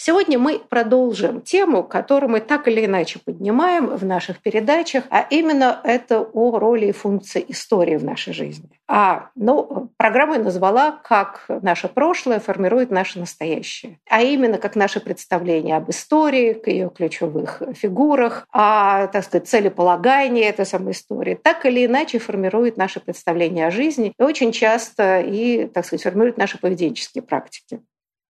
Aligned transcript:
Сегодня 0.00 0.38
мы 0.38 0.60
продолжим 0.60 1.40
тему, 1.40 1.82
которую 1.82 2.30
мы 2.30 2.40
так 2.40 2.68
или 2.68 2.86
иначе 2.86 3.18
поднимаем 3.18 3.88
в 3.88 4.04
наших 4.04 4.40
передачах, 4.40 5.02
а 5.10 5.26
именно 5.28 5.80
это 5.82 6.20
о 6.20 6.60
роли 6.60 6.86
и 6.86 6.92
функции 6.92 7.44
истории 7.48 7.96
в 7.96 8.04
нашей 8.04 8.32
жизни. 8.32 8.70
А, 8.86 9.30
ну, 9.34 9.90
программу 9.96 10.34
я 10.34 10.38
назвала 10.38 10.92
«Как 11.02 11.46
наше 11.48 11.88
прошлое 11.88 12.38
формирует 12.38 12.92
наше 12.92 13.18
настоящее». 13.18 13.98
А 14.08 14.22
именно, 14.22 14.58
как 14.58 14.76
наше 14.76 15.00
представление 15.00 15.76
об 15.76 15.90
истории, 15.90 16.52
к 16.52 16.68
ее 16.68 16.90
ключевых 16.90 17.60
фигурах, 17.74 18.46
о, 18.52 19.08
так 19.08 19.24
сказать, 19.24 19.48
целеполагании 19.48 20.44
этой 20.44 20.64
самой 20.64 20.92
истории, 20.92 21.34
так 21.34 21.66
или 21.66 21.84
иначе 21.84 22.20
формирует 22.20 22.76
наше 22.76 23.00
представление 23.00 23.66
о 23.66 23.72
жизни 23.72 24.12
и 24.16 24.22
очень 24.22 24.52
часто 24.52 25.18
и, 25.18 25.66
так 25.66 25.84
сказать, 25.84 26.04
формирует 26.04 26.38
наши 26.38 26.56
поведенческие 26.56 27.22
практики. 27.22 27.80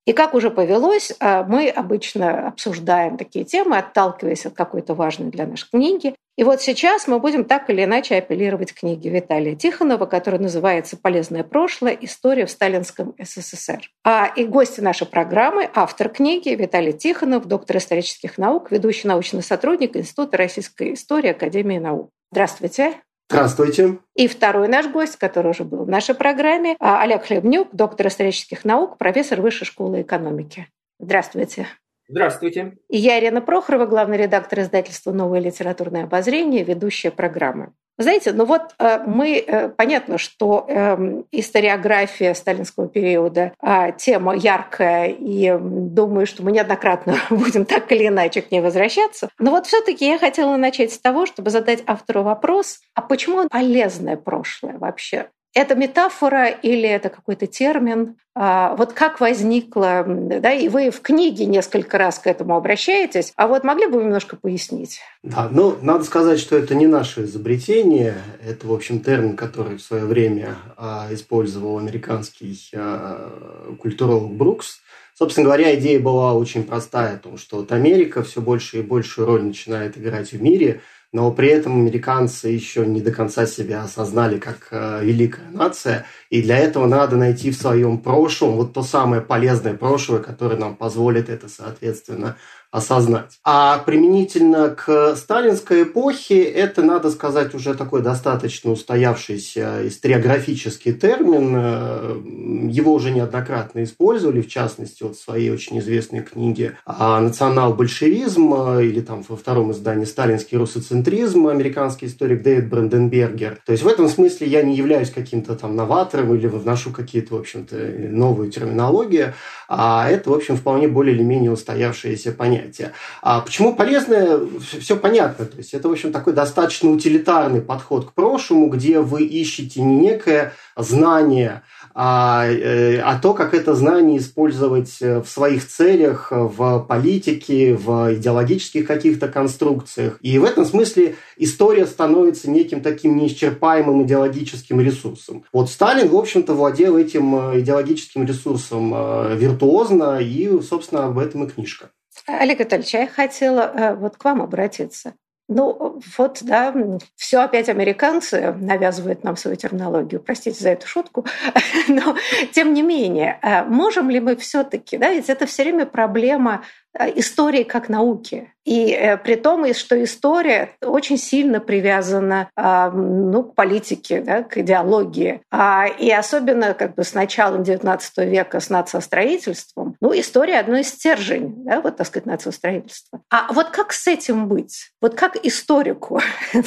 И 0.08 0.14
как 0.14 0.32
уже 0.32 0.50
повелось, 0.50 1.12
э, 1.20 1.44
мы 1.44 1.68
обычно 1.68 2.48
обсуждаем 2.48 3.18
такие 3.18 3.44
темы, 3.44 3.76
отталкиваясь 3.76 4.46
от 4.46 4.54
какой-то 4.54 4.94
важной 4.94 5.30
для 5.30 5.46
нас 5.46 5.64
книги. 5.64 6.14
И 6.38 6.44
вот 6.44 6.62
сейчас 6.62 7.06
мы 7.06 7.18
будем 7.20 7.44
так 7.44 7.68
или 7.68 7.84
иначе 7.84 8.16
апеллировать 8.16 8.72
к 8.72 8.80
книге 8.80 9.10
Виталия 9.10 9.54
Тихонова, 9.54 10.06
которая 10.06 10.40
называется 10.40 10.96
«Полезное 10.96 11.44
прошлое. 11.44 11.92
История 12.00 12.46
в 12.46 12.50
сталинском 12.50 13.14
СССР». 13.22 13.90
А 14.02 14.32
и 14.34 14.46
гости 14.46 14.80
нашей 14.80 15.06
программы– 15.06 15.68
автор 15.74 16.08
книги 16.08 16.48
Виталий 16.48 16.94
Тихонов, 16.94 17.44
доктор 17.44 17.76
исторических 17.76 18.38
наук, 18.38 18.70
ведущий 18.70 19.08
научный 19.08 19.42
сотрудник 19.42 19.94
Института 19.94 20.38
российской 20.38 20.94
истории 20.94 21.32
Академии 21.32 21.76
наук. 21.76 22.08
Здравствуйте. 22.32 22.94
Здравствуйте. 23.30 23.98
И 24.14 24.26
второй 24.26 24.68
наш 24.68 24.86
гость, 24.88 25.16
который 25.16 25.50
уже 25.50 25.64
был 25.64 25.84
в 25.84 25.88
нашей 25.88 26.14
программе, 26.14 26.76
а, 26.80 27.02
Олег 27.02 27.26
Хлебнюк, 27.26 27.68
доктор 27.72 28.06
исторических 28.06 28.64
наук, 28.64 28.96
профессор 28.96 29.42
Высшей 29.42 29.66
школы 29.66 30.00
экономики. 30.00 30.68
Здравствуйте. 30.98 31.66
Здравствуйте. 32.08 32.78
И 32.88 32.96
я, 32.96 33.20
Ирина 33.20 33.42
Прохорова, 33.42 33.84
главный 33.84 34.16
редактор 34.16 34.60
издательства 34.60 35.12
«Новое 35.12 35.40
литературное 35.40 36.04
обозрение», 36.04 36.64
ведущая 36.64 37.10
программы. 37.10 37.72
Знаете, 38.00 38.32
ну 38.32 38.44
вот 38.44 38.74
э, 38.78 39.00
мы, 39.06 39.44
э, 39.44 39.68
понятно, 39.70 40.18
что 40.18 40.64
эм, 40.68 41.26
историография 41.32 42.32
сталинского 42.32 42.88
периода 42.88 43.52
а, 43.58 43.90
тема 43.90 44.36
яркая, 44.36 45.08
и 45.08 45.52
думаю, 45.58 46.24
что 46.26 46.44
мы 46.44 46.52
неоднократно 46.52 47.16
будем 47.30 47.64
так 47.64 47.90
или 47.90 48.06
иначе 48.06 48.40
к 48.40 48.52
ней 48.52 48.60
возвращаться. 48.60 49.28
Но 49.40 49.50
вот 49.50 49.66
все 49.66 49.82
таки 49.82 50.06
я 50.06 50.16
хотела 50.16 50.56
начать 50.56 50.92
с 50.92 50.98
того, 51.00 51.26
чтобы 51.26 51.50
задать 51.50 51.82
автору 51.86 52.22
вопрос, 52.22 52.78
а 52.94 53.02
почему 53.02 53.48
полезное 53.48 54.16
прошлое 54.16 54.78
вообще? 54.78 55.28
Это 55.54 55.74
метафора 55.74 56.48
или 56.48 56.88
это 56.88 57.08
какой-то 57.08 57.46
термин? 57.46 58.16
А, 58.34 58.76
вот 58.76 58.92
как 58.92 59.18
возникло, 59.18 60.04
да, 60.06 60.52
и 60.52 60.68
вы 60.68 60.90
в 60.90 61.00
книге 61.00 61.46
несколько 61.46 61.98
раз 61.98 62.18
к 62.18 62.26
этому 62.26 62.54
обращаетесь, 62.54 63.32
а 63.34 63.48
вот 63.48 63.64
могли 63.64 63.86
бы 63.86 63.96
вы 63.96 64.04
немножко 64.04 64.36
пояснить? 64.36 65.00
Да, 65.24 65.48
ну, 65.50 65.76
надо 65.82 66.04
сказать, 66.04 66.38
что 66.38 66.56
это 66.56 66.74
не 66.76 66.86
наше 66.86 67.24
изобретение, 67.24 68.14
это, 68.46 68.68
в 68.68 68.72
общем, 68.72 69.00
термин, 69.00 69.36
который 69.36 69.78
в 69.78 69.82
свое 69.82 70.04
время 70.04 70.56
а, 70.76 71.08
использовал 71.10 71.78
американский 71.78 72.56
а, 72.74 73.74
культуролог 73.80 74.30
Брукс. 74.32 74.80
Собственно 75.14 75.46
говоря, 75.46 75.74
идея 75.74 75.98
была 75.98 76.34
очень 76.34 76.62
простая, 76.62 77.16
о 77.16 77.18
том, 77.18 77.38
что 77.38 77.56
вот 77.56 77.72
Америка 77.72 78.22
все 78.22 78.40
больше 78.40 78.78
и 78.78 78.82
большую 78.82 79.26
роль 79.26 79.42
начинает 79.42 79.98
играть 79.98 80.30
в 80.30 80.40
мире– 80.40 80.80
но 81.12 81.30
при 81.32 81.48
этом 81.48 81.80
американцы 81.80 82.48
еще 82.48 82.86
не 82.86 83.00
до 83.00 83.12
конца 83.12 83.46
себя 83.46 83.82
осознали 83.82 84.38
как 84.38 84.68
э, 84.70 85.00
великая 85.02 85.50
нация, 85.50 86.04
и 86.28 86.42
для 86.42 86.58
этого 86.58 86.86
надо 86.86 87.16
найти 87.16 87.50
в 87.50 87.56
своем 87.56 87.98
прошлом 87.98 88.56
вот 88.56 88.74
то 88.74 88.82
самое 88.82 89.22
полезное 89.22 89.74
прошлое, 89.74 90.20
которое 90.20 90.56
нам 90.56 90.76
позволит 90.76 91.30
это, 91.30 91.48
соответственно, 91.48 92.36
осознать. 92.70 93.38
А 93.44 93.78
применительно 93.78 94.68
к 94.68 95.16
сталинской 95.16 95.84
эпохе 95.84 96.42
это, 96.42 96.82
надо 96.82 97.10
сказать, 97.10 97.54
уже 97.54 97.74
такой 97.74 98.02
достаточно 98.02 98.70
устоявшийся 98.70 99.88
историографический 99.88 100.92
термин. 100.92 101.54
Э, 101.56 102.20
его 102.68 102.92
уже 102.92 103.10
неоднократно 103.10 103.82
использовали, 103.84 104.42
в 104.42 104.48
частности, 104.48 105.02
вот 105.02 105.16
в 105.16 105.22
своей 105.22 105.50
очень 105.50 105.78
известной 105.78 106.20
книге 106.20 106.76
«Национал-большевизм» 106.86 108.78
или 108.80 109.00
там 109.00 109.24
во 109.26 109.36
втором 109.36 109.72
издании 109.72 110.04
«Сталинский 110.04 110.58
русоцентризм» 110.58 111.46
американский 111.46 112.06
историк 112.06 112.42
Дэвид 112.42 112.68
Бранденбергер. 112.68 113.60
То 113.64 113.72
есть 113.72 113.82
в 113.82 113.88
этом 113.88 114.08
смысле 114.08 114.46
я 114.46 114.62
не 114.62 114.76
являюсь 114.76 115.10
каким-то 115.10 115.54
там 115.56 115.74
новатором 115.74 116.34
или 116.34 116.46
вношу 116.46 116.90
какие-то, 116.90 117.34
в 117.34 117.38
общем-то, 117.38 117.76
новые 118.10 118.50
терминологии, 118.50 119.32
а 119.68 120.08
это, 120.10 120.30
в 120.30 120.34
общем, 120.34 120.56
вполне 120.56 120.86
более 120.86 121.14
или 121.14 121.22
менее 121.22 121.50
устоявшиеся 121.50 122.32
понятия 122.32 122.57
понятие. 122.58 122.92
А 123.22 123.40
почему 123.40 123.74
полезное? 123.74 124.40
Все 124.80 124.96
понятно. 124.96 125.46
То 125.46 125.56
есть 125.58 125.74
это, 125.74 125.88
в 125.88 125.92
общем, 125.92 126.12
такой 126.12 126.32
достаточно 126.32 126.90
утилитарный 126.90 127.60
подход 127.60 128.06
к 128.06 128.12
прошлому, 128.12 128.68
где 128.68 129.00
вы 129.00 129.22
ищете 129.22 129.80
не 129.80 129.96
некое 129.96 130.52
знание, 130.76 131.62
а, 131.94 132.46
э, 132.46 133.00
а 133.00 133.18
то, 133.18 133.34
как 133.34 133.54
это 133.54 133.74
знание 133.74 134.18
использовать 134.18 135.00
в 135.00 135.26
своих 135.26 135.66
целях, 135.66 136.28
в 136.30 136.80
политике, 136.88 137.74
в 137.74 138.14
идеологических 138.14 138.86
каких-то 138.86 139.28
конструкциях. 139.28 140.18
И 140.20 140.38
в 140.38 140.44
этом 140.44 140.64
смысле 140.64 141.16
история 141.36 141.86
становится 141.86 142.50
неким 142.50 142.80
таким 142.80 143.16
неисчерпаемым 143.16 144.04
идеологическим 144.04 144.80
ресурсом. 144.80 145.44
Вот 145.52 145.70
Сталин, 145.70 146.08
в 146.08 146.16
общем-то, 146.16 146.54
владел 146.54 146.96
этим 146.96 147.34
э, 147.34 147.60
идеологическим 147.60 148.24
ресурсом 148.24 148.92
э, 148.94 149.36
виртуозно, 149.36 150.18
и, 150.20 150.60
собственно, 150.62 151.06
об 151.06 151.18
этом 151.18 151.44
и 151.44 151.50
книжка. 151.50 151.90
Олег 152.26 152.60
Анатольевич, 152.60 152.94
я 152.94 153.06
хотела 153.06 153.72
э, 153.74 153.94
вот 153.94 154.16
к 154.16 154.24
вам 154.24 154.42
обратиться. 154.42 155.14
Ну, 155.50 155.98
вот, 156.18 156.40
да, 156.42 156.74
все 157.16 157.38
опять 157.38 157.70
американцы 157.70 158.52
навязывают 158.52 159.24
нам 159.24 159.34
свою 159.38 159.56
терминологию. 159.56 160.20
Простите 160.20 160.62
за 160.62 160.70
эту 160.70 160.86
шутку. 160.86 161.24
Но, 161.88 162.16
тем 162.52 162.74
не 162.74 162.82
менее, 162.82 163.38
э, 163.42 163.64
можем 163.64 164.10
ли 164.10 164.20
мы 164.20 164.36
все-таки, 164.36 164.98
да, 164.98 165.10
ведь 165.10 165.30
это 165.30 165.46
все 165.46 165.62
время 165.62 165.86
проблема 165.86 166.64
э, 166.92 167.18
истории 167.18 167.62
как 167.62 167.88
науки. 167.88 168.52
И 168.66 169.16
при 169.24 169.36
том, 169.36 169.72
что 169.72 170.04
история 170.04 170.76
очень 170.82 171.16
сильно 171.16 171.58
привязана 171.58 172.50
ну, 172.54 173.44
к 173.44 173.54
политике, 173.54 174.20
да, 174.20 174.42
к 174.42 174.58
идеологии. 174.58 175.40
А, 175.50 175.86
и 175.86 176.10
особенно 176.10 176.74
как 176.74 176.94
бы 176.94 177.02
с 177.02 177.14
началом 177.14 177.62
XIX 177.62 178.00
века, 178.26 178.60
с 178.60 178.68
нациостроительством, 178.68 179.87
ну, 180.00 180.18
история 180.18 180.60
одно 180.60 180.78
из 180.78 180.88
стержень, 180.88 181.64
да, 181.64 181.80
вот, 181.80 181.96
так 181.96 182.06
сказать, 182.06 182.26
нациостроительства. 182.26 183.20
А 183.30 183.52
вот 183.52 183.70
как 183.70 183.92
с 183.92 184.06
этим 184.06 184.48
быть? 184.48 184.92
Вот 185.00 185.14
как 185.14 185.36
историку, 185.44 186.20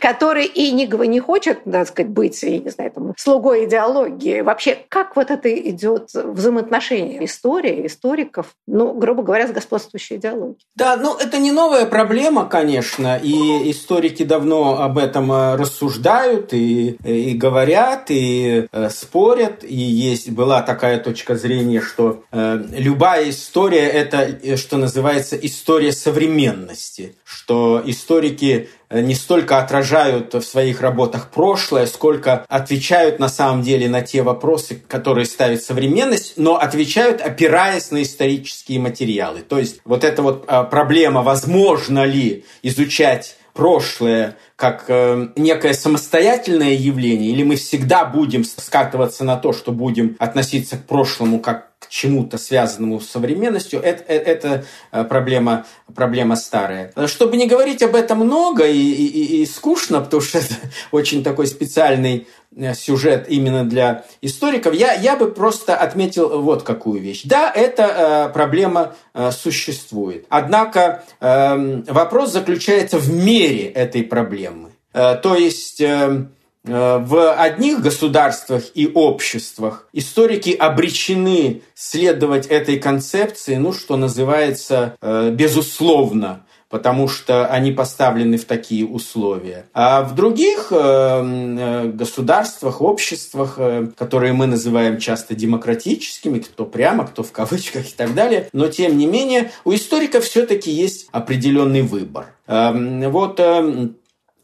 который 0.00 0.46
и 0.46 0.70
не, 0.72 0.86
не 0.86 1.20
хочет, 1.20 1.64
так 1.64 1.88
сказать, 1.88 2.10
быть, 2.10 2.42
я 2.42 2.58
не 2.58 2.70
знаю, 2.70 2.92
там, 2.92 3.14
слугой 3.16 3.64
идеологии, 3.66 4.40
вообще, 4.40 4.78
как 4.88 5.16
вот 5.16 5.30
это 5.30 5.52
идет 5.52 6.10
взаимоотношение 6.14 7.24
истории, 7.24 7.86
историков, 7.86 8.54
ну, 8.66 8.94
грубо 8.94 9.22
говоря, 9.22 9.48
с 9.48 9.52
господствующей 9.52 10.16
идеологией? 10.16 10.64
Да, 10.76 10.96
ну, 10.96 11.16
это 11.16 11.38
не 11.38 11.50
новая 11.50 11.86
проблема, 11.86 12.46
конечно, 12.46 13.18
и 13.20 13.70
историки 13.70 14.22
давно 14.22 14.80
об 14.80 14.98
этом 14.98 15.32
э, 15.32 15.56
рассуждают 15.56 16.52
и, 16.52 16.90
и 17.04 17.34
говорят, 17.34 18.10
и 18.10 18.68
э, 18.70 18.90
спорят, 18.90 19.64
и 19.64 19.74
есть 19.74 20.30
была 20.30 20.62
такая 20.62 20.98
точка 21.00 21.34
зрения, 21.34 21.80
что 21.80 22.22
э, 22.30 22.59
любая 22.70 23.30
история 23.30 23.86
это, 23.86 24.22
э, 24.22 24.56
что 24.56 24.76
называется, 24.76 25.36
история 25.36 25.92
современности, 25.92 27.16
что 27.24 27.82
историки 27.84 28.68
не 28.90 29.14
столько 29.14 29.58
отражают 29.58 30.34
в 30.34 30.42
своих 30.42 30.80
работах 30.80 31.30
прошлое, 31.30 31.86
сколько 31.86 32.44
отвечают 32.48 33.20
на 33.20 33.28
самом 33.28 33.62
деле 33.62 33.88
на 33.88 34.02
те 34.02 34.22
вопросы, 34.22 34.82
которые 34.88 35.26
ставит 35.26 35.62
современность, 35.62 36.34
но 36.36 36.56
отвечают, 36.56 37.20
опираясь 37.20 37.92
на 37.92 38.02
исторические 38.02 38.80
материалы. 38.80 39.40
То 39.40 39.58
есть 39.58 39.80
вот 39.84 40.02
эта 40.02 40.22
вот 40.22 40.44
а, 40.48 40.64
проблема, 40.64 41.22
возможно 41.22 42.04
ли 42.04 42.44
изучать 42.62 43.36
прошлое 43.54 44.36
как 44.60 44.84
э, 44.88 45.28
некое 45.36 45.72
самостоятельное 45.72 46.74
явление, 46.74 47.30
или 47.30 47.42
мы 47.42 47.56
всегда 47.56 48.04
будем 48.04 48.44
скатываться 48.44 49.24
на 49.24 49.36
то, 49.36 49.54
что 49.54 49.72
будем 49.72 50.16
относиться 50.18 50.76
к 50.76 50.84
прошлому 50.84 51.40
как 51.40 51.70
к 51.78 51.88
чему-то 51.88 52.36
связанному 52.36 53.00
с 53.00 53.08
современностью, 53.08 53.80
это, 53.80 54.04
э, 54.06 54.18
это 54.18 54.64
э, 54.92 55.04
проблема, 55.04 55.64
проблема 55.94 56.36
старая. 56.36 56.92
Чтобы 57.06 57.38
не 57.38 57.46
говорить 57.46 57.82
об 57.82 57.94
этом 57.94 58.18
много 58.18 58.66
и, 58.66 58.76
и, 58.76 59.40
и 59.40 59.46
скучно, 59.46 60.02
потому 60.02 60.20
что 60.20 60.38
это 60.40 60.54
очень 60.92 61.24
такой 61.24 61.46
специальный 61.46 62.26
Э, 62.39 62.39
сюжет 62.74 63.26
именно 63.28 63.64
для 63.64 64.04
историков, 64.22 64.74
я, 64.74 64.92
я 64.94 65.16
бы 65.16 65.30
просто 65.30 65.76
отметил 65.76 66.42
вот 66.42 66.62
какую 66.62 67.00
вещь. 67.00 67.22
Да, 67.24 67.50
эта 67.50 68.28
э, 68.28 68.32
проблема 68.32 68.94
э, 69.14 69.30
существует. 69.30 70.26
Однако 70.28 71.04
э, 71.20 71.82
вопрос 71.86 72.32
заключается 72.32 72.98
в 72.98 73.12
мере 73.12 73.66
этой 73.66 74.02
проблемы. 74.02 74.70
Э, 74.92 75.16
то 75.16 75.34
есть... 75.34 75.80
Э, 75.80 76.26
э, 76.64 76.98
в 76.98 77.32
одних 77.32 77.80
государствах 77.80 78.64
и 78.74 78.90
обществах 78.92 79.88
историки 79.94 80.50
обречены 80.50 81.62
следовать 81.74 82.46
этой 82.48 82.78
концепции, 82.78 83.54
ну, 83.54 83.72
что 83.72 83.96
называется, 83.96 84.94
э, 85.00 85.30
безусловно, 85.30 86.44
потому 86.70 87.08
что 87.08 87.46
они 87.46 87.72
поставлены 87.72 88.38
в 88.38 88.44
такие 88.44 88.86
условия. 88.86 89.66
А 89.74 90.02
в 90.02 90.14
других 90.14 90.68
э, 90.70 90.76
э, 90.76 91.88
государствах, 91.88 92.80
обществах, 92.80 93.54
э, 93.58 93.88
которые 93.96 94.32
мы 94.32 94.46
называем 94.46 94.98
часто 94.98 95.34
демократическими, 95.34 96.38
кто 96.38 96.64
прямо, 96.64 97.06
кто 97.06 97.24
в 97.24 97.32
кавычках 97.32 97.88
и 97.88 97.94
так 97.94 98.14
далее, 98.14 98.48
но 98.52 98.68
тем 98.68 98.96
не 98.96 99.06
менее 99.06 99.50
у 99.64 99.74
историков 99.74 100.24
все-таки 100.24 100.70
есть 100.70 101.08
определенный 101.10 101.82
выбор. 101.82 102.26
Эм, 102.46 103.10
вот 103.10 103.40
эм, 103.40 103.96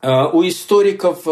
у 0.02 0.46
историков 0.46 1.26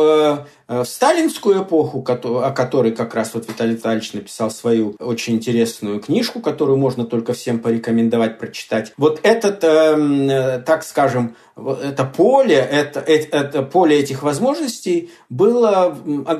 в 0.69 0.85
сталинскую 0.85 1.63
эпоху, 1.63 2.05
о 2.09 2.51
которой 2.53 2.93
как 2.93 3.15
раз 3.15 3.35
вот 3.35 3.49
Виталий 3.49 3.75
Витальевич 3.75 4.13
написал 4.13 4.51
свою 4.51 4.95
очень 4.99 5.35
интересную 5.35 6.01
книжку, 6.01 6.41
которую 6.41 6.79
можно 6.79 7.05
только 7.05 7.33
всем 7.35 7.59
порекомендовать 7.59 8.39
прочитать. 8.39 8.93
Вот 8.97 9.21
этот, 9.23 9.63
эм, 9.65 10.29
э, 10.29 10.61
так 10.61 10.85
скажем, 10.85 11.37
это 11.57 12.05
поле, 12.05 12.57
это, 12.57 12.99
это 13.01 13.63
поле 13.63 13.99
этих 14.01 14.25
возможностей 14.25 15.11
было 15.29 15.97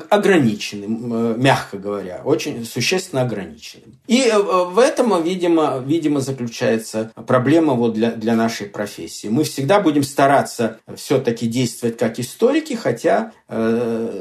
ограниченным, 0.09 1.13
э, 1.13 1.35
мягко 1.37 1.77
говоря, 1.77 2.21
очень 2.25 2.65
существенно 2.65 3.21
ограниченным. 3.21 3.97
И 4.07 4.29
в 4.35 4.77
этом, 4.77 5.23
видимо, 5.23 5.81
видимо 5.85 6.19
заключается 6.19 7.11
проблема 7.27 7.73
вот 7.73 7.93
для, 7.93 8.11
для 8.11 8.35
нашей 8.35 8.67
профессии. 8.67 9.27
Мы 9.27 9.43
всегда 9.45 9.79
будем 9.79 10.03
стараться 10.03 10.79
все-таки 10.95 11.47
действовать 11.47 11.97
как 11.97 12.19
историки, 12.19 12.73
хотя 12.73 13.31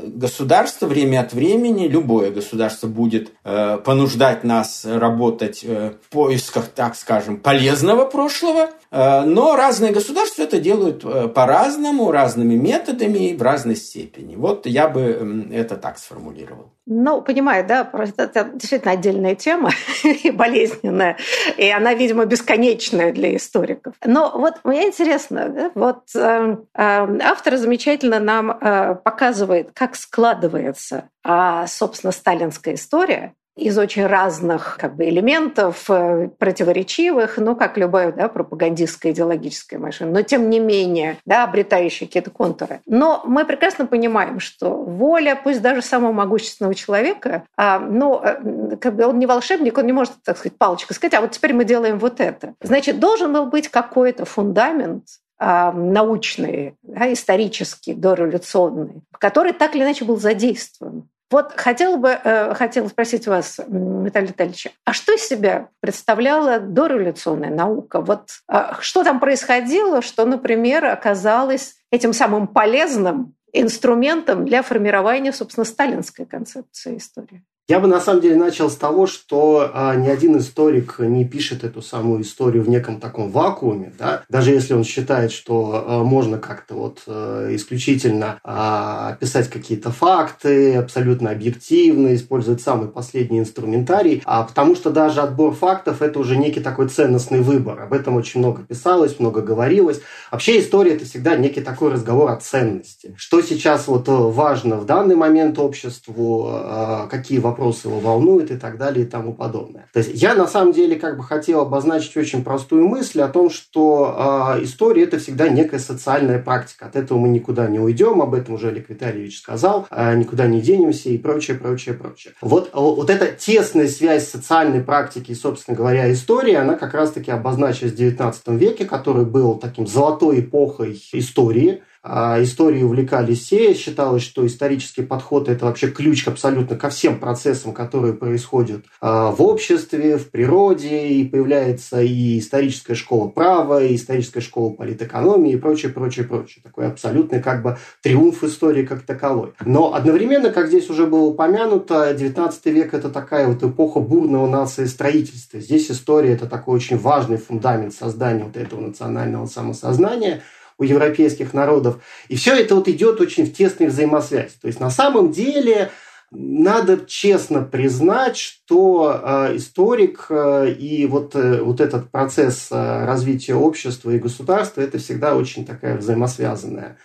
государство 0.05 0.87
время 0.87 1.20
от 1.20 1.32
времени, 1.32 1.88
любое 1.88 2.31
государство 2.31 2.87
будет 2.87 3.32
э, 3.44 3.79
понуждать 3.85 4.44
нас 4.44 4.85
работать 4.85 5.61
э, 5.64 5.93
в 6.02 6.12
поисках, 6.12 6.69
так 6.69 6.96
скажем, 6.96 7.38
полезного 7.38 8.05
прошлого, 8.05 8.70
э, 8.91 9.20
но 9.23 9.56
разные 9.56 9.93
государства 9.93 10.43
это 10.43 10.58
делают 10.58 11.02
по-разному, 11.35 12.11
разными 12.11 12.55
методами 12.55 13.35
в 13.35 13.43
разной 13.43 13.76
степени. 13.76 14.37
Вот 14.37 14.67
я 14.67 14.88
бы 14.88 15.49
это 15.52 15.76
так 15.76 15.99
сформулировал. 15.99 16.73
Ну, 16.87 17.23
понимаю, 17.23 17.67
да, 17.67 17.85
просто 17.85 18.25
это 18.25 18.45
действительно 18.53 18.93
отдельная 18.93 19.35
тема 19.35 19.71
и 20.05 20.31
болезненная, 20.31 21.17
и 21.57 21.71
она, 21.71 21.95
видимо, 21.95 22.27
бесконечная 22.27 23.11
для 23.13 23.35
историков. 23.37 23.95
Но 24.05 24.31
вот 24.35 24.61
мне 24.65 24.89
интересно, 24.89 25.49
да, 25.49 25.71
вот 25.75 26.03
э, 26.15 26.57
э, 26.75 27.19
автор 27.23 27.57
замечательно 27.57 28.21
нам 28.21 28.51
э, 28.51 28.97
показывает, 28.97 29.71
как 29.73 29.97
складывается, 29.97 31.09
э, 31.25 31.65
собственно, 31.69 32.13
сталинская 32.13 32.75
история, 32.75 33.35
из 33.56 33.79
очень 33.79 34.06
разных 34.06 34.77
как 34.81 34.97
бы, 34.97 35.09
элементов, 35.09 35.85
э, 35.89 36.29
противоречивых, 36.39 37.39
ну, 37.39 37.55
как 37.55 37.79
любая 37.79 38.12
да, 38.12 38.29
пропагандистская 38.29 39.12
идеологическая 39.12 39.79
машина, 39.79 40.11
но 40.11 40.23
тем 40.23 40.51
не 40.51 40.59
менее, 40.59 41.19
да, 41.25 41.45
обретающая 41.45 42.06
какие-то 42.06 42.31
контуры. 42.31 42.81
Но 42.87 43.23
мы 43.25 43.45
прекрасно 43.45 43.87
понимаем, 43.87 44.41
что 44.41 44.71
воля, 44.71 45.39
пусть 45.43 45.62
даже 45.62 45.83
самого 45.83 46.12
могущественного 46.12 46.75
человека, 46.75 47.45
а, 47.56 47.79
ну, 47.79 48.21
э, 48.23 48.77
как 48.81 48.97
бы 48.97 49.06
он 49.06 49.19
не 49.19 49.27
волшебник, 49.27 49.79
он 49.79 49.87
не 49.87 49.93
может, 49.93 50.15
так 50.25 50.37
сказать, 50.37 50.59
палочкой 50.59 50.97
сказать, 50.97 51.15
а 51.15 51.21
вот 51.21 51.31
теперь 51.31 51.55
мы 51.55 51.65
делаем 51.65 51.99
вот 51.99 52.21
это. 52.21 52.55
Значит, 52.61 52.99
должен 52.99 53.33
был 53.33 53.47
быть 53.47 53.69
какой-то 53.69 54.25
фундамент, 54.25 55.05
а, 55.39 55.73
научный, 55.73 56.77
да, 56.83 57.12
исторический, 57.12 57.93
дореволюционный, 57.93 59.03
который 59.19 59.53
так 59.53 59.75
или 59.75 59.83
иначе 59.83 60.05
был 60.05 60.17
задействован. 60.17 61.09
Вот 61.31 61.53
хотела 61.53 61.97
бы 61.97 62.11
э, 62.11 62.55
хотела 62.55 62.88
спросить 62.88 63.26
вас, 63.26 63.59
Виталий 63.67 64.29
Витальевич, 64.29 64.69
а 64.85 64.93
что 64.93 65.15
из 65.15 65.26
себя 65.26 65.69
представляла 65.81 66.61
дореволюционная 66.61 67.50
наука? 67.50 68.00
Вот 68.00 68.29
а, 68.47 68.79
что 68.81 69.03
там 69.05 69.21
происходило, 69.21 70.03
что, 70.03 70.26
например, 70.26 70.85
оказалось 70.85 71.76
этим 71.91 72.12
самым 72.12 72.47
полезным 72.47 73.35
инструментом 73.53 74.44
для 74.44 74.62
формирования, 74.62 75.32
собственно, 75.32 75.65
сталинской 75.65 76.26
концепции 76.26 76.99
истории? 76.99 77.43
Я 77.66 77.81
бы 77.81 77.88
на 77.88 77.99
самом 77.99 78.20
деле 78.20 78.37
начал 78.37 78.69
с 78.69 78.76
того, 78.76 79.06
что 79.06 79.70
а, 79.72 79.94
ни 79.94 80.06
один 80.06 80.37
историк 80.37 80.96
не 80.99 81.25
пишет 81.25 81.64
эту 81.64 81.81
самую 81.81 82.20
историю 82.20 82.62
в 82.62 82.69
неком 82.69 83.00
таком 83.00 83.31
вакууме, 83.31 83.90
да? 83.99 84.22
даже 84.28 84.50
если 84.50 84.75
он 84.75 84.84
считает, 84.84 85.32
что 85.32 85.82
а, 85.87 86.05
можно 86.05 86.37
как-то 86.37 86.75
вот 86.75 87.02
а, 87.06 87.49
исключительно 87.55 88.38
а, 88.44 89.16
писать 89.19 89.49
какие-то 89.49 89.90
факты, 89.90 90.76
абсолютно 90.76 91.31
объективно, 91.31 92.14
использовать 92.14 92.61
самый 92.61 92.88
последний 92.88 93.38
инструментарий, 93.38 94.20
а, 94.26 94.43
потому 94.43 94.76
что 94.76 94.90
даже 94.90 95.22
отбор 95.22 95.55
фактов 95.55 96.02
это 96.02 96.19
уже 96.19 96.37
некий 96.37 96.61
такой 96.61 96.90
ценностный 96.90 97.40
выбор. 97.40 97.81
Об 97.81 97.94
этом 97.94 98.16
очень 98.16 98.40
много 98.40 98.62
писалось, 98.62 99.19
много 99.19 99.40
говорилось. 99.40 100.02
Вообще 100.31 100.61
история 100.61 100.96
это 100.96 101.06
всегда 101.06 101.34
некий 101.37 101.62
такой 101.62 101.93
разговор 101.93 102.30
о 102.30 102.37
ценности. 102.37 103.14
Что 103.16 103.40
сейчас 103.40 103.88
вот 103.88 104.04
важно 104.06 104.76
в 104.76 104.85
данный 104.85 105.16
момент 105.16 105.59
обществу, 105.59 106.47
а, 106.50 107.06
какие 107.06 107.38
вопросы 107.38 107.53
вопрос 107.54 107.84
его 107.84 108.00
волнует 108.00 108.50
и 108.50 108.56
так 108.56 108.76
далее 108.78 109.06
и 109.06 109.08
тому 109.08 109.32
подобное. 109.32 109.87
То 109.92 110.00
есть 110.00 110.11
я 110.20 110.34
на 110.34 110.49
самом 110.49 110.73
деле 110.73 110.96
как 110.96 111.16
бы 111.16 111.23
хотел 111.23 111.61
обозначить 111.61 112.16
очень 112.16 112.42
простую 112.42 112.88
мысль 112.88 113.20
о 113.20 113.28
том, 113.28 113.49
что 113.49 114.56
э, 114.58 114.64
история 114.64 115.04
это 115.04 115.18
всегда 115.18 115.49
некая 115.49 115.78
социальная 115.78 116.40
практика. 116.40 116.87
От 116.87 116.96
этого 116.96 117.18
мы 117.18 117.28
никуда 117.28 117.68
не 117.68 117.78
уйдем, 117.78 118.20
об 118.20 118.34
этом 118.34 118.54
уже 118.54 118.68
Олег 118.68 118.90
Витальевич 118.90 119.38
сказал, 119.38 119.87
э, 119.90 120.16
никуда 120.16 120.49
не 120.49 120.61
денемся 120.61 121.11
и 121.11 121.18
прочее, 121.18 121.56
прочее, 121.56 121.94
прочее. 121.94 122.34
Вот, 122.40 122.70
вот 122.75 123.08
эта 123.08 123.26
тесная 123.26 123.87
связь 123.87 124.28
социальной 124.28 124.80
практики 124.80 125.30
и, 125.30 125.34
собственно 125.34 125.76
говоря, 125.76 126.12
истории, 126.12 126.54
она 126.54 126.75
как 126.75 126.94
раз-таки 126.94 127.30
обозначилась 127.30 127.92
в 127.92 127.96
XIX 127.96 128.34
веке, 128.56 128.84
который 128.84 129.25
был 129.25 129.54
таким 129.54 129.87
золотой 129.87 130.40
эпохой 130.40 131.00
истории, 131.12 131.82
историей 132.04 132.84
увлекались 132.84 133.40
все. 133.40 133.75
Считалось, 133.75 134.23
что 134.23 134.46
исторический 134.46 135.02
подход– 135.02 135.49
это 135.50 135.66
вообще 135.66 135.90
ключ 135.90 136.26
абсолютно 136.28 136.76
ко 136.76 136.90
всем 136.90 137.18
процессам, 137.18 137.73
которые 137.73 138.12
происходят 138.12 138.84
а, 139.00 139.30
в 139.30 139.42
обществе, 139.42 140.18
в 140.18 140.30
природе. 140.30 141.08
И 141.08 141.25
появляется 141.25 142.02
и 142.02 142.38
историческая 142.38 142.94
школа 142.94 143.28
права, 143.28 143.82
и 143.82 143.96
историческая 143.96 144.40
школа 144.40 144.70
политэкономии 144.70 145.52
и 145.52 145.56
прочее, 145.56 145.92
прочее, 145.92 146.26
прочее. 146.26 146.62
Такой 146.62 146.88
абсолютный 146.88 147.40
как 147.40 147.62
бы 147.62 147.78
триумф 148.02 148.44
истории 148.44 148.84
как 148.84 149.02
таковой. 149.02 149.52
Но 149.64 149.94
одновременно, 149.94 150.50
как 150.50 150.68
здесь 150.68 150.90
уже 150.90 151.06
было 151.06 151.23
упомянуто, 151.23 152.12
19 152.12 152.66
век– 152.66 152.92
это 152.94 153.08
такая 153.08 153.46
вот 153.46 153.62
эпоха 153.62 154.00
бурного 154.00 154.46
нации 154.46 154.84
строительства. 154.84 155.58
Здесь 155.58 155.90
история– 155.90 156.32
это 156.34 156.46
такой 156.46 156.76
очень 156.76 156.99
важный 156.99 157.38
фундамент 157.38 157.94
создания 157.94 158.44
вот 158.44 158.56
этого 158.56 158.80
национального 158.80 159.46
самосознания– 159.46 160.42
у 160.78 160.85
европейских 160.85 161.54
народов. 161.54 162.02
И 162.28 162.37
все 162.37 162.54
это 162.54 162.75
вот 162.75 162.88
идет 162.88 163.21
очень 163.21 163.47
в 163.47 163.52
тесной 163.52 163.88
взаимосвязи. 163.88 164.54
То 164.61 164.66
есть 164.66 164.81
на 164.81 164.90
самом 164.90 165.33
деле 165.33 165.90
надо 166.31 167.04
честно 167.07 167.62
признать, 167.62 168.61
что 168.66 169.21
э, 169.23 169.56
историк 169.56 170.26
э, 170.30 170.71
и 170.71 171.06
вот, 171.06 171.37
э, 171.37 171.61
вот 171.61 171.83
этот 171.83 172.11
процесс 172.11 172.68
э, 172.71 173.04
развития 173.04 173.54
общества 173.54 174.11
и 174.11 174.18
государства 174.18 174.80
это 174.80 174.97
всегда 174.97 175.37
очень 175.37 175.66
такая 175.66 175.99
взаимосвязанная 175.99 176.97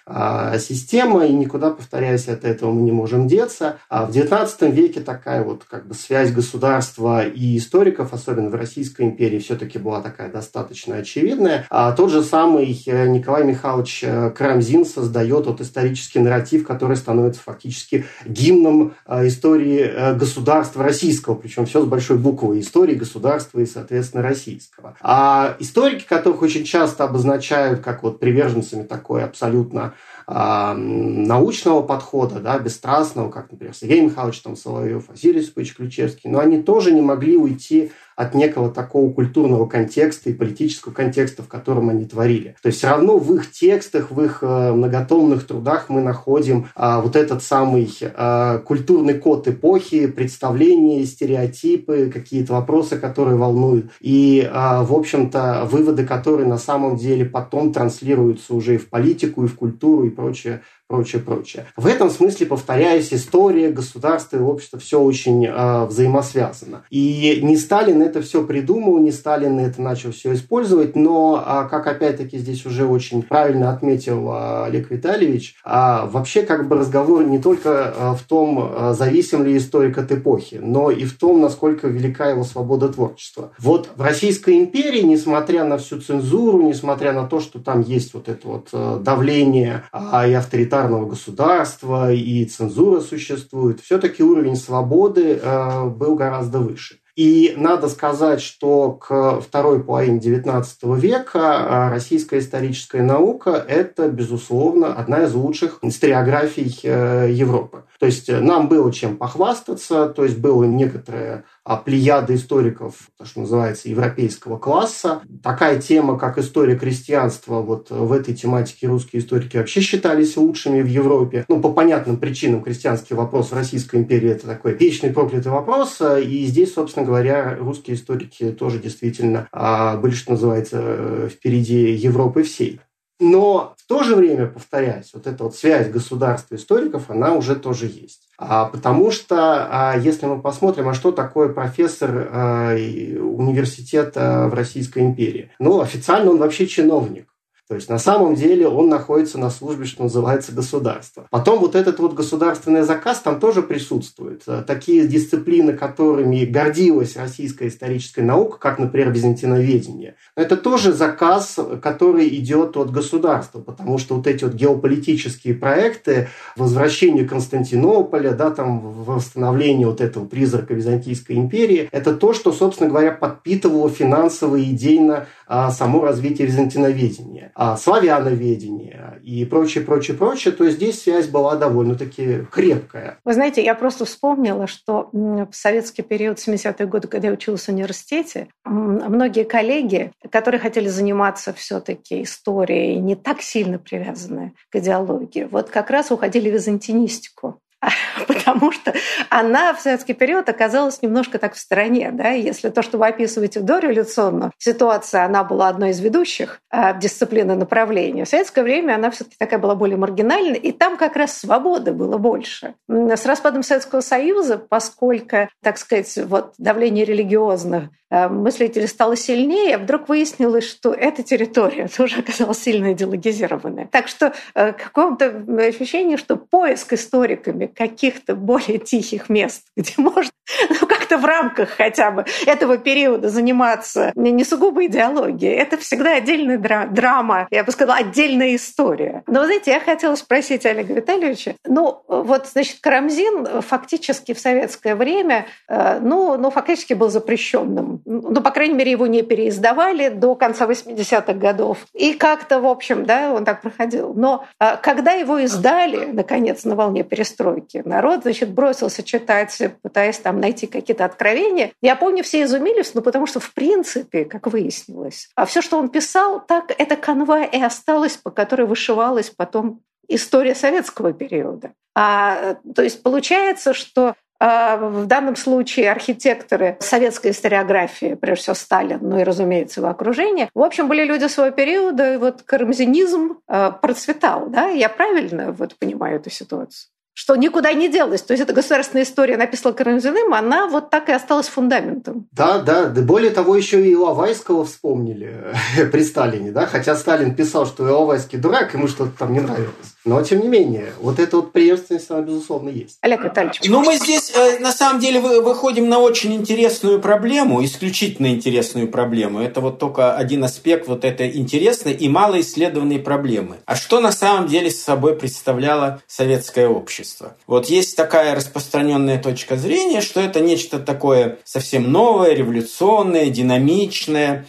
система, 0.60 1.26
и 1.26 1.34
никуда, 1.34 1.72
повторяюсь, 1.72 2.28
от 2.28 2.46
этого 2.46 2.72
мы 2.72 2.82
не 2.82 2.92
можем 2.92 3.28
деться. 3.28 3.78
А 3.90 4.06
в 4.06 4.12
XIX 4.12 4.72
веке 4.72 5.02
такая 5.02 5.44
вот 5.44 5.64
как 5.70 5.88
бы 5.88 5.94
связь 5.94 6.32
государства 6.32 7.26
и 7.26 7.58
историков, 7.58 8.14
особенно 8.14 8.50
в 8.50 8.56
Российской 8.56 9.04
империи, 9.04 9.40
все-таки 9.40 9.78
была 9.78 10.02
такая 10.02 10.32
достаточно 10.32 10.96
очевидная. 10.96 11.66
А 11.70 11.92
тот 11.92 12.12
же 12.12 12.24
самый 12.24 12.82
э, 12.86 13.08
Николай 13.08 13.44
Михайлович 13.44 14.02
э, 14.04 14.32
Карамзин 14.32 14.86
создает 14.86 15.46
вот 15.46 15.62
исторический 15.62 16.20
нарратив, 16.20 16.66
который 16.66 16.96
становится 16.96 17.42
фактически 17.42 18.06
гимном 18.26 18.94
истории 19.08 20.16
государства 20.18 20.84
российского, 20.84 21.36
причем 21.50 21.66
все 21.66 21.82
с 21.82 21.86
большой 21.86 22.20
буквы 22.20 22.60
истории 22.60 22.94
государства 22.94 23.60
и, 23.60 23.66
соответственно, 23.66 24.22
российского. 24.22 24.96
А 25.02 25.56
историки, 25.58 26.06
которых 26.08 26.44
очень 26.44 26.64
часто 26.64 27.06
обозначают 27.06 27.80
как 27.80 28.04
вот 28.04 28.20
приверженцами 28.20 28.84
такой 28.84 29.24
абсолютно 29.24 29.96
научного 30.30 31.82
подхода, 31.82 32.40
да, 32.40 32.60
бесстрастного, 32.60 33.32
как, 33.32 33.52
например, 33.52 33.74
Сергей 33.76 34.02
Михайлович 34.02 34.40
там, 34.42 34.56
Соловьев, 34.56 35.08
Василий 35.08 35.42
Сыпович 35.42 35.76
Ключевский, 35.76 36.30
но 36.30 36.40
они 36.40 36.62
тоже 36.62 36.92
не 36.92 37.02
могли 37.02 37.38
уйти 37.38 37.92
от 38.20 38.36
некого 38.36 38.70
такого 38.70 39.14
культурного 39.14 39.66
контекста 39.66 40.30
и 40.30 40.34
политического 40.34 40.92
контекста, 40.92 41.42
в 41.42 41.48
котором 41.48 41.88
они 41.88 42.04
творили. 42.04 42.58
То 42.62 42.68
есть 42.68 42.80
все 42.80 42.90
равно 42.90 43.18
в 43.18 43.34
их 43.34 43.50
текстах, 43.50 44.12
в 44.12 44.22
их 44.22 44.40
э, 44.42 44.74
многотомных 44.74 45.48
трудах 45.48 45.86
мы 45.88 46.02
находим 46.02 46.68
а, 46.76 47.00
вот 47.00 47.16
этот 47.16 47.42
самый 47.42 47.90
а, 48.02 48.58
культурный 48.58 49.14
код 49.14 49.48
эпохи, 49.48 50.08
представления, 50.08 51.06
стереотипы, 51.06 52.12
какие-то 52.14 52.52
вопросы, 52.52 52.98
которые 52.98 53.38
волнуют. 53.38 53.90
И, 54.02 54.46
а, 54.52 54.84
в 54.84 54.94
общем-то, 54.94 55.66
выводы, 55.72 56.06
которые 56.06 56.46
на 56.46 56.58
самом 56.58 56.98
деле 56.98 57.24
потом 57.24 57.72
транслируются 57.72 58.54
уже 58.54 58.76
и 58.76 58.78
в 58.78 58.90
политику, 58.90 59.46
и 59.46 59.48
в 59.48 59.56
культуру, 59.56 60.04
и 60.04 60.10
прочее 60.20 60.64
прочее, 60.90 61.22
прочее. 61.22 61.66
В 61.78 61.86
этом 61.86 62.10
смысле, 62.10 62.48
повторяюсь, 62.48 63.14
история, 63.14 63.70
государство 63.70 64.38
и 64.38 64.40
общество 64.40 64.80
все 64.80 65.00
очень 65.00 65.46
э, 65.46 65.86
взаимосвязано. 65.86 66.82
И 66.90 67.40
не 67.44 67.58
Сталин 67.58 68.02
это 68.02 68.24
все 68.24 68.44
придумал, 68.44 68.98
не 68.98 69.12
Сталин 69.12 69.60
это 69.60 69.82
начал 69.82 70.12
все 70.12 70.34
использовать, 70.34 70.96
но, 70.96 71.44
э, 71.46 71.70
как 71.70 71.86
опять-таки 71.86 72.40
здесь 72.40 72.66
уже 72.66 72.88
очень 72.88 73.22
правильно 73.22 73.72
отметил 73.72 74.30
э, 74.30 74.64
Олег 74.66 74.90
Витальевич, 74.90 75.56
э, 75.64 75.70
вообще 75.70 76.42
как 76.42 76.68
бы 76.68 76.78
разговор 76.78 77.24
не 77.24 77.38
только 77.38 77.94
э, 77.96 78.14
в 78.16 78.24
том, 78.24 78.60
э, 78.60 78.94
зависим 78.98 79.46
ли 79.46 79.56
историк 79.56 80.00
от 80.00 80.12
эпохи, 80.12 80.60
но 80.60 80.90
и 80.90 81.06
в 81.06 81.16
том, 81.20 81.40
насколько 81.40 81.88
велика 81.88 82.30
его 82.30 82.44
свобода 82.44 82.90
творчества. 82.90 83.52
Вот 83.60 83.92
в 83.96 84.02
Российской 84.02 84.58
империи, 84.58 85.02
несмотря 85.02 85.66
на 85.66 85.78
всю 85.78 86.02
цензуру, 86.02 86.64
несмотря 86.64 87.14
на 87.14 87.28
то, 87.28 87.40
что 87.40 87.60
там 87.60 87.82
есть 87.82 88.16
вот 88.16 88.28
это 88.28 88.48
вот 88.48 89.04
давление 89.04 89.84
э, 89.94 90.32
и 90.32 90.34
авторитарность, 90.34 90.79
тоталитарного 90.80 91.06
государства 91.06 92.12
и 92.12 92.46
цензура 92.46 93.02
существует, 93.02 93.80
все-таки 93.82 94.24
уровень 94.24 94.56
свободы 94.56 95.40
э, 95.42 95.86
был 95.90 96.16
гораздо 96.16 96.60
выше. 96.60 97.00
И 97.16 97.54
надо 97.58 97.90
сказать, 97.90 98.40
что 98.40 98.94
к 98.94 99.42
второй 99.42 99.84
половине 99.84 100.20
XIX 100.20 100.64
века 100.98 101.40
э, 101.40 101.90
российская 101.90 102.40
историческая 102.40 103.02
наука– 103.02 103.64
это, 103.68 104.08
безусловно, 104.08 104.94
одна 104.94 105.24
из 105.24 105.34
лучших 105.34 105.80
историографий 105.82 106.80
э, 106.84 107.30
Европы. 107.32 107.84
То 108.00 108.06
есть 108.06 108.30
нам 108.30 108.70
было 108.70 108.94
чем 108.94 109.18
похвастаться, 109.18 110.08
то 110.08 110.24
есть 110.24 110.38
было 110.38 110.64
некоторое 110.64 111.44
а, 111.66 111.76
плеяда 111.76 112.34
историков, 112.34 112.96
то, 113.18 113.26
что 113.26 113.42
называется, 113.42 113.90
европейского 113.90 114.58
класса. 114.58 115.22
Такая 115.44 115.82
тема, 115.82 116.18
как 116.18 116.38
история 116.38 116.78
крестьянства, 116.78 117.62
вот 117.62 117.92
в 117.92 118.14
этой 118.14 118.34
тематике 118.34 118.88
русские 118.88 119.22
историки 119.22 119.58
вообще 119.58 119.82
считались 119.82 120.38
лучшими 120.38 120.82
в 120.82 120.88
Европе. 120.88 121.44
Ну, 121.50 121.60
по 121.62 121.74
понятным 121.74 122.18
причинам 122.18 122.64
крестьянский 122.64 123.16
вопрос 123.16 123.52
в 123.52 123.56
Российской 123.56 123.98
империи– 123.98 124.30
это 124.32 124.48
такой 124.48 124.74
вечный 124.74 125.12
проклятый 125.12 125.52
вопрос. 125.52 126.02
И 126.02 126.46
здесь, 126.46 126.74
собственно 126.74 127.06
говоря, 127.06 127.58
русские 127.60 127.98
историки 127.98 128.52
тоже 128.52 128.80
действительно 128.80 129.48
а, 129.52 129.98
были, 129.98 130.14
что 130.14 130.32
называется, 130.32 131.30
впереди 131.30 131.92
Европы 131.92 132.44
всей. 132.44 132.80
Но 133.20 133.76
в 133.78 133.88
то 133.88 134.04
же 134.04 134.16
время, 134.16 134.48
повторяюсь, 134.48 135.12
вот 135.14 135.28
эта 135.28 135.44
вот 135.44 135.56
связь 135.56 135.90
государства 135.90 136.56
и 136.56 136.58
историков, 136.58 137.10
она 137.10 137.34
уже 137.34 137.56
тоже 137.56 137.88
есть. 137.88 138.30
А, 138.38 138.66
потому 138.66 139.12
что, 139.12 139.68
а, 139.70 139.98
если 139.98 140.26
мы 140.26 140.42
посмотрим, 140.42 140.88
а 140.88 140.94
что 140.94 141.12
такое 141.12 141.50
профессор 141.50 142.30
а, 142.32 142.74
университета 142.74 144.48
в 144.50 144.54
Российской 144.54 145.00
империи? 145.00 145.52
Ну, 145.60 145.82
официально 145.82 146.32
он 146.32 146.38
вообще 146.38 146.66
чиновник. 146.66 147.29
То 147.70 147.76
есть 147.76 147.88
на 147.88 148.00
самом 148.00 148.34
деле 148.34 148.68
он 148.68 148.90
находится 148.90 149.38
на 149.38 149.52
службе, 149.52 149.86
что 149.86 150.02
называется, 150.02 150.52
государства. 150.52 151.28
Потом 151.30 151.60
вот 151.60 151.76
этот 151.76 152.00
вот 152.00 152.16
государственный 152.16 152.82
заказ 152.82 153.20
там 153.20 153.40
тоже 153.40 153.62
присутствует. 153.62 154.42
Э, 154.48 154.64
такие 154.66 155.08
дисциплины, 155.08 155.74
которыми 155.74 156.46
гордилась 156.46 157.16
российская 157.16 157.68
историческая 157.68 158.24
наука, 158.24 158.58
как, 158.58 158.80
например, 158.80 159.12
византиноведение, 159.12 160.16
это 160.36 160.58
тоже 160.58 160.94
заказ, 160.94 161.60
который 161.80 162.28
идет 162.30 162.76
от 162.76 162.92
государства, 162.92 163.60
потому 163.60 164.00
что 164.00 164.16
вот 164.16 164.26
эти 164.26 164.46
вот 164.46 164.56
геополитические 164.56 165.54
проекты, 165.54 166.30
возвращение 166.56 167.26
Константинополя, 167.26 168.32
да, 168.32 168.50
там 168.50 168.80
восстановление 169.04 169.86
вот 169.86 170.02
этого 170.02 170.26
призрака 170.26 170.74
Византийской 170.74 171.36
империи, 171.36 171.88
это 171.92 172.16
то, 172.16 172.34
что, 172.34 172.52
собственно 172.52 172.90
говоря, 172.90 173.12
подпитывало 173.12 173.92
финансово 173.92 174.56
и 174.56 174.72
идейно 174.72 175.28
а, 175.46 175.70
само 175.72 176.02
развитие 176.02 176.48
византиноведения, 176.48 177.52
а, 177.62 177.76
славяноведения 177.76 179.20
и 179.22 179.44
прочее, 179.44 179.84
прочее, 179.84 180.16
прочее, 180.16 180.54
то 180.54 180.70
здесь 180.70 181.02
связь 181.02 181.28
была 181.28 181.58
довольно-таки 181.58 182.46
крепкая. 182.50 183.20
Вы 183.26 183.34
знаете, 183.34 183.62
я 183.62 183.76
просто 183.76 184.06
вспомнила, 184.06 184.66
что 184.66 185.10
в 185.12 185.50
советский 185.52 186.02
период, 186.02 186.38
70-е 186.38 186.88
годы, 186.88 187.10
когда 187.10 187.28
я 187.28 187.34
училась 187.34 187.66
в 187.66 187.70
университете, 187.70 188.48
многие 188.64 189.44
коллеги, 189.44 190.14
которые 190.32 190.62
хотели 190.62 190.88
заниматься 190.88 191.52
все-таки 191.52 192.24
историей, 192.24 192.96
не 193.00 193.18
так 193.18 193.42
сильно 193.42 193.78
привязанные 193.78 194.54
к 194.70 194.78
идеологии, 194.78 195.46
вот 195.52 195.70
как 195.70 195.90
раз 195.90 196.12
уходили 196.12 196.50
в 196.50 196.54
византинистику. 196.54 197.60
потому 198.28 198.72
что 198.72 198.94
она 199.30 199.74
в 199.74 199.80
советский 199.82 200.14
период 200.14 200.50
оказалась 200.50 201.02
немножко 201.02 201.40
так 201.40 201.54
в 201.54 201.60
стороне. 201.60 202.12
Да? 202.12 202.30
Если 202.30 202.70
то, 202.70 202.82
что 202.82 202.98
вы 202.98 203.08
описываете 203.08 203.62
дореволюционную 203.62 204.52
ситуацию, 204.58 205.24
она 205.24 205.44
была 205.44 205.70
одной 205.70 205.92
из 205.92 206.00
ведущих 206.00 206.62
э, 206.72 206.98
дисциплины 207.00 207.56
направления, 207.56 208.26
в 208.26 208.30
советское 208.30 208.64
время 208.64 208.96
она 208.96 209.12
все 209.12 209.24
таки 209.24 209.36
такая 209.38 209.60
была 209.60 209.76
более 209.76 209.98
маргинальной, 209.98 210.58
и 210.58 210.72
там 210.72 210.98
как 210.98 211.16
раз 211.16 211.38
свободы 211.38 211.94
было 211.94 212.18
больше. 212.18 212.76
С 212.88 213.26
распадом 213.26 213.64
Советского 213.64 214.02
Союза, 214.02 214.58
поскольку, 214.58 215.50
так 215.62 215.78
сказать, 215.78 216.18
вот 216.26 216.54
давление 216.58 217.06
религиозных 217.06 217.90
э, 218.10 218.28
мыслителей 218.28 218.88
стало 218.88 219.16
сильнее, 219.16 219.78
вдруг 219.78 220.10
выяснилось, 220.10 220.68
что 220.68 220.94
эта 220.94 221.24
территория 221.24 221.88
тоже 221.98 222.20
оказалась 222.20 222.60
сильно 222.60 222.94
идеологизированная. 222.94 223.88
Так 223.92 224.08
что 224.08 224.34
э, 224.54 224.74
какое-то 224.74 225.46
ощущение, 225.68 226.18
что 226.18 226.36
поиск 226.36 226.94
историками 226.94 227.69
каких-то 227.76 228.36
более 228.36 228.80
тихих 228.80 229.30
мест, 229.30 229.64
где 229.78 229.94
можно 229.98 230.32
ну, 230.70 230.88
как-то 230.88 231.18
в 231.18 231.26
рамках 231.26 231.70
хотя 231.70 232.12
бы 232.12 232.26
этого 232.46 232.78
периода 232.78 233.30
заниматься 233.30 234.12
не 234.16 234.44
сугубо 234.44 234.86
идеологией. 234.86 235.54
Это 235.54 235.78
всегда 235.78 236.16
отдельная 236.16 236.58
драма, 236.88 237.48
я 237.52 237.64
бы 237.64 237.72
сказала, 237.72 238.00
отдельная 238.00 238.56
история. 238.56 239.24
Но, 239.28 239.46
знаете, 239.46 239.72
я 239.72 239.80
хотела 239.80 240.16
спросить 240.16 240.66
Олега 240.66 240.94
Витальевича, 240.94 241.56
ну, 241.66 242.02
вот, 242.08 242.48
значит, 242.48 242.80
Карамзин 242.82 243.62
фактически 243.62 244.34
в 244.34 244.40
советское 244.40 244.96
время, 244.96 245.46
э, 245.68 246.00
ну, 246.02 246.38
ну 246.38 246.50
фактически 246.50 246.94
был 246.94 247.10
запрещенным. 247.10 248.02
Ну, 248.06 248.42
по 248.42 248.52
крайней 248.52 248.76
мере, 248.76 248.92
его 248.92 249.08
не 249.08 249.22
переиздавали 249.22 250.10
до 250.10 250.36
конца 250.36 250.66
80-х 250.66 251.34
годов. 251.34 251.86
И 251.94 252.14
как-то, 252.14 252.60
в 252.60 252.68
общем, 252.68 253.06
да, 253.06 253.34
он 253.34 253.46
так 253.46 253.62
проходил. 253.62 254.14
Но 254.14 254.46
э, 254.60 254.78
когда 254.82 255.12
его 255.12 255.40
издали, 255.40 256.06
наконец, 256.06 256.64
на 256.64 256.76
волне 256.76 257.04
перестройки, 257.04 257.59
перестройки. 257.60 257.88
Народ, 257.88 258.24
значит, 258.24 258.52
бросился 258.52 259.04
читать, 259.04 259.62
пытаясь 259.82 260.18
там 260.18 260.40
найти 260.40 260.68
какие-то 260.68 261.06
откровения. 261.06 261.72
Я 261.82 261.96
помню, 261.96 262.24
все 262.24 262.44
изумились, 262.44 262.94
ну, 262.94 263.02
потому 263.02 263.26
что, 263.28 263.40
в 263.40 263.54
принципе, 263.54 264.26
как 264.26 264.48
выяснилось, 264.48 265.30
а 265.36 265.46
все, 265.46 265.62
что 265.62 265.78
он 265.78 265.90
писал, 265.90 266.42
так 266.46 266.74
это 266.78 266.96
канва 266.96 267.44
и 267.44 267.62
осталась, 267.62 268.18
по 268.18 268.32
которой 268.32 268.68
вышивалась 268.68 269.30
потом 269.30 269.82
история 270.08 270.56
советского 270.56 271.14
периода. 271.14 271.72
А, 271.96 272.56
то 272.76 272.82
есть 272.82 273.04
получается, 273.04 273.74
что 273.74 274.16
а, 274.42 274.78
в 274.78 275.06
данном 275.06 275.36
случае 275.36 275.92
архитекторы 275.92 276.78
советской 276.80 277.32
историографии, 277.32 278.16
прежде 278.16 278.44
всего 278.44 278.56
Сталин, 278.56 279.00
ну 279.02 279.20
и, 279.20 279.24
разумеется, 279.24 279.82
его 279.82 279.90
окружение, 279.90 280.50
в 280.54 280.62
общем, 280.64 280.88
были 280.88 281.04
люди 281.04 281.28
своего 281.28 281.54
периода, 281.54 282.14
и 282.14 282.18
вот 282.18 282.44
карамзинизм 282.44 283.40
а, 283.48 283.72
процветал. 283.72 284.48
Да? 284.48 284.70
Я 284.70 284.88
правильно 284.88 285.52
вот 285.52 285.76
понимаю 285.78 286.18
эту 286.18 286.30
ситуацию? 286.30 286.90
Что 287.20 287.36
никуда 287.36 287.74
не 287.74 287.90
делась. 287.90 288.22
То 288.22 288.32
есть 288.32 288.42
эта 288.42 288.54
государственная 288.54 289.04
история 289.04 289.36
написана 289.36 289.74
Карамзиным, 289.74 290.34
она 290.34 290.68
вот 290.68 290.90
так 290.90 291.10
и 291.10 291.12
осталась 291.12 291.50
фундаментом. 291.50 292.30
Да, 292.32 292.60
да. 292.60 292.86
да 292.86 293.02
более 293.02 293.32
того, 293.32 293.58
еще 293.58 293.86
и 293.86 293.94
Иловайского 293.94 294.64
вспомнили 294.64 295.54
при 295.92 296.04
Сталине, 296.06 296.54
да, 296.54 296.66
хотя 296.66 296.96
Сталин 296.96 297.36
писал, 297.36 297.66
что 297.66 297.86
Иловайский 297.86 298.40
дурак, 298.40 298.74
ему 298.74 298.88
что-то 298.88 299.12
там 299.20 299.34
не 299.34 299.42
нравилось. 299.42 299.74
Но, 300.06 300.24
тем 300.24 300.40
не 300.40 300.48
менее, 300.48 300.94
вот 301.02 301.20
эта 301.20 301.36
вот 301.36 301.52
преемственность, 301.52 302.10
она, 302.10 302.22
безусловно, 302.22 302.70
есть. 302.70 302.98
Олег 303.02 303.26
Витальевич. 303.26 303.60
Ну, 303.68 303.84
мы 303.84 303.98
здесь, 303.98 304.32
э, 304.34 304.60
на 304.60 304.72
самом 304.72 305.02
деле, 305.02 305.20
выходим 305.20 305.90
на 305.90 306.00
очень 306.00 306.34
интересную 306.34 307.02
проблему, 307.02 307.64
исключительно 307.66 308.28
интересную 308.28 308.88
проблему. 308.88 309.42
Это 309.42 309.60
вот 309.60 309.78
только 309.78 310.16
один 310.16 310.42
аспект 310.46 310.88
вот 310.88 311.04
этой 311.04 311.36
интересной 311.36 311.92
и 311.92 312.08
малоисследованной 312.08 313.00
проблемы. 313.00 313.58
А 313.66 313.76
что 313.76 314.00
на 314.00 314.14
самом 314.14 314.48
деле 314.48 314.72
с 314.72 314.82
собой 314.82 315.16
представляло 315.16 316.02
советское 316.08 316.70
общество? 316.70 317.09
Вот 317.48 317.68
есть 317.68 317.96
такая 317.96 318.36
распространенная 318.36 319.22
точка 319.22 319.56
зрения, 319.56 320.02
что 320.02 320.20
это 320.20 320.40
нечто 320.40 320.80
такое 320.80 321.40
совсем 321.44 321.92
новое, 321.92 322.34
революционное, 322.34 323.30
динамичное, 323.30 324.46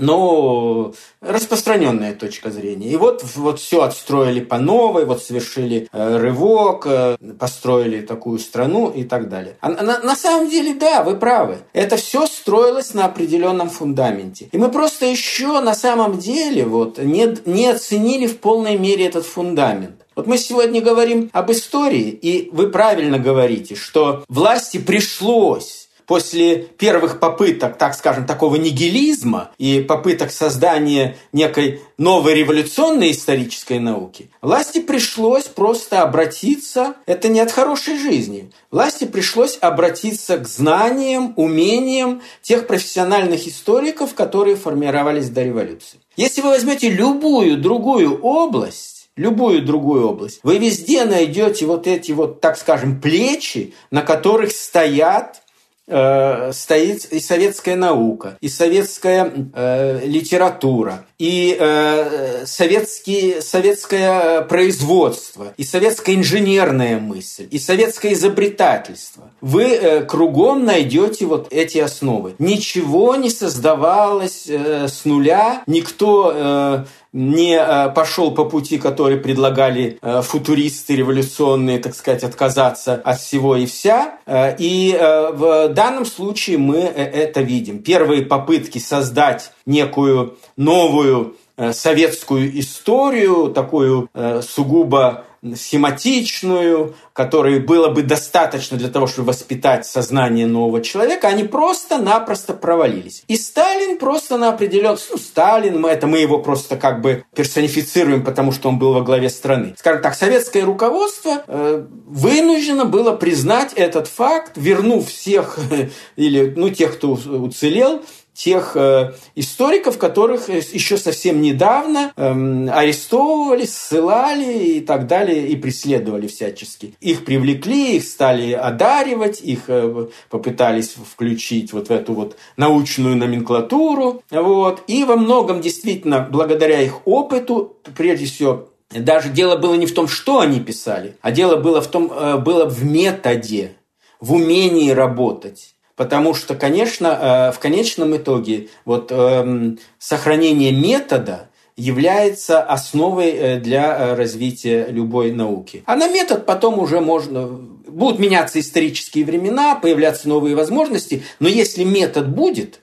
но 0.00 0.92
распространенная 1.20 2.14
точка 2.14 2.50
зрения. 2.50 2.88
И 2.88 2.96
вот, 2.96 3.24
вот 3.34 3.60
все 3.60 3.82
отстроили 3.82 4.40
по 4.40 4.58
новой, 4.58 5.04
вот 5.04 5.22
совершили 5.22 5.88
э, 5.92 6.16
рывок, 6.16 6.86
э, 6.86 7.16
построили 7.38 8.00
такую 8.00 8.38
страну 8.38 8.90
и 8.90 9.04
так 9.04 9.28
далее. 9.28 9.56
А 9.60 9.70
на, 9.70 10.00
на 10.00 10.16
самом 10.16 10.48
деле, 10.48 10.74
да, 10.74 11.02
вы 11.02 11.16
правы. 11.16 11.58
Это 11.72 11.96
все 11.96 12.26
строилось 12.26 12.94
на 12.94 13.06
определенном 13.06 13.70
фундаменте. 13.70 14.48
И 14.52 14.58
мы 14.58 14.70
просто 14.70 15.06
еще 15.06 15.60
на 15.60 15.74
самом 15.74 16.18
деле 16.18 16.64
вот 16.64 16.98
не, 16.98 17.36
не 17.44 17.68
оценили 17.68 18.26
в 18.26 18.38
полной 18.38 18.76
мере 18.76 19.06
этот 19.06 19.26
фундамент. 19.26 20.04
Вот 20.18 20.26
мы 20.26 20.36
сегодня 20.36 20.80
говорим 20.80 21.30
об 21.32 21.52
истории, 21.52 22.08
и 22.08 22.48
вы 22.50 22.70
правильно 22.70 23.20
говорите, 23.20 23.76
что 23.76 24.24
власти 24.28 24.78
пришлось 24.78 25.88
после 26.06 26.56
первых 26.56 27.20
попыток, 27.20 27.78
так 27.78 27.94
скажем, 27.94 28.26
такого 28.26 28.56
нигилизма 28.56 29.52
и 29.58 29.80
попыток 29.80 30.32
создания 30.32 31.16
некой 31.32 31.82
новой 31.98 32.34
революционной 32.34 33.12
исторической 33.12 33.78
науки, 33.78 34.28
власти 34.42 34.80
пришлось 34.80 35.44
просто 35.44 36.02
обратиться, 36.02 36.96
это 37.06 37.28
не 37.28 37.38
от 37.38 37.52
хорошей 37.52 37.96
жизни, 37.96 38.50
власти 38.72 39.04
пришлось 39.04 39.56
обратиться 39.60 40.38
к 40.38 40.48
знаниям, 40.48 41.32
умениям 41.36 42.22
тех 42.42 42.66
профессиональных 42.66 43.46
историков, 43.46 44.14
которые 44.14 44.56
формировались 44.56 45.30
до 45.30 45.44
революции. 45.44 46.00
Если 46.16 46.40
вы 46.40 46.48
возьмете 46.48 46.88
любую 46.88 47.56
другую 47.58 48.20
область, 48.20 48.97
любую 49.18 49.62
другую 49.62 50.08
область, 50.08 50.40
вы 50.42 50.58
везде 50.58 51.04
найдете 51.04 51.66
вот 51.66 51.86
эти 51.86 52.12
вот, 52.12 52.40
так 52.40 52.56
скажем, 52.56 53.00
плечи, 53.00 53.74
на 53.90 54.02
которых 54.02 54.52
стоят 54.52 55.42
Э, 55.90 56.50
стоит 56.52 57.06
и 57.06 57.18
советская 57.18 57.74
наука, 57.74 58.36
и 58.42 58.50
советская 58.50 59.32
э, 59.54 60.00
литература, 60.04 61.06
и 61.18 61.56
э, 61.58 62.44
советский, 62.44 63.40
советское 63.40 64.42
производство, 64.42 65.54
и 65.56 65.64
советская 65.64 66.14
инженерная 66.14 67.00
мысль, 67.00 67.48
и 67.50 67.58
советское 67.58 68.12
изобретательство. 68.12 69.30
Вы 69.40 69.64
э, 69.64 70.04
кругом 70.04 70.66
найдете 70.66 71.24
вот 71.24 71.48
эти 71.50 71.78
основы. 71.78 72.34
Ничего 72.38 73.16
не 73.16 73.30
создавалось 73.30 74.44
э, 74.46 74.88
с 74.88 75.06
нуля, 75.06 75.62
никто 75.66 76.32
э, 76.34 76.84
не 77.18 77.58
э, 77.58 77.90
пошел 77.90 78.30
по 78.30 78.44
пути, 78.44 78.78
который 78.78 79.16
предлагали 79.16 79.98
э, 80.00 80.22
футуристы 80.22 80.94
революционные, 80.94 81.80
так 81.80 81.96
сказать, 81.96 82.22
отказаться 82.22 82.94
от 82.94 83.18
всего 83.18 83.56
и 83.56 83.66
вся. 83.66 84.18
Э, 84.24 84.54
и 84.56 84.96
в 84.98 85.68
данном 85.70 86.06
случае 86.06 86.58
мы 86.58 86.78
это 86.78 87.40
видим. 87.40 87.82
Первые 87.82 88.22
попытки 88.22 88.78
создать 88.78 89.50
некую 89.66 90.36
новую 90.56 91.36
советскую 91.72 92.56
историю, 92.60 93.48
такую 93.48 94.08
сугубо 94.42 95.24
схематичную, 95.54 96.94
которой 97.12 97.58
было 97.60 97.88
бы 97.88 98.02
достаточно 98.02 98.76
для 98.76 98.88
того, 98.88 99.06
чтобы 99.06 99.28
воспитать 99.28 99.86
сознание 99.86 100.46
нового 100.46 100.80
человека, 100.80 101.28
они 101.28 101.44
просто-напросто 101.44 102.54
провалились. 102.54 103.24
И 103.28 103.36
Сталин 103.36 103.98
просто 103.98 104.36
на 104.36 104.50
определенный... 104.50 104.98
Ну, 105.10 105.16
Сталин, 105.16 105.80
мы, 105.80 105.90
это 105.90 106.06
мы 106.06 106.18
его 106.18 106.38
просто 106.38 106.76
как 106.76 107.00
бы 107.00 107.24
персонифицируем, 107.34 108.24
потому 108.24 108.52
что 108.52 108.68
он 108.68 108.78
был 108.78 108.92
во 108.92 109.02
главе 109.02 109.30
страны. 109.30 109.74
Скажем 109.78 110.02
так, 110.02 110.14
советское 110.14 110.62
руководство 110.62 111.42
э, 111.46 111.84
вынуждено 112.06 112.84
было 112.84 113.12
признать 113.12 113.72
этот 113.74 114.08
факт, 114.08 114.52
вернув 114.56 115.08
всех, 115.08 115.58
или 116.16 116.52
ну, 116.56 116.70
тех, 116.70 116.94
кто 116.94 117.12
уцелел, 117.12 118.02
тех 118.38 118.76
э, 118.76 119.14
историков, 119.34 119.98
которых 119.98 120.48
э, 120.48 120.62
еще 120.72 120.96
совсем 120.96 121.42
недавно 121.42 122.12
э, 122.16 122.68
арестовывали, 122.70 123.66
ссылали 123.66 124.76
и 124.76 124.80
так 124.80 125.08
далее, 125.08 125.48
и 125.48 125.56
преследовали 125.56 126.28
всячески. 126.28 126.94
Их 127.00 127.24
привлекли, 127.24 127.96
их 127.96 128.04
стали 128.04 128.52
одаривать, 128.52 129.40
их 129.40 129.64
э, 129.66 130.06
попытались 130.30 130.94
включить 130.94 131.72
вот 131.72 131.88
в 131.88 131.90
эту 131.90 132.12
вот 132.12 132.36
научную 132.56 133.16
номенклатуру. 133.16 134.22
Вот. 134.30 134.84
И 134.86 135.02
во 135.02 135.16
многом 135.16 135.60
действительно, 135.60 136.20
благодаря 136.30 136.80
их 136.80 137.08
опыту, 137.08 137.76
прежде 137.96 138.26
всего, 138.26 138.68
даже 138.90 139.30
дело 139.30 139.56
было 139.56 139.74
не 139.74 139.86
в 139.86 139.92
том, 139.92 140.06
что 140.06 140.38
они 140.38 140.60
писали, 140.60 141.16
а 141.22 141.32
дело 141.32 141.56
было 141.56 141.80
в 141.80 141.88
том, 141.88 142.06
было 142.06 142.66
в 142.66 142.84
методе, 142.84 143.72
в 144.20 144.32
умении 144.32 144.90
работать. 144.90 145.74
Потому 145.98 146.32
что, 146.32 146.54
конечно, 146.54 147.50
э, 147.50 147.52
в 147.52 147.58
конечном 147.58 148.16
итоге 148.16 148.68
вот 148.84 149.10
эм, 149.10 149.80
сохранение 149.98 150.70
метода 150.70 151.48
является 151.76 152.62
основой 152.62 153.30
э, 153.30 153.60
для 153.60 153.98
э, 153.98 154.14
развития 154.14 154.86
любой 154.90 155.32
науки. 155.32 155.82
А 155.86 155.96
на 155.96 156.08
метод 156.08 156.46
потом 156.46 156.78
уже 156.78 157.00
можно... 157.00 157.48
Будут 157.48 158.20
меняться 158.20 158.60
исторические 158.60 159.24
времена, 159.24 159.74
появляться 159.74 160.28
новые 160.28 160.54
возможности, 160.54 161.24
но 161.40 161.48
если 161.48 161.82
метод 161.82 162.28
будет, 162.28 162.80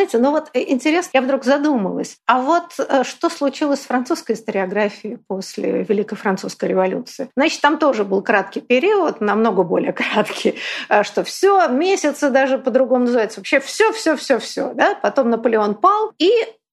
Знаете, 0.00 0.16
ну 0.16 0.30
вот 0.30 0.48
э, 0.54 0.64
интересно, 0.66 1.10
я 1.12 1.20
вдруг 1.20 1.44
задумалась, 1.44 2.16
а 2.26 2.40
вот 2.40 2.72
э, 2.78 3.04
что 3.04 3.28
случилось 3.28 3.82
с 3.82 3.84
французской 3.84 4.32
историографией 4.32 5.18
после 5.28 5.82
Великой 5.82 6.16
Французской 6.16 6.70
революции? 6.70 7.28
Значит, 7.36 7.60
там 7.60 7.76
тоже 7.76 8.04
был 8.04 8.22
краткий 8.22 8.62
период, 8.62 9.20
намного 9.20 9.62
более 9.62 9.92
краткий, 9.92 10.54
э, 10.88 11.02
что 11.02 11.22
все 11.22 11.68
месяцы 11.68 12.30
даже 12.30 12.56
по-другому 12.56 13.04
называется, 13.04 13.40
вообще 13.40 13.60
все, 13.60 13.92
все, 13.92 14.16
все, 14.16 14.38
все, 14.38 14.72
да? 14.72 14.94
Потом 14.94 15.28
Наполеон 15.28 15.74
пал, 15.74 16.12
и 16.18 16.30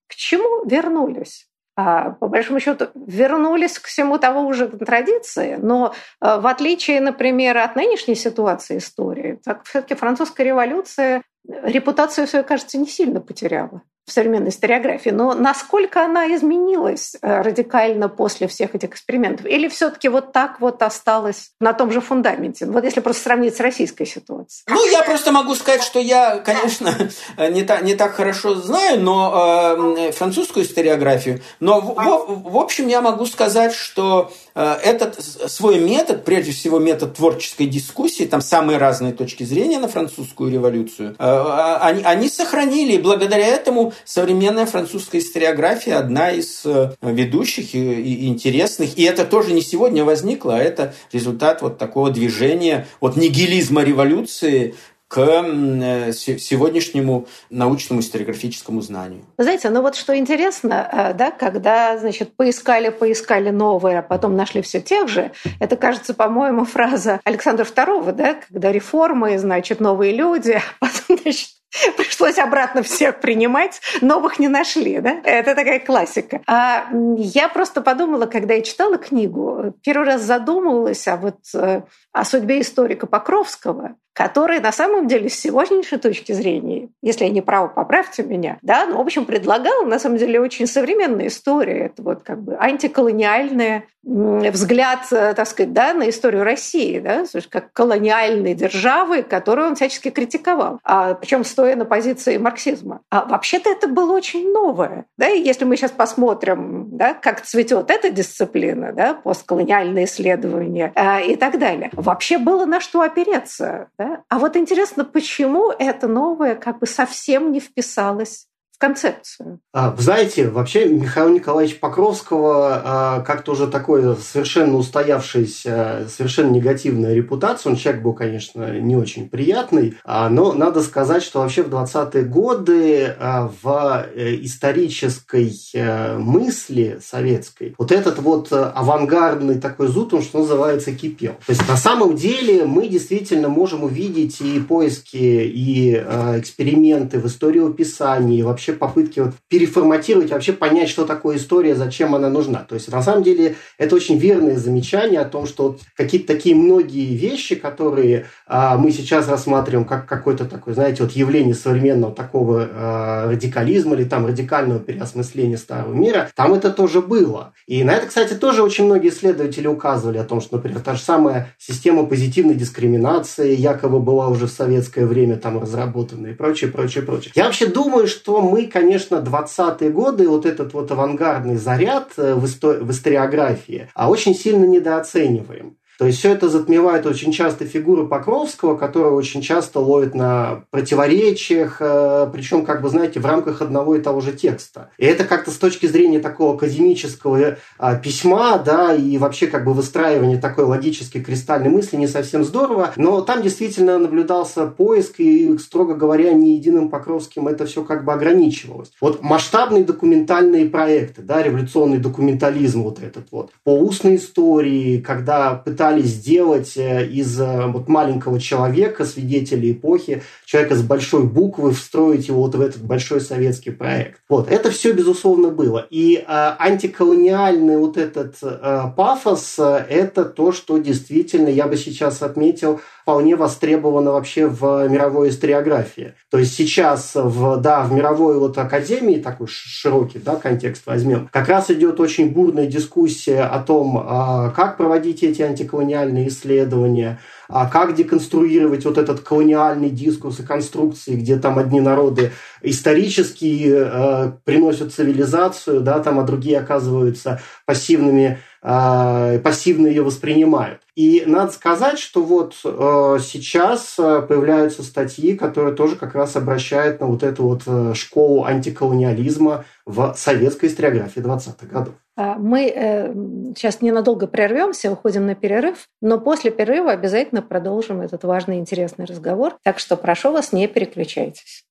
к 0.08 0.16
чему 0.16 0.64
вернулись? 0.64 1.48
А, 1.76 2.12
по 2.12 2.30
большому 2.30 2.62
счету, 2.62 2.88
вернулись 2.96 3.78
к 3.78 3.88
всему 3.88 4.20
того 4.20 4.48
уже 4.48 4.70
традиции, 4.70 5.60
но 5.62 5.94
в 6.22 6.48
отличие, 6.48 7.02
например, 7.02 7.58
от 7.58 7.76
нынешней 7.76 8.16
ситуации 8.16 8.78
истории, 8.78 9.40
так 9.44 9.66
все-таки 9.66 9.96
французская 9.96 10.46
революция 10.46 11.24
репутацию 11.48 12.28
свою, 12.28 12.46
кажется, 12.46 12.78
не 12.78 12.88
сильно 12.88 13.22
потеряла 13.22 13.82
в 14.08 14.12
современной 14.12 14.50
историографии, 14.50 15.10
но 15.10 15.34
насколько 15.34 16.04
она 16.04 16.34
изменилась 16.36 17.16
э, 17.22 17.42
радикально 17.42 18.10
после 18.10 18.48
всех 18.48 18.74
этих 18.76 18.90
экспериментов? 18.90 19.46
Или 19.46 19.68
все-таки 19.68 20.10
вот 20.10 20.32
так 20.32 20.60
вот 20.60 20.82
осталась 20.82 21.52
на 21.60 21.74
том 21.74 21.92
же 21.92 22.02
фундаменте? 22.02 22.66
Вот 22.66 22.84
если 22.84 23.02
просто 23.02 23.24
сравнить 23.24 23.56
с 23.56 23.60
российской 23.60 24.06
ситуацией. 24.06 24.64
Ну, 24.68 24.86
я 24.92 25.04
просто 25.04 25.32
могу 25.32 25.56
сказать, 25.56 25.84
что 25.84 26.00
я, 26.00 26.38
конечно, 26.38 26.94
не 27.50 27.64
так, 27.64 27.84
не 27.84 27.96
так 27.96 28.14
хорошо 28.14 28.56
знаю 28.56 28.98
но 28.98 29.96
э, 29.98 30.12
французскую 30.12 30.66
историографию, 30.66 31.42
но 31.60 31.80
в, 31.80 31.96
в, 31.96 32.52
в 32.52 32.58
общем 32.58 32.88
я 32.88 33.02
могу 33.02 33.26
сказать, 33.26 33.74
что 33.74 34.32
э, 34.56 34.74
этот 34.84 35.20
свой 35.50 35.80
метод, 35.80 36.26
прежде 36.26 36.52
всего 36.52 36.80
метод 36.80 37.16
творческой 37.16 37.68
дискуссии, 37.68 38.24
там 38.24 38.42
самые 38.42 38.78
разные 38.78 39.14
точки 39.14 39.44
зрения 39.44 39.80
на 39.80 39.88
французскую 39.88 40.52
революцию, 40.52 41.12
э, 41.12 41.16
а, 41.20 41.80
они, 41.82 42.04
они 42.04 42.30
сохранили, 42.30 42.94
и 42.94 42.98
благодаря 42.98 43.48
этому 43.48 43.94
современная 44.06 44.66
французская 44.66 45.20
историография 45.20 45.98
одна 45.98 46.32
из 46.32 46.66
э, 46.66 46.94
ведущих 47.02 47.76
и 47.76 48.28
интересных. 48.28 48.98
И 48.98 49.04
это 49.04 49.26
тоже 49.26 49.54
не 49.54 49.62
сегодня 49.62 50.04
возникло, 50.04 50.56
а 50.56 50.60
это 50.60 50.94
результат 51.12 51.62
вот 51.62 51.78
такого 51.78 52.12
движения 52.12 52.88
от 53.00 53.16
нигилизма 53.16 53.84
революции 53.84 54.76
к 55.08 55.20
э, 55.22 56.12
сегодняшнему 56.12 57.28
научному 57.50 58.02
историографическому 58.02 58.82
знанию. 58.82 59.24
Знаете, 59.38 59.70
ну 59.70 59.82
вот 59.82 59.96
что 59.96 60.18
интересно, 60.18 60.90
э, 60.92 61.14
да, 61.14 61.32
когда, 61.32 61.98
значит, 61.98 62.36
поискали, 62.36 62.90
поискали 62.90 63.50
новое, 63.50 64.00
а 64.00 64.02
потом 64.02 64.36
нашли 64.36 64.62
все 64.62 64.82
тех 64.82 65.08
же, 65.08 65.32
это, 65.60 65.78
кажется, 65.78 66.14
по-моему, 66.14 66.66
фраза 66.66 67.22
Александра 67.24 67.64
II, 67.64 68.12
да, 68.12 68.38
когда 68.50 68.72
реформы, 68.72 69.38
значит, 69.40 69.80
новые 69.80 70.14
люди, 70.14 70.52
а 70.52 70.86
потом, 70.86 71.18
значит, 71.24 71.50
Пришлось 71.98 72.38
обратно 72.38 72.82
всех 72.82 73.20
принимать, 73.20 73.82
новых 74.02 74.40
не 74.40 74.48
нашли, 74.48 75.00
да? 75.00 75.20
Это 75.24 75.54
такая 75.54 75.80
классика. 75.80 76.42
А 76.48 76.88
я 77.18 77.50
просто 77.50 77.82
подумала, 77.82 78.26
когда 78.26 78.54
я 78.54 78.62
читала 78.62 78.98
книгу, 78.98 79.74
первый 79.84 80.08
раз 80.08 80.22
задумывалась 80.22 81.08
о, 81.08 81.18
вот, 81.18 81.40
э, 81.54 81.82
о 82.14 82.26
судьбе 82.26 82.62
историка 82.62 83.06
Покровского, 83.06 83.96
который 84.18 84.60
на 84.60 84.72
самом 84.72 85.08
деле 85.08 85.30
с 85.30 85.36
сегодняшней 85.36 86.00
точки 86.00 86.32
зрения, 86.32 86.90
если 87.04 87.26
я 87.26 87.30
не 87.30 87.42
права, 87.42 87.68
поправьте 87.68 88.24
меня, 88.24 88.58
да, 88.64 88.88
ну, 88.88 88.98
в 88.98 89.02
общем, 89.02 89.26
предлагал 89.26 89.86
на 89.86 90.00
самом 90.00 90.18
деле 90.18 90.42
очень 90.42 90.66
современная 90.66 91.28
история. 91.28 91.86
Это 91.86 92.02
вот 92.02 92.24
как 92.24 92.42
бы 92.42 92.58
антиколониальная 92.60 93.84
взгляд, 94.08 95.00
э, 95.12 95.34
так 95.34 95.48
сказать, 95.48 95.74
да, 95.74 95.94
на 95.94 96.10
историю 96.10 96.44
России, 96.44 97.00
да, 97.00 97.26
как 97.50 97.74
колониальной 97.74 98.54
державы, 98.54 99.22
которую 99.22 99.68
он 99.68 99.76
всячески 99.76 100.10
критиковал, 100.10 100.80
а, 100.84 101.14
причем 101.14 101.44
стоя 101.44 101.76
на 101.76 101.86
позиции 101.86 102.38
марксизма. 102.38 103.02
А 103.12 103.26
вообще-то 103.26 103.70
это 103.70 103.88
было 103.88 104.14
очень 104.14 104.52
новое. 104.52 105.06
Да, 105.18 105.28
и 105.28 105.42
если 105.42 105.66
мы 105.66 105.76
сейчас 105.76 105.92
посмотрим, 105.92 106.88
да, 106.92 107.14
как 107.14 107.42
цветет 107.42 107.92
эта 107.92 108.10
дисциплина, 108.10 108.94
да, 108.94 109.14
постколониальные 109.14 110.06
исследования 110.06 110.94
а, 110.96 111.20
и 111.20 111.36
так 111.36 111.60
далее, 111.60 111.90
вообще 111.94 112.38
было 112.38 112.66
на 112.66 112.80
что 112.80 113.02
опереться. 113.02 113.90
Да? 114.00 114.07
А 114.30 114.40
вот 114.40 114.56
интересно, 114.56 115.06
почему 115.06 115.72
это 115.72 116.08
новое 116.08 116.56
как 116.56 116.80
бы 116.80 116.88
совсем 116.88 117.52
не 117.52 117.60
вписалось 117.60 118.48
концепцию. 118.78 119.60
А, 119.74 119.96
знаете, 119.98 120.50
вообще 120.50 120.86
Михаил 120.86 121.30
Николаевич 121.30 121.80
Покровского 121.80 122.82
а, 122.84 123.20
как-то 123.22 123.54
уже 123.54 123.68
такой 123.68 124.16
совершенно 124.18 124.78
устоявшийся, 124.78 126.08
совершенно 126.10 126.52
негативная 126.52 127.16
репутация. 127.16 127.72
Он 127.72 127.76
человек 127.76 128.04
был, 128.04 128.14
конечно, 128.14 128.80
не 128.80 128.96
очень 128.96 129.30
приятный, 129.30 129.98
а, 130.04 130.30
но 130.30 130.54
надо 130.54 130.84
сказать, 130.84 131.24
что 131.24 131.40
вообще 131.40 131.64
в 131.64 131.70
20-е 131.70 132.24
годы 132.24 133.16
в 133.20 134.08
э, 134.16 134.36
исторической 134.42 135.52
э, 135.74 136.18
мысли 136.18 137.00
советской 137.02 137.74
вот 137.78 137.92
этот 137.92 138.20
вот 138.20 138.52
авангардный 138.52 139.60
такой 139.60 139.88
зуд, 139.88 140.14
он, 140.14 140.22
что 140.22 140.40
называется, 140.40 140.92
кипел. 140.92 141.34
То 141.46 141.52
есть 141.52 141.68
на 141.68 141.78
самом 141.78 142.16
деле 142.16 142.66
мы 142.66 142.88
действительно 142.88 143.50
можем 143.50 143.84
увидеть 143.84 144.40
и 144.42 144.60
поиски, 144.60 145.18
и 145.18 145.94
эксперименты 145.94 147.20
в 147.20 147.28
истории 147.28 147.68
описания, 147.68 148.40
и 148.40 148.44
вообще 148.44 148.67
вообще 148.68 148.74
попытки 148.74 149.20
вот 149.20 149.34
переформатировать, 149.48 150.32
вообще 150.32 150.54
понять, 150.54 150.90
что 150.90 151.06
такое 151.06 151.38
история, 151.38 151.76
зачем 151.76 152.16
она 152.16 152.30
нужна. 152.30 152.60
То 152.60 152.76
есть, 152.76 152.92
на 152.92 153.02
самом 153.02 153.24
деле, 153.24 153.56
это 153.78 153.96
очень 153.96 154.18
верное 154.18 154.58
замечание 154.58 155.20
о 155.20 155.26
том, 155.26 155.46
что 155.46 155.78
какие-то 155.96 156.28
такие 156.28 156.56
многие 156.56 157.16
вещи, 157.16 157.56
которые 157.56 158.26
а, 158.46 158.78
мы 158.78 158.92
сейчас 158.92 159.28
рассматриваем 159.28 159.86
как 159.86 160.06
какое-то 160.06 160.46
такое, 160.46 160.74
знаете, 160.74 161.04
вот 161.04 161.14
явление 161.14 161.56
современного 161.56 162.14
такого 162.14 162.68
а, 162.70 163.32
радикализма 163.32 163.96
или 163.96 164.04
там 164.04 164.26
радикального 164.26 164.80
переосмысления 164.80 165.58
старого 165.58 165.94
мира, 165.94 166.30
там 166.36 166.54
это 166.54 166.72
тоже 166.72 167.02
было. 167.02 167.54
И 167.68 167.84
на 167.84 167.92
это, 167.92 168.08
кстати, 168.08 168.34
тоже 168.34 168.64
очень 168.64 168.86
многие 168.86 169.10
исследователи 169.10 169.68
указывали 169.68 170.18
о 170.18 170.24
том, 170.24 170.42
что, 170.42 170.58
например, 170.58 170.82
та 170.82 170.96
же 170.96 171.02
самая 171.02 171.54
система 171.58 172.06
позитивной 172.06 172.56
дискриминации 172.56 173.56
якобы 173.56 174.00
была 174.00 174.28
уже 174.28 174.48
в 174.48 174.52
советское 174.52 175.06
время 175.06 175.38
там 175.38 175.62
разработана 175.62 176.28
и 176.28 176.34
прочее, 176.34 176.72
прочее, 176.72 177.04
прочее. 177.04 177.32
Я 177.36 177.46
вообще 177.46 177.68
думаю, 177.68 178.08
что 178.08 178.42
мы 178.42 178.57
мы, 178.58 178.66
конечно, 178.66 179.18
20-е 179.18 179.92
годы, 179.92 180.28
вот 180.28 180.48
этот 180.48 180.74
вот 180.74 180.92
авангардный 180.92 181.58
заряд 181.58 182.14
э, 182.18 182.34
в, 182.34 182.44
истор- 182.46 182.84
в 182.84 182.90
историографии, 182.90 183.90
а 183.94 184.10
очень 184.10 184.34
сильно 184.34 184.66
недооцениваем. 184.66 185.78
То 185.98 186.06
есть 186.06 186.20
все 186.20 186.32
это 186.32 186.48
затмевает 186.48 187.06
очень 187.06 187.32
часто 187.32 187.66
фигуру 187.66 188.08
Покровского, 188.08 188.78
которая 188.78 189.12
очень 189.12 189.42
часто 189.42 189.80
ловит 189.80 190.14
на 190.14 190.64
противоречиях, 190.70 191.78
э, 191.80 192.30
причем, 192.32 192.66
как 192.66 192.82
бы, 192.82 192.90
знаете, 192.90 193.20
в 193.20 193.26
рамках 193.26 193.62
одного 193.62 193.96
и 193.96 194.02
того 194.02 194.22
же 194.22 194.32
текста. 194.32 194.92
И 194.98 195.06
это 195.06 195.24
как-то 195.24 195.52
с 195.52 195.58
точки 195.58 195.88
зрения 195.88 196.20
такого 196.20 196.56
академического 196.56 197.58
а, 197.78 197.96
письма, 197.96 198.60
да, 198.60 198.94
и 198.94 199.18
вообще 199.18 199.48
как 199.48 199.66
бы 199.66 199.74
выстраивания 199.74 200.40
такой 200.40 200.66
логической 200.66 201.22
кристальной 201.24 201.70
мысли 201.70 201.98
не 201.98 202.08
совсем 202.08 202.44
здорово, 202.44 202.94
но 202.96 203.22
там 203.22 203.42
действительно 203.42 203.98
наблюдался 203.98 204.68
поиск, 204.68 205.20
и, 205.20 205.58
строго 205.58 205.96
говоря, 205.96 206.34
не 206.34 206.56
единым 206.56 206.90
Покровским 206.90 207.48
это 207.48 207.66
все 207.66 207.84
как 207.84 208.06
бы 208.06 208.14
ограничивалось. 208.14 208.92
Вот 209.02 209.22
масштабные 209.22 209.84
документальные 209.84 210.68
проекты, 210.70 211.22
да, 211.22 211.42
революционный 211.42 211.98
документализм 211.98 212.84
вот 212.84 213.02
этот 213.02 213.28
вот, 213.32 213.52
по 213.64 213.72
устной 213.78 214.16
истории, 214.18 215.00
когда 215.00 215.54
пытались 215.56 215.87
пытались 215.88 216.12
сделать 216.12 216.78
э, 216.78 217.06
из 217.08 217.40
э, 217.40 217.68
вот 217.68 217.88
маленького 217.88 218.40
человека, 218.40 219.06
свидетеля 219.06 219.72
эпохи, 219.72 220.22
человека 220.46 220.76
с 220.76 220.82
большой 220.82 221.24
буквы, 221.24 221.72
встроить 221.72 222.28
его 222.28 222.42
вот 222.42 222.56
в 222.56 222.62
этот 222.62 222.82
большой 222.82 223.22
советский 223.22 223.72
проект. 223.72 224.20
Вот, 224.30 224.52
это 224.52 224.70
все, 224.70 224.92
безусловно, 224.92 225.50
было. 225.50 225.88
И 225.90 226.16
э, 226.16 226.24
антиколониальный 226.28 227.78
вот 227.78 227.98
этот 227.98 228.36
э, 228.42 228.84
пафос, 228.96 229.56
э, 229.60 229.86
это 229.90 230.26
то, 230.26 230.52
что 230.52 230.78
действительно, 230.78 231.50
я 231.50 231.68
бы 231.68 231.78
сейчас 231.78 232.22
отметил, 232.22 232.82
вполне 233.08 233.38
востребовано 233.38 234.12
вообще 234.12 234.48
в 234.48 234.86
мировой 234.90 235.30
историографии. 235.30 236.16
То 236.30 236.40
есть 236.40 236.54
сейчас, 236.56 237.12
в, 237.16 237.56
да, 237.56 237.84
в 237.84 237.94
мировой 237.94 238.38
вот 238.38 238.58
академии, 238.58 239.22
такой 239.22 239.48
широкий 239.48 240.20
да, 240.20 240.36
контекст 240.36 240.86
возьмем, 240.86 241.30
как 241.32 241.48
раз 241.48 241.72
идет 241.72 242.02
очень 242.02 242.30
бурная 242.30 242.66
дискуссия 242.66 243.44
о 243.44 243.60
том, 243.60 243.98
а, 244.06 244.50
как 244.50 244.76
проводить 244.76 245.24
эти 245.24 245.42
антиколониальные 245.42 246.28
исследования, 246.28 247.22
а 247.48 247.70
как 247.70 247.96
деконструировать 247.96 248.84
вот 248.84 248.98
этот 248.98 249.22
колониальный 249.22 249.90
дискурс 249.90 250.42
и 250.42 250.44
конструкции, 250.44 251.16
где 251.16 251.38
там 251.38 251.60
одни 251.60 251.80
народы 251.80 252.34
исторически 252.62 253.72
э, 253.74 254.32
приносят 254.44 254.94
цивилизацию, 254.94 255.80
да, 255.80 256.00
там, 256.00 256.20
а 256.20 256.24
другие 256.24 256.60
оказываются 256.60 257.40
пассивными, 257.66 258.40
пассивно 258.68 259.88
ее 259.88 260.04
воспринимают. 260.04 260.82
И 260.98 261.24
надо 261.28 261.52
сказать, 261.52 262.00
что 262.00 262.24
вот 262.24 262.56
э, 262.66 263.20
сейчас 263.22 263.96
э, 264.00 264.24
появляются 264.28 264.82
статьи, 264.82 265.38
которые 265.38 265.76
тоже 265.76 265.96
как 265.96 266.16
раз 266.16 266.36
обращают 266.36 267.00
на 267.00 267.06
вот 267.06 267.22
эту 267.22 267.44
вот 267.44 267.62
э, 267.68 267.94
школу 267.94 268.46
антиколониализма 268.46 269.64
в 269.86 270.16
советской 270.18 270.66
историографии 270.66 271.22
20-х 271.22 271.68
годов. 271.68 271.94
А, 272.18 272.36
мы 272.40 273.54
сейчас 273.56 273.82
ненадолго 273.82 274.26
прервемся, 274.26 274.92
уходим 274.92 275.28
на 275.28 275.36
перерыв, 275.36 275.88
но 276.02 276.20
после 276.20 276.50
перерыва 276.50 276.92
обязательно 276.92 277.44
продолжим 277.44 278.02
этот 278.02 278.24
важный 278.24 278.58
и 278.58 278.60
интересный 278.60 279.06
разговор. 279.06 279.56
Так 279.64 279.78
что 279.78 279.98
прошу 279.98 280.32
вас, 280.32 280.52
не 280.52 280.68
переключайтесь. 280.68 281.64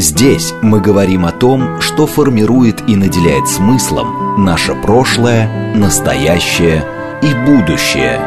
Здесь 0.00 0.54
мы 0.62 0.80
говорим 0.80 1.26
о 1.26 1.30
том, 1.30 1.78
что 1.82 2.06
формирует 2.06 2.88
и 2.88 2.96
наделяет 2.96 3.46
смыслом 3.46 4.42
наше 4.42 4.74
прошлое, 4.74 5.74
настоящее 5.76 6.82
и 7.20 7.34
будущее. 7.44 8.18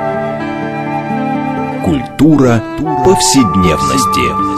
Культура 1.84 2.62
повседневности. 3.04 4.54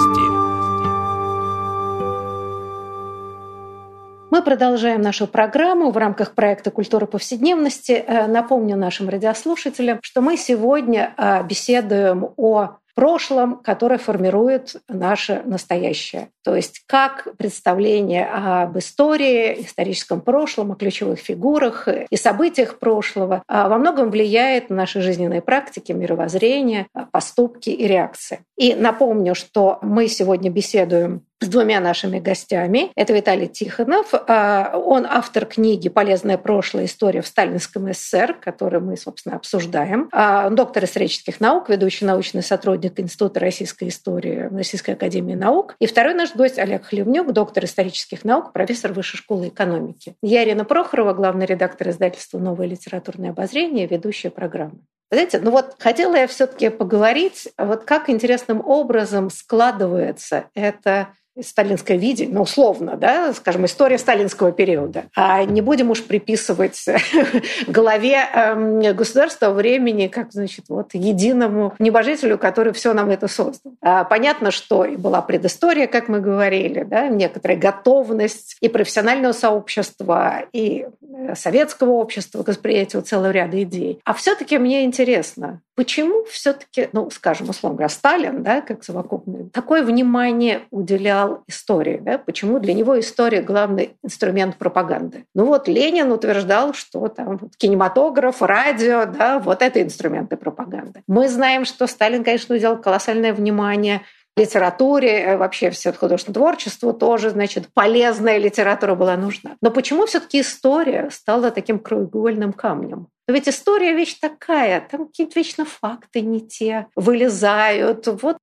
Мы 4.29 4.41
продолжаем 4.41 5.01
нашу 5.01 5.25
программу 5.25 5.91
в 5.91 5.97
рамках 5.97 6.35
проекта 6.35 6.69
«Культура 6.69 7.05
повседневности». 7.05 7.93
Э, 7.93 8.27
напомню 8.27 8.75
нашим 8.75 9.07
радиослушателям, 9.07 9.99
что 10.01 10.19
мы 10.19 10.35
сегодня 10.35 11.13
э, 11.15 11.45
беседуем 11.47 12.31
о 12.35 12.75
прошлом, 12.95 13.57
которое 13.57 13.97
формирует 13.97 14.77
наше 14.87 15.43
настоящее. 15.45 16.29
То 16.43 16.55
есть 16.55 16.81
как 16.87 17.27
представление 17.37 18.25
об 18.27 18.77
истории, 18.77 19.61
историческом 19.61 20.21
прошлом, 20.21 20.71
о 20.71 20.75
ключевых 20.75 21.19
фигурах 21.19 21.87
и 22.09 22.15
событиях 22.15 22.79
прошлого 22.79 23.43
а, 23.47 23.67
во 23.69 23.77
многом 23.77 24.09
влияет 24.09 24.69
на 24.69 24.77
наши 24.77 25.01
жизненные 25.01 25.41
практики, 25.41 25.91
мировоззрение, 25.91 26.87
поступки 27.11 27.69
и 27.69 27.87
реакции. 27.87 28.39
И 28.57 28.73
напомню, 28.73 29.35
что 29.35 29.79
мы 29.81 30.07
сегодня 30.07 30.49
беседуем 30.49 31.21
с 31.41 31.47
двумя 31.47 31.79
нашими 31.79 32.19
гостями. 32.19 32.91
Это 32.95 33.13
Виталий 33.13 33.47
Тихонов. 33.47 34.13
А, 34.13 34.77
он 34.77 35.05
автор 35.05 35.45
книги 35.45 35.89
«Полезное 35.89 36.37
прошлое. 36.37 36.85
История 36.85 37.21
в 37.21 37.27
сталинском 37.27 37.91
СССР», 37.93 38.35
которую 38.41 38.83
мы, 38.83 38.97
собственно, 38.97 39.35
обсуждаем. 39.35 40.09
А, 40.11 40.49
доктор 40.49 40.85
исторических 40.85 41.39
наук, 41.39 41.69
ведущий 41.69 42.05
научный 42.05 42.41
сотрудник 42.41 42.99
Института 42.99 43.39
российской 43.39 43.89
истории 43.89 44.49
Российской 44.51 44.91
академии 44.91 45.35
наук. 45.35 45.75
И 45.79 45.87
второй 45.87 46.13
наш 46.13 46.35
гость 46.35 46.57
Олег 46.57 46.85
Хлевнюк, 46.85 47.33
доктор 47.33 47.65
исторических 47.65 48.23
наук, 48.23 48.53
профессор 48.53 48.93
Высшей 48.93 49.17
школы 49.17 49.49
экономики. 49.49 50.15
Я 50.21 50.43
Ирина 50.43 50.63
Прохорова, 50.63 51.13
главный 51.13 51.45
редактор 51.45 51.89
издательства 51.89 52.39
«Новое 52.39 52.67
литературное 52.67 53.31
обозрение», 53.31 53.87
ведущая 53.87 54.29
программы. 54.29 54.79
Знаете, 55.11 55.39
ну 55.39 55.51
вот 55.51 55.75
хотела 55.79 56.15
я 56.15 56.27
все-таки 56.27 56.69
поговорить, 56.69 57.47
вот 57.57 57.83
как 57.83 58.09
интересным 58.09 58.61
образом 58.65 59.29
складывается 59.29 60.45
это 60.55 61.09
сталинское 61.41 61.97
видение, 61.97 62.33
ну, 62.33 62.43
условно, 62.43 62.95
да, 62.97 63.33
скажем, 63.33 63.65
история 63.65 63.97
сталинского 63.97 64.51
периода. 64.51 65.05
А 65.15 65.43
не 65.43 65.61
будем 65.61 65.91
уж 65.91 66.03
приписывать 66.03 66.83
голове 67.67 68.17
эм, 68.33 68.79
государства 68.95 69.51
времени, 69.51 70.07
как, 70.07 70.31
значит, 70.31 70.65
вот 70.69 70.93
единому 70.93 71.73
небожителю, 71.79 72.37
который 72.37 72.73
все 72.73 72.93
нам 72.93 73.09
это 73.09 73.27
создал. 73.27 73.73
А 73.81 74.03
понятно, 74.03 74.51
что 74.51 74.85
и 74.85 74.95
была 74.95 75.21
предыстория, 75.21 75.87
как 75.87 76.07
мы 76.07 76.19
говорили, 76.19 76.83
да, 76.83 77.07
некоторая 77.07 77.57
готовность 77.57 78.57
и 78.61 78.69
профессионального 78.69 79.33
сообщества, 79.33 80.43
и 80.53 80.87
э, 81.01 81.35
советского 81.35 81.91
общества 81.91 82.43
к 82.43 82.47
восприятию 82.47 83.01
целого 83.01 83.31
ряда 83.31 83.61
идей. 83.61 83.99
А 84.05 84.13
все-таки 84.13 84.57
мне 84.57 84.85
интересно, 84.85 85.61
почему 85.75 86.23
все-таки, 86.25 86.89
ну, 86.93 87.09
скажем, 87.11 87.49
условно 87.49 87.77
говоря, 87.77 87.89
Сталин, 87.89 88.43
да, 88.43 88.61
как 88.61 88.83
совокупный, 88.83 89.49
такое 89.49 89.83
внимание 89.83 90.61
уделял 90.71 91.43
историю. 91.47 92.01
Да? 92.01 92.17
Почему 92.17 92.59
для 92.59 92.73
него 92.73 92.99
история– 92.99 93.41
главный 93.43 93.95
инструмент 94.03 94.57
пропаганды? 94.57 95.25
Ну 95.35 95.45
вот 95.45 95.67
Ленин 95.67 96.11
утверждал, 96.11 96.73
что 96.73 97.07
там 97.07 97.37
вот 97.37 97.55
кинематограф, 97.57 98.41
радио, 98.41 99.05
да, 99.05 99.39
вот 99.39 99.61
это 99.61 99.81
инструменты 99.81 100.37
пропаганды. 100.37 101.03
Мы 101.07 101.27
знаем, 101.27 101.65
что 101.65 101.87
Сталин, 101.87 102.23
конечно, 102.23 102.55
уделял 102.55 102.77
колоссальное 102.77 103.33
внимание 103.33 104.01
литературе, 104.35 105.21
э, 105.21 105.37
вообще 105.37 105.69
все 105.69 105.93
художественное 105.93 106.35
творчество 106.35 106.93
тоже, 106.93 107.29
значит, 107.29 107.69
полезная 107.73 108.37
литература 108.37 108.95
была 108.95 109.15
нужна. 109.15 109.55
Но 109.61 109.71
почему 109.71 110.05
все-таки 110.05 110.41
история 110.41 111.09
стала 111.11 111.51
таким 111.51 111.79
краеугольным 111.79 112.53
камнем? 112.53 113.07
Но 113.27 113.33
ведь 113.33 113.47
история 113.47 113.93
вещь 113.93 114.15
такая, 114.19 114.87
там 114.89 115.07
какие-то 115.07 115.39
вечно 115.39 115.65
факты 115.65 116.21
не 116.21 116.41
те, 116.41 116.87
вылезают. 116.95 118.07
Вот 118.21 118.37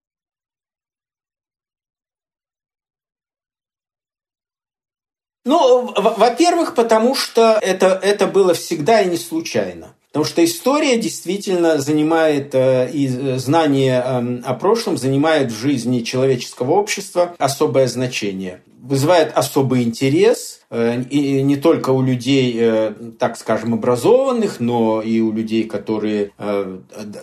Ну, 5.44 5.92
во-первых, 5.96 6.76
потому 6.76 7.16
что 7.16 7.58
это, 7.60 7.98
это 8.00 8.28
было 8.28 8.54
всегда 8.54 9.00
и 9.00 9.08
не 9.08 9.16
случайно. 9.16 9.96
Потому 10.12 10.26
что 10.26 10.44
история 10.44 10.98
действительно 10.98 11.78
занимает, 11.78 12.54
э, 12.54 12.90
и 12.92 13.08
знание 13.38 14.02
эм, 14.04 14.42
о 14.44 14.52
прошлом 14.52 14.98
занимает 14.98 15.50
в 15.50 15.58
жизни 15.58 16.00
человеческого 16.00 16.72
общества 16.72 17.34
особое 17.38 17.86
значение. 17.86 18.60
Вызывает 18.82 19.32
особый 19.34 19.84
интерес, 19.84 20.60
э, 20.68 21.00
и 21.08 21.40
не 21.40 21.56
только 21.56 21.90
у 21.90 22.02
людей, 22.02 22.54
э, 22.60 22.92
так 23.18 23.38
скажем, 23.38 23.72
образованных, 23.72 24.60
но 24.60 25.00
и 25.00 25.20
у 25.20 25.32
людей, 25.32 25.64
которые 25.64 26.32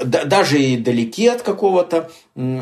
даже 0.04 0.60
и 0.60 0.76
далеки 0.76 1.28
от 1.28 1.44
какого-то 1.44 2.10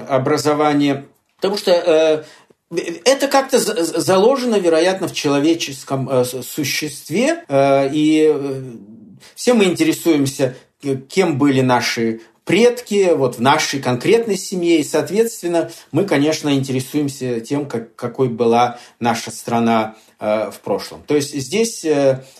образования. 0.09 1.05
Потому 1.37 1.55
что 1.55 2.25
это 2.69 3.27
как-то 3.27 3.59
заложено, 3.59 4.55
вероятно, 4.55 5.07
в 5.07 5.13
человеческом 5.13 6.09
э, 6.09 6.25
существе, 6.25 7.45
э, 7.47 7.89
и 7.93 8.29
э, 8.33 8.61
все 9.35 9.53
мы 9.53 9.65
интересуемся, 9.65 10.55
кем 11.09 11.37
были 11.37 11.61
наши 11.61 12.21
предки 12.45 13.13
вот 13.13 13.35
в 13.35 13.41
нашей 13.41 13.81
конкретной 13.81 14.37
семье, 14.37 14.79
и, 14.79 14.83
соответственно, 14.83 15.69
мы, 15.91 16.05
конечно, 16.05 16.53
интересуемся 16.53 17.41
тем, 17.41 17.65
как, 17.65 17.95
какой 17.95 18.29
была 18.29 18.79
наша 19.01 19.31
страна 19.31 19.95
в 20.19 20.55
прошлом. 20.63 21.03
То 21.05 21.15
есть 21.15 21.33
здесь 21.35 21.85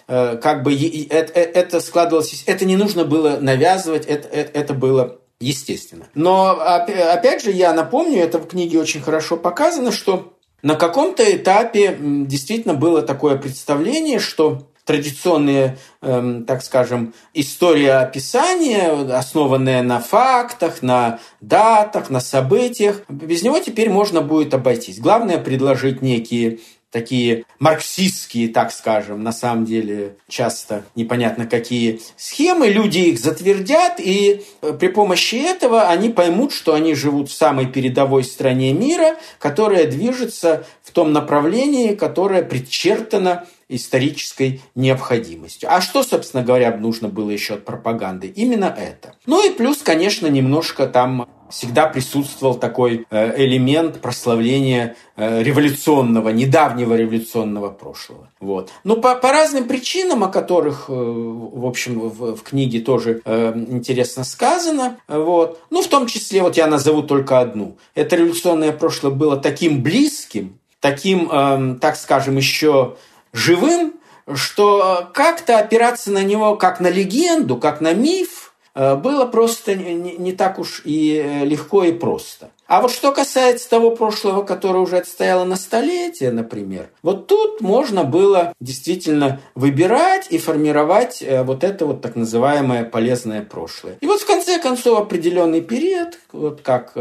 как 0.08 0.64
бы 0.64 0.74
это 0.74 1.82
складывалось, 1.82 2.44
это 2.46 2.64
не 2.64 2.78
нужно 2.78 3.04
было 3.04 3.38
навязывать, 3.42 4.06
это, 4.06 4.30
это 4.30 4.74
было 4.74 5.20
естественно. 5.42 6.08
Но 6.16 6.52
опять 6.52 7.44
же, 7.44 7.52
я 7.52 7.74
напомню, 7.74 8.22
это 8.22 8.40
в 8.40 8.48
книге 8.48 8.80
очень 8.80 9.02
хорошо 9.02 9.36
показано, 9.36 9.92
что 9.92 10.34
на 10.64 10.76
каком-то 10.76 11.24
этапе 11.36 11.98
действительно 12.00 12.74
было 12.74 13.02
такое 13.02 13.36
представление, 13.38 14.20
что 14.20 14.70
традиционные, 14.88 15.78
эм, 16.02 16.46
так 16.46 16.64
скажем, 16.64 17.14
история 17.34 17.98
описания, 17.98 18.90
основанная 19.14 19.84
на 19.84 20.00
фактах, 20.00 20.82
на 20.82 21.20
датах, 21.42 22.10
на 22.10 22.22
событиях, 22.22 23.02
без 23.10 23.44
него 23.44 23.60
теперь 23.60 23.90
можно 23.90 24.22
будет 24.22 24.54
обойтись. 24.54 25.00
Главное 25.00 25.38
предложить 25.38 26.02
некие 26.02 26.60
такие 26.90 27.44
марксистские, 27.60 28.48
так 28.48 28.72
скажем, 28.72 29.22
на 29.22 29.34
самом 29.34 29.66
деле 29.66 30.16
часто 30.30 30.86
непонятно 30.96 31.46
какие 31.46 32.00
схемы, 32.16 32.70
люди 32.70 33.00
их 33.00 33.20
затвердят, 33.20 34.00
и 34.00 34.46
э, 34.62 34.74
при 34.74 34.88
помощи 34.88 35.36
этого 35.36 35.90
они 35.90 36.10
поймут, 36.10 36.54
что 36.54 36.74
они 36.74 36.96
живут 36.96 37.30
в 37.30 37.34
самой 37.34 37.66
передовой 37.66 38.24
стране 38.24 38.72
мира, 38.72 39.18
которая 39.38 39.86
движется 39.86 40.66
в 40.82 40.92
том 40.92 41.12
направлении, 41.12 41.94
которое 41.94 42.42
предчертано 42.42 43.46
исторической 43.70 44.62
необходимостью. 44.76 45.70
А 45.72 45.82
что, 45.82 46.04
собственно 46.04 46.44
говоря, 46.44 46.76
нужно 46.76 47.10
было 47.10 47.30
еще 47.30 47.56
от 47.56 47.66
пропаганды? 47.66 48.28
Именно 48.28 48.66
это. 48.66 49.16
Ну 49.26 49.46
и 49.46 49.54
плюс, 49.54 49.80
конечно, 49.80 50.28
немножко 50.28 50.88
там 50.88 51.28
всегда 51.50 51.88
присутствовал 51.88 52.56
такой 52.56 53.06
э, 53.10 53.44
элемент 53.44 54.02
прославления 54.02 54.96
э, 55.16 55.44
революционного, 55.44 56.30
недавнего 56.30 56.96
революционного 56.96 57.70
прошлого. 57.70 58.30
Вот. 58.40 58.72
Но 58.84 58.98
по, 58.98 59.16
по 59.16 59.32
разным 59.32 59.66
причинам, 59.66 60.24
о 60.24 60.28
которых, 60.28 60.86
э, 60.90 60.94
в 60.94 61.66
общем, 61.66 62.00
в, 62.00 62.36
в 62.36 62.44
книге 62.44 62.82
тоже 62.82 63.22
интересно 63.26 64.24
сказано, 64.24 64.98
вот. 65.08 65.62
ну, 65.70 65.82
в 65.82 65.88
том 65.88 66.08
числе, 66.08 66.42
вот 66.42 66.58
я 66.58 66.68
назову 66.68 67.02
только 67.02 67.40
одну. 67.40 67.78
Это 67.96 68.16
революционное 68.16 68.72
прошлое 68.72 69.12
было 69.12 69.38
таким 69.38 69.82
близким, 69.82 70.60
таким, 70.80 71.30
эм, 71.32 71.80
так 71.80 71.96
скажем, 71.96 72.38
еще 72.38 72.96
живым, 73.34 73.94
что 74.34 75.10
как-то 75.14 75.60
опираться 75.60 76.12
на 76.12 76.24
него 76.24 76.56
как 76.56 76.80
на 76.80 76.90
легенду, 76.90 77.58
как 77.58 77.82
на 77.82 77.94
миф– 77.94 78.44
Э, 78.78 78.96
было 78.96 79.26
просто 79.26 79.74
не, 79.74 80.32
так 80.34 80.60
уж 80.60 80.84
и 80.86 81.16
э, 81.16 81.46
легко 81.46 81.84
и 81.84 81.92
просто. 81.92 82.52
А 82.68 82.82
вот 82.82 82.92
что 82.92 83.12
касается 83.12 83.70
того 83.70 83.92
прошлого, 83.92 84.44
которое 84.44 84.80
уже 84.80 84.98
отстояло 84.98 85.46
на 85.46 85.56
столетие, 85.56 86.32
например, 86.32 86.90
вот 87.02 87.28
тут 87.28 87.62
можно 87.62 88.04
было 88.04 88.54
действительно 88.60 89.42
выбирать 89.56 90.28
и 90.30 90.38
формировать 90.38 91.22
э, 91.22 91.44
вот 91.44 91.64
это 91.64 91.86
вот 91.86 92.02
так 92.02 92.16
называемое 92.16 92.84
полезное 92.84 93.42
прошлое. 93.44 93.98
И 94.02 94.06
вот 94.06 94.22
в 94.22 94.26
конце 94.28 94.60
концов 94.60 95.00
определенный 95.00 95.62
период, 95.62 96.20
вот 96.32 96.62
как 96.62 96.96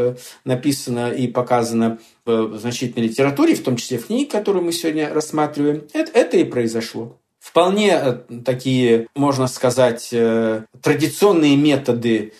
написано 0.45 1.11
и 1.11 1.27
показано 1.27 1.99
в 2.25 2.57
значительной 2.57 3.07
литературе, 3.07 3.55
в 3.55 3.63
том 3.63 3.75
числе 3.77 3.97
в 3.97 4.07
книге, 4.07 4.29
которую 4.29 4.63
мы 4.63 4.71
сегодня 4.71 5.13
рассматриваем, 5.13 5.83
это, 5.93 6.11
это 6.13 6.37
и 6.37 6.43
произошло. 6.43 7.17
Вполне 7.39 7.91
э, 7.91 8.13
такие, 8.43 9.07
можно 9.15 9.47
сказать, 9.47 10.09
э, 10.11 10.63
традиционные 10.81 11.55
методы 11.55 12.33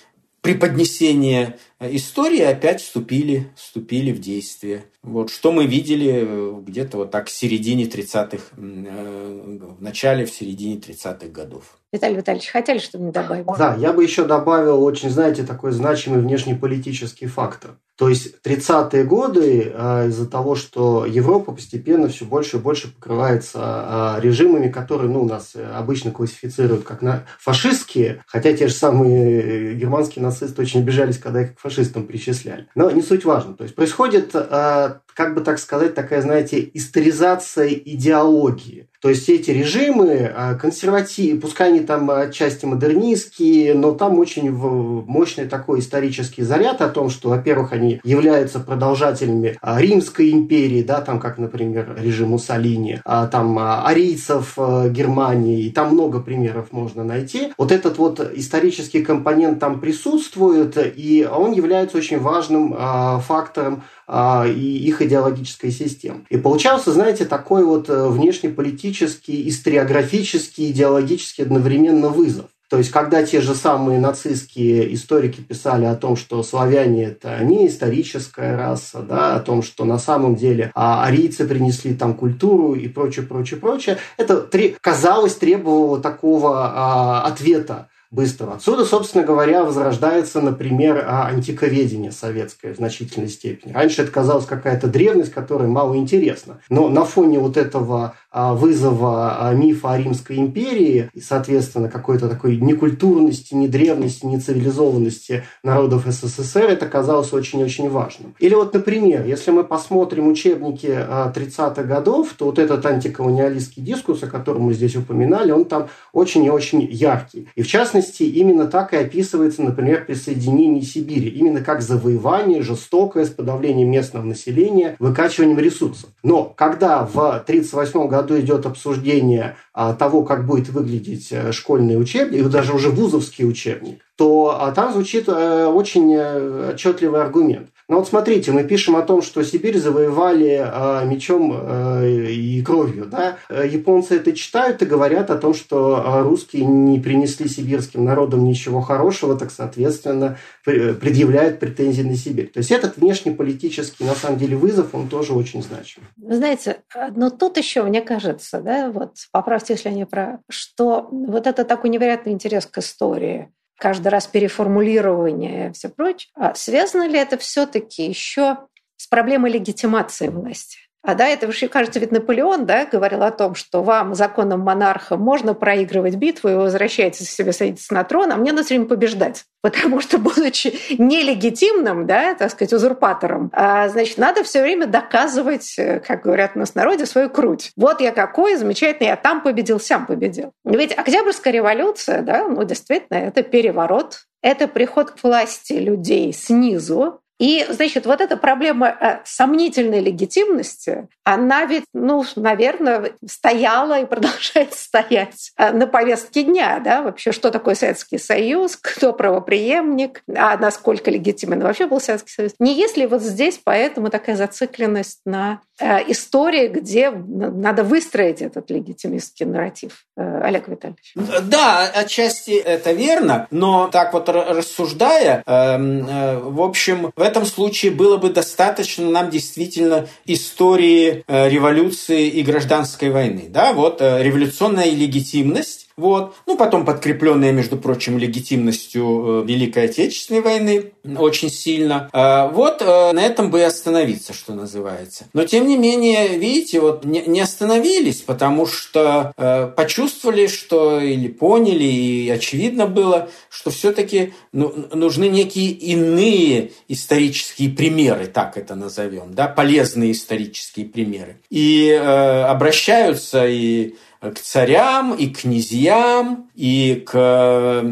преподнесения 0.48 1.58
истории 1.80 2.42
опять 2.42 2.82
вступили, 2.82 3.52
вступили 3.56 4.14
в 4.14 4.20
действие. 4.20 4.86
Вот, 5.04 5.30
что 5.30 5.52
мы 5.52 5.66
видели 5.66 6.26
э, 6.26 6.62
где-то 6.62 6.98
вот 6.98 7.12
так 7.12 7.28
в 7.28 7.32
середине 7.32 7.84
30-х, 7.84 8.56
в 8.56 9.82
начале, 9.82 10.26
в 10.26 10.32
середине 10.32 10.78
30-х 10.78 11.28
годов. 11.28 11.78
Виталий 11.92 12.16
Витальевич, 12.16 12.48
хотели 12.48 12.78
что-нибудь 12.78 13.14
добавить? 13.14 13.46
Да, 13.58 13.76
я 13.76 13.92
бы 13.92 14.04
еще 14.04 14.24
добавил 14.24 14.84
очень, 14.84 15.10
знаете, 15.10 15.44
такой 15.44 15.72
значимый 15.72 16.22
внешнеполитический 16.22 17.28
фактор. 17.28 17.78
То 17.98 18.10
есть 18.10 18.36
30-е 18.44 19.04
годы 19.06 19.72
а, 19.74 20.06
из-за 20.08 20.28
того, 20.28 20.56
что 20.56 21.06
Европа 21.06 21.52
постепенно 21.52 22.08
все 22.10 22.26
больше 22.26 22.58
и 22.58 22.60
больше 22.60 22.94
покрывается 22.94 23.60
а, 23.64 24.20
режимами, 24.22 24.70
которые 24.70 25.10
ну, 25.10 25.26
нас 25.26 25.56
обычно 25.74 26.12
классифицируют 26.12 26.84
как 26.84 27.02
на 27.02 27.24
фашистские, 27.40 28.24
хотя 28.28 28.54
те 28.54 28.68
же 28.68 28.74
самые 28.74 29.74
германские 29.74 30.24
нацисты 30.24 30.62
очень 30.62 30.82
обижались, 30.82 31.18
когда 31.18 31.42
их 31.42 31.56
к 31.56 31.60
фашистам 31.60 32.06
причисляли. 32.06 32.68
Но 32.76 32.92
не 32.92 33.02
суть 33.02 33.26
важно. 33.26 33.56
То 33.56 33.64
есть 33.64 33.76
происходит 33.76 34.32
а, 34.36 35.02
как 35.18 35.34
бы 35.34 35.42
так 35.42 35.58
сказать, 35.58 35.96
такая, 35.96 36.22
знаете, 36.22 36.70
историзация 36.76 37.70
идеологии. 37.70 38.88
То 39.02 39.10
есть 39.10 39.30
эти 39.30 39.52
режимы 39.52 40.32
а, 40.34 40.56
консервативные, 40.56 41.40
пускай 41.40 41.70
они 41.70 41.80
там 41.80 42.10
отчасти 42.10 42.66
модернистские, 42.66 43.74
но 43.74 43.94
там 43.94 44.20
очень 44.20 44.52
мощный 44.52 45.46
такой 45.46 45.80
исторический 45.80 46.44
заряд 46.44 46.82
о 46.82 46.90
том, 46.90 47.10
что, 47.10 47.30
во-первых, 47.30 47.74
они 47.74 48.00
являются 48.04 48.60
продолжателями 48.60 49.58
а, 49.62 49.82
Римской 49.82 50.32
империи, 50.32 50.84
да, 50.84 51.02
там, 51.02 51.20
как, 51.20 51.38
например, 51.40 51.96
режим 52.00 52.30
Муссолини, 52.30 53.02
а, 53.04 53.28
там 53.28 53.58
арийцев 53.60 54.56
Германии, 54.58 55.66
и 55.66 55.72
там 55.72 55.94
много 55.94 56.20
примеров 56.20 56.72
можно 56.72 57.04
найти. 57.04 57.54
Вот 57.58 57.72
этот 57.72 57.98
вот 57.98 58.20
исторический 58.36 59.04
компонент 59.04 59.60
там 59.60 59.80
присутствует, 59.80 60.78
и 60.78 61.28
он 61.32 61.54
является 61.54 61.98
очень 61.98 62.20
важным 62.20 62.76
фактором 63.22 63.84
и 64.10 64.78
их 64.88 65.02
идеологической 65.02 65.72
системы. 65.72 66.26
И 66.30 66.38
получался, 66.38 66.92
знаете, 66.94 67.26
такой 67.26 67.66
вот 67.66 67.90
э, 67.90 68.08
внешнеполитический, 68.08 69.50
историографический, 69.50 70.72
идеологический 70.72 71.44
одновременно 71.44 72.10
вызов. 72.10 72.46
То 72.70 72.78
есть, 72.78 72.92
когда 72.92 73.24
те 73.24 73.40
же 73.40 73.56
самые 73.56 74.00
нацистские 74.00 74.94
историки 74.94 75.40
писали 75.40 75.86
о 75.86 75.96
том, 75.96 76.18
что 76.18 76.44
славяне– 76.44 77.04
это 77.06 77.42
не 77.42 77.68
историческая 77.68 78.58
раса, 78.58 79.00
да, 79.00 79.36
о 79.36 79.40
том, 79.40 79.64
что 79.64 79.86
на 79.86 79.98
самом 79.98 80.36
деле 80.36 80.72
а, 80.76 81.06
арийцы 81.06 81.48
принесли 81.48 81.96
там 81.96 82.14
культуру 82.14 82.74
и 82.74 82.90
прочее, 82.90 83.26
прочее, 83.26 83.58
прочее, 83.58 83.98
это, 84.18 84.46
казалось, 84.82 85.36
требовало 85.36 86.02
такого 86.02 86.74
а, 86.74 87.22
ответа 87.22 87.88
быстрого. 88.12 88.56
Отсюда, 88.56 88.86
собственно 88.86 89.24
говоря, 89.24 89.64
возрождается, 89.64 90.42
например, 90.42 91.04
а, 91.08 91.28
антиковедение 91.28 92.12
советское 92.12 92.74
в 92.74 92.78
значительной 92.78 93.30
степени. 93.30 93.74
Раньше 93.74 94.04
это 94.04 94.12
казалось 94.12 94.46
какая-то 94.46 94.88
древность, 94.88 95.34
которая 95.34 95.68
мало 95.68 95.96
интересна. 95.98 96.60
Но 96.70 96.90
на 96.90 97.04
фоне 97.04 97.40
вот 97.40 97.58
этого 97.58 98.16
вызова 98.34 99.38
а, 99.40 99.54
мифа 99.54 99.92
о 99.92 99.98
Римской 99.98 100.38
империи 100.38 101.10
и, 101.14 101.22
соответственно, 101.22 101.90
какой-то 101.90 102.28
такой 102.28 102.58
некультурности, 102.58 103.54
не 103.54 103.68
древности, 103.68 104.26
не 104.26 104.40
цивилизованности 104.40 105.44
народов 105.64 106.04
СССР, 106.06 106.66
это 106.66 106.88
казалось 106.88 107.34
очень-очень 107.34 107.90
важным. 107.90 108.36
Или 108.40 108.54
вот, 108.54 108.74
например, 108.74 109.26
если 109.26 109.52
мы 109.52 109.64
посмотрим 109.64 110.28
учебники 110.28 110.88
30-х 110.88 111.84
годов, 111.84 112.34
то 112.38 112.46
вот 112.46 112.60
этот 112.60 112.86
антиколониалистский 112.86 113.82
дискурс, 113.82 114.24
о 114.24 114.28
котором 114.28 114.64
мы 114.64 114.74
здесь 114.74 114.96
упоминали, 114.96 115.52
он 115.52 115.66
там 115.66 115.88
очень 116.12 116.44
и 116.44 116.50
очень 116.50 116.82
яркий. 116.82 117.48
И 117.56 117.62
в 117.62 117.68
частности, 117.68 118.24
именно 118.24 118.68
так 118.68 118.94
и 118.94 118.98
описывается, 118.98 119.62
например, 119.62 120.06
присоединение 120.06 120.84
Сибири. 120.84 121.30
Именно 121.30 121.62
как 121.62 121.82
завоевание 121.82 122.62
жестокое 122.62 123.26
с 123.26 123.30
подавлением 123.30 123.90
местного 123.90 124.24
населения, 124.24 124.96
выкачиванием 125.00 125.60
ресурсов. 125.60 126.10
Но 126.24 126.44
когда 126.44 127.06
в 127.06 127.18
1938 127.18 128.08
году 128.08 128.17
году 128.18 128.40
идет 128.40 128.66
обсуждение 128.66 129.56
а, 129.74 129.94
того, 129.94 130.24
как 130.24 130.46
будет 130.46 130.70
выглядеть 130.70 131.32
э, 131.32 131.52
школьный 131.52 132.00
учебник, 132.00 132.48
даже 132.50 132.74
уже 132.74 132.90
вузовский 132.90 133.48
учебник, 133.48 134.02
то 134.16 134.58
а, 134.60 134.72
там 134.72 134.94
звучит 134.94 135.26
э, 135.28 135.66
очень 135.66 136.14
э, 136.14 136.72
отчетливый 136.74 137.22
аргумент. 137.22 137.70
Но 137.88 137.98
вот 137.98 138.08
смотрите, 138.08 138.52
мы 138.52 138.64
пишем 138.64 138.96
о 138.96 139.02
том, 139.02 139.22
что 139.22 139.44
Сибирь 139.44 139.78
завоевали 139.78 140.62
э, 140.62 141.06
мечом 141.06 141.54
э, 141.54 142.30
и 142.30 142.62
кровью. 142.62 143.06
Да? 143.06 143.38
Японцы 143.50 144.18
это 144.18 144.34
читают 144.34 144.82
и 144.82 144.86
говорят 144.86 145.30
о 145.30 145.38
том, 145.38 145.54
что 145.54 146.22
русские 146.24 146.66
не 146.66 147.00
принесли 147.00 147.48
сибирским 147.48 148.04
народам 148.04 148.44
ничего 148.44 148.82
хорошего, 148.82 149.38
так, 149.38 149.52
соответственно, 149.52 150.38
предъявляют 150.64 151.60
претензии 151.60 152.02
на 152.02 152.16
Сибирь. 152.16 152.50
То 152.50 152.60
есть 152.60 152.72
этот 152.72 152.98
внешнеполитический, 152.98 154.06
на 154.06 154.16
самом 154.16 154.38
деле, 154.38 154.58
вызов, 154.58 154.94
он 154.94 155.08
тоже 155.08 155.34
очень 155.34 155.64
значим. 155.64 156.04
Вы 156.18 156.36
знаете, 156.36 156.82
но 157.16 157.30
тут 157.30 157.58
еще, 157.58 157.84
мне 157.84 158.02
кажется, 158.02 158.60
да, 158.60 158.92
вот 158.92 159.16
поправьте, 159.32 159.74
если 159.74 159.90
я 159.90 159.96
не 159.96 160.06
прав, 160.06 160.40
что 160.50 161.08
вот 161.12 161.48
это 161.48 161.64
такой 161.64 161.90
невероятный 161.90 162.34
интерес 162.34 162.66
к 162.66 162.78
истории, 162.80 163.50
каждый 163.78 164.10
раз 164.10 164.28
переформулирование 164.28 165.70
и 165.70 165.74
все 165.74 165.90
прочее. 165.90 166.32
А 166.36 166.54
связано 166.56 167.08
ли 167.08 167.18
это 167.18 167.38
все-таки 167.38 168.06
еще 168.06 168.58
с 168.96 169.08
проблемой 169.08 169.52
легитимации 169.52 170.28
власти? 170.28 170.80
А 171.08 171.16
да, 171.16 171.26
это 171.30 171.46
вообще, 171.46 171.70
кажется, 171.70 172.02
ведь 172.02 172.12
Наполеон 172.12 172.66
да, 172.66 172.84
говорил 172.84 173.24
о 173.24 173.32
том, 173.32 173.56
что 173.56 173.82
вам, 173.82 174.14
законным 174.14 174.60
монархам, 174.60 175.22
можно 175.22 175.54
проигрывать 175.54 176.16
битву, 176.16 176.50
и 176.50 176.54
вы 176.54 176.64
возвращаетесь 176.64 177.32
себе, 177.32 177.54
садитесь 177.54 177.90
на 177.92 178.04
трон, 178.04 178.30
а 178.34 178.36
мне 178.36 178.52
все 178.58 178.76
время 178.76 178.88
побеждать. 178.88 179.46
Потому 179.62 180.02
что, 180.02 180.18
будучи 180.18 180.78
нелегитимным, 181.02 182.08
да, 182.08 182.36
так 182.36 182.52
сказать, 182.52 182.74
узурпатором, 182.74 183.50
а, 183.54 183.88
значит, 183.88 184.18
надо 184.18 184.44
все 184.44 184.62
время 184.62 184.86
доказывать, 184.86 185.80
как 186.06 186.24
говорят 186.24 186.52
у 186.56 186.60
нас 186.60 186.72
в 186.72 186.76
народе, 186.76 187.06
свою 187.06 187.30
круть. 187.30 187.72
Вот 187.78 188.02
я 188.02 188.12
какой 188.12 188.56
замечательный, 188.56 189.08
я 189.08 189.16
там 189.16 189.42
победил, 189.42 189.80
сам 189.80 190.08
победил. 190.08 190.52
Ведь 190.66 190.92
Октябрьская 190.92 191.54
революция, 191.54 192.22
да, 192.22 192.50
ну, 192.50 192.66
действительно, 192.66 193.16
это 193.16 193.44
переворот, 193.44 194.26
это 194.42 194.68
приход 194.68 195.12
к 195.12 195.24
власти 195.24 195.74
людей 195.74 196.34
снизу, 196.34 197.22
и, 197.40 197.68
значит, 197.70 198.08
вот 198.08 198.20
эта 198.20 198.36
проблема 198.36 198.88
э, 198.88 199.20
сомнительной 199.24 200.00
легитимности, 200.00 201.08
она 201.24 201.66
ведь, 201.66 201.84
ну, 201.94 202.26
наверное, 202.36 203.12
стояла 203.28 204.02
и 204.02 204.06
продолжает 204.06 204.74
стоять 204.74 205.52
э, 205.56 205.72
на 205.72 205.86
повестке 205.86 206.44
дня, 206.44 206.80
да, 206.84 207.04
вообще, 207.04 207.32
что 207.32 207.52
такое 207.52 207.76
Советский 207.76 208.18
Союз, 208.18 208.76
кто 208.76 209.14
правоприемник, 209.14 210.24
а 210.36 210.58
насколько 210.58 211.12
легитимен 211.12 211.62
вообще 211.62 211.86
был 211.86 212.02
Советский 212.02 212.32
Союз. 212.32 212.54
Не 212.60 212.74
если 212.74 213.06
вот 213.06 213.22
здесь 213.22 213.60
поэтому 213.64 214.10
такая 214.10 214.36
зацикленность 214.36 215.20
на 215.26 215.62
э, 215.80 216.12
истории, 216.12 216.68
где 216.68 217.12
надо 217.12 217.84
выстроить 217.84 218.42
этот 218.42 218.72
легитимистский 218.72 219.46
нарратив. 219.46 220.06
Олег 220.16 220.68
Витальевич. 220.68 221.14
Да, 221.16 221.88
отчасти 221.94 222.52
это 222.58 222.92
верно, 222.92 223.48
но 223.52 223.88
так 223.88 224.14
вот 224.14 224.30
рассуждая, 224.30 225.44
эм, 225.46 226.06
в 226.54 226.62
общем, 226.62 227.12
в 227.16 227.22
этом 227.28 227.46
случае 227.46 227.92
было 227.92 228.18
бы 228.18 228.30
достаточно 228.30 229.10
нам 229.10 229.30
действительно 229.30 230.08
истории 230.26 231.24
э, 231.28 231.50
революции 231.50 232.28
и 232.28 232.42
гражданской 232.42 233.10
войны. 233.10 233.46
Да, 233.50 233.74
вот 233.74 234.02
э, 234.02 234.24
революционная 234.24 234.90
легитимность 234.90 235.87
вот. 235.98 236.36
Ну, 236.46 236.58
потом 236.58 236.86
подкрепленная, 236.86 237.52
между 237.52 237.78
прочим, 237.78 238.18
легитимностью 238.18 239.44
э, 239.44 239.48
Великой 239.48 239.86
Отечественной 239.86 240.42
войны 240.42 240.92
очень 241.18 241.50
сильно. 241.50 242.10
А, 242.14 242.48
вот 242.48 242.82
на 242.82 243.20
этом 243.20 243.50
бы 243.50 243.60
и 243.60 243.64
остановиться, 243.64 244.34
что 244.34 244.54
называется. 244.54 245.26
Но, 245.34 245.46
тем 245.46 245.68
не 245.68 245.78
менее, 245.78 246.38
видите, 246.38 246.80
вот 246.80 247.04
не 247.06 247.40
остановились, 247.40 248.22
потому 248.22 248.66
что 248.66 249.34
почувствовали, 249.76 250.48
что 250.48 251.00
или 251.00 251.28
поняли, 251.28 251.84
и 251.84 252.30
очевидно 252.30 252.88
было, 252.88 253.30
что 253.50 253.72
все-таки 253.72 254.34
ну, 254.52 254.74
нужны 254.94 255.28
некие 255.28 255.72
иные 255.72 256.72
исторические 256.88 257.70
примеры, 257.70 258.28
так 258.28 258.58
это 258.58 258.76
назовем, 258.76 259.34
да, 259.34 259.48
полезные 259.48 260.12
исторические 260.12 260.86
примеры. 260.86 261.38
И 261.50 261.90
э, 261.90 262.44
обращаются 262.44 263.48
и 263.48 263.96
к 264.22 264.40
царям, 264.40 265.14
и 265.14 265.28
князьям, 265.28 266.50
и 266.56 267.04
к 267.06 267.84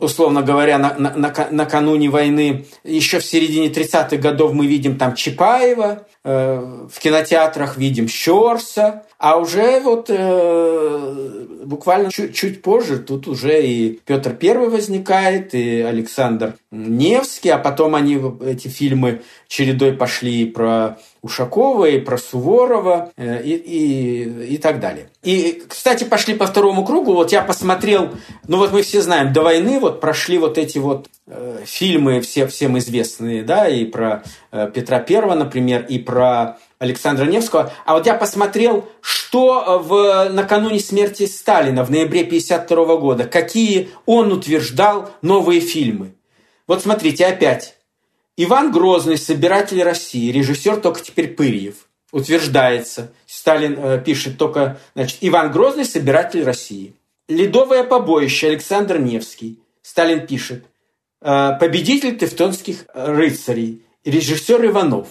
условно 0.00 0.42
говоря, 0.42 0.78
на, 0.78 0.94
на, 0.94 1.14
на, 1.16 1.48
накануне 1.50 2.08
войны, 2.08 2.66
еще 2.84 3.18
в 3.18 3.24
середине 3.24 3.68
30-х 3.68 4.16
годов 4.16 4.52
мы 4.52 4.66
видим 4.66 4.96
там 4.96 5.14
Чапаева, 5.14 6.06
э, 6.24 6.86
в 6.92 6.98
кинотеатрах 6.98 7.76
видим 7.76 8.08
Щорса, 8.08 9.04
а 9.18 9.36
уже 9.36 9.80
вот 9.80 10.06
э, 10.10 11.46
буквально 11.64 12.10
чуть, 12.10 12.36
чуть 12.36 12.62
позже 12.62 12.98
тут 12.98 13.26
уже 13.26 13.66
и 13.66 14.00
Петр 14.06 14.32
Первый 14.32 14.68
возникает, 14.68 15.54
и 15.54 15.80
Александр 15.80 16.54
Невский, 16.70 17.50
а 17.50 17.58
потом 17.58 17.96
они 17.96 18.20
эти 18.46 18.68
фильмы 18.68 19.22
чередой 19.48 19.92
пошли 19.92 20.46
про 20.46 20.98
Ушакова, 21.20 21.86
и 21.86 21.98
про 21.98 22.16
Суворова, 22.16 23.10
э, 23.16 23.42
и, 23.42 23.54
и, 23.54 24.54
и 24.54 24.58
так 24.58 24.78
далее. 24.78 25.10
И, 25.24 25.64
кстати, 25.68 26.04
пошли 26.04 26.34
по 26.34 26.46
второму 26.46 26.84
кругу. 26.84 27.12
Вот 27.14 27.32
я 27.32 27.42
посмотрел, 27.42 28.10
ну 28.46 28.58
вот 28.58 28.72
мы 28.72 28.82
все 28.82 29.02
знаем, 29.02 29.32
до 29.32 29.42
войны 29.42 29.80
вот 29.80 30.00
прошли 30.00 30.38
вот 30.38 30.58
эти 30.58 30.78
вот 30.78 31.08
э, 31.26 31.64
фильмы 31.64 32.20
все, 32.20 32.46
всем 32.46 32.78
известные, 32.78 33.42
да, 33.42 33.68
и 33.68 33.84
про 33.84 34.22
э, 34.52 34.70
Петра 34.72 35.00
Первого, 35.00 35.34
например, 35.34 35.84
и 35.88 35.98
про 35.98 36.58
Александра 36.78 37.24
Невского. 37.26 37.72
А 37.84 37.94
вот 37.94 38.06
я 38.06 38.14
посмотрел, 38.14 38.88
что 39.00 39.64
э, 39.64 39.86
в, 39.86 40.28
накануне 40.32 40.78
смерти 40.78 41.26
Сталина 41.26 41.84
в 41.84 41.90
ноябре 41.90 42.20
1952 42.20 42.96
года, 42.96 43.24
какие 43.24 43.90
он 44.06 44.32
утверждал 44.32 45.10
новые 45.22 45.60
фильмы. 45.60 46.14
Вот 46.66 46.82
смотрите, 46.82 47.26
опять. 47.26 47.76
Иван 48.36 48.70
Грозный, 48.70 49.18
собиратель 49.18 49.82
России, 49.82 50.30
режиссер 50.30 50.76
только 50.76 51.00
теперь 51.00 51.34
Пырьев. 51.34 51.88
Утверждается. 52.12 53.12
Сталин 53.26 53.76
э, 53.76 54.02
пишет 54.04 54.38
только, 54.38 54.78
значит, 54.94 55.18
Иван 55.20 55.50
Грозный, 55.50 55.84
собиратель 55.84 56.44
России. 56.44 56.94
Ледовое 57.28 57.82
побоище, 57.82 58.48
Александр 58.48 58.98
Невский. 58.98 59.58
Сталин 59.82 60.26
пишет. 60.26 60.64
Э, 61.20 61.54
победитель 61.58 62.16
тевтонских 62.16 62.84
рыцарей, 62.94 63.82
режиссер 64.04 64.64
Иванов. 64.64 65.08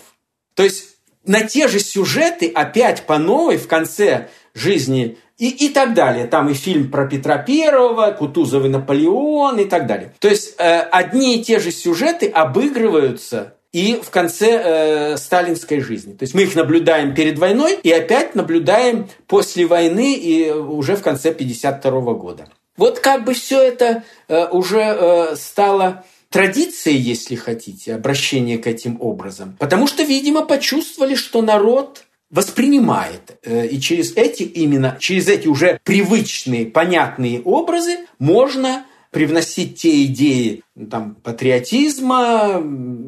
То 0.54 0.64
есть 0.64 0.97
на 1.28 1.44
те 1.44 1.68
же 1.68 1.80
сюжеты 1.80 2.52
опять 2.54 3.04
по 3.04 3.18
новой 3.18 3.58
в 3.58 3.68
конце 3.68 4.30
жизни 4.54 5.18
и, 5.38 5.50
и 5.50 5.70
так 5.70 5.94
далее. 5.94 6.26
Там 6.26 6.50
и 6.50 6.54
фильм 6.54 6.90
про 6.90 7.06
Петра 7.06 7.38
Первого, 7.38 8.12
Кутузов 8.12 8.66
и 8.66 8.70
Наполеон 8.70 9.60
и 9.60 9.66
так 9.66 9.86
далее. 9.86 10.14
То 10.20 10.28
есть 10.28 10.56
э, 10.58 10.80
одни 10.80 11.38
и 11.38 11.44
те 11.44 11.60
же 11.60 11.72
сюжеты 11.72 12.28
обыгрываются 12.28 13.54
и 13.72 14.00
в 14.02 14.10
конце 14.10 14.62
э, 14.64 15.18
сталинской 15.18 15.82
жизни. 15.82 16.14
То 16.14 16.24
есть 16.24 16.34
мы 16.34 16.44
их 16.44 16.56
наблюдаем 16.56 17.14
перед 17.14 17.38
войной 17.38 17.78
и 17.84 17.92
опять 17.92 18.34
наблюдаем 18.34 19.08
после 19.28 19.66
войны 19.66 20.16
и 20.16 20.50
уже 20.50 20.96
в 20.96 21.04
конце 21.04 21.30
1952 21.30 22.14
года. 22.14 22.48
Вот 22.78 23.00
как 23.00 23.26
бы 23.26 23.34
все 23.34 23.62
это 23.62 24.04
э, 24.28 24.48
уже 24.48 24.80
э, 24.82 25.36
стало 25.36 26.04
традицией, 26.30 26.98
если 26.98 27.36
хотите, 27.36 27.96
обращение 27.96 28.58
к 28.58 28.68
этим 28.68 29.02
образом. 29.02 29.56
Потому 29.60 29.88
что, 29.88 30.04
видимо, 30.04 30.46
почувствовали, 30.46 31.16
что 31.16 31.42
народ 31.42 32.06
воспринимает. 32.30 33.38
Э, 33.44 33.66
и 33.68 33.80
через 33.80 34.16
эти 34.16 34.44
именно, 34.44 34.98
через 35.00 35.28
эти 35.28 35.48
уже 35.48 35.80
привычные, 35.84 36.66
понятные 36.66 37.42
образы 37.42 38.00
можно 38.20 38.86
привносить 39.12 39.78
те 39.78 40.04
идеи 40.06 40.64
там, 40.92 41.16
патриотизма 41.16 42.62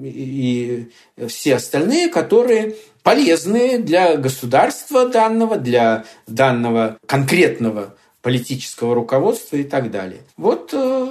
и 0.03 0.87
все 1.27 1.55
остальные, 1.55 2.07
которые 2.07 2.75
полезны 3.03 3.79
для 3.79 4.15
государства 4.15 5.07
данного, 5.07 5.57
для 5.57 6.05
данного 6.25 6.97
конкретного 7.05 7.95
политического 8.21 8.95
руководства 8.95 9.57
и 9.57 9.63
так 9.63 9.91
далее. 9.91 10.21
Вот, 10.37 10.73
э, 10.73 11.07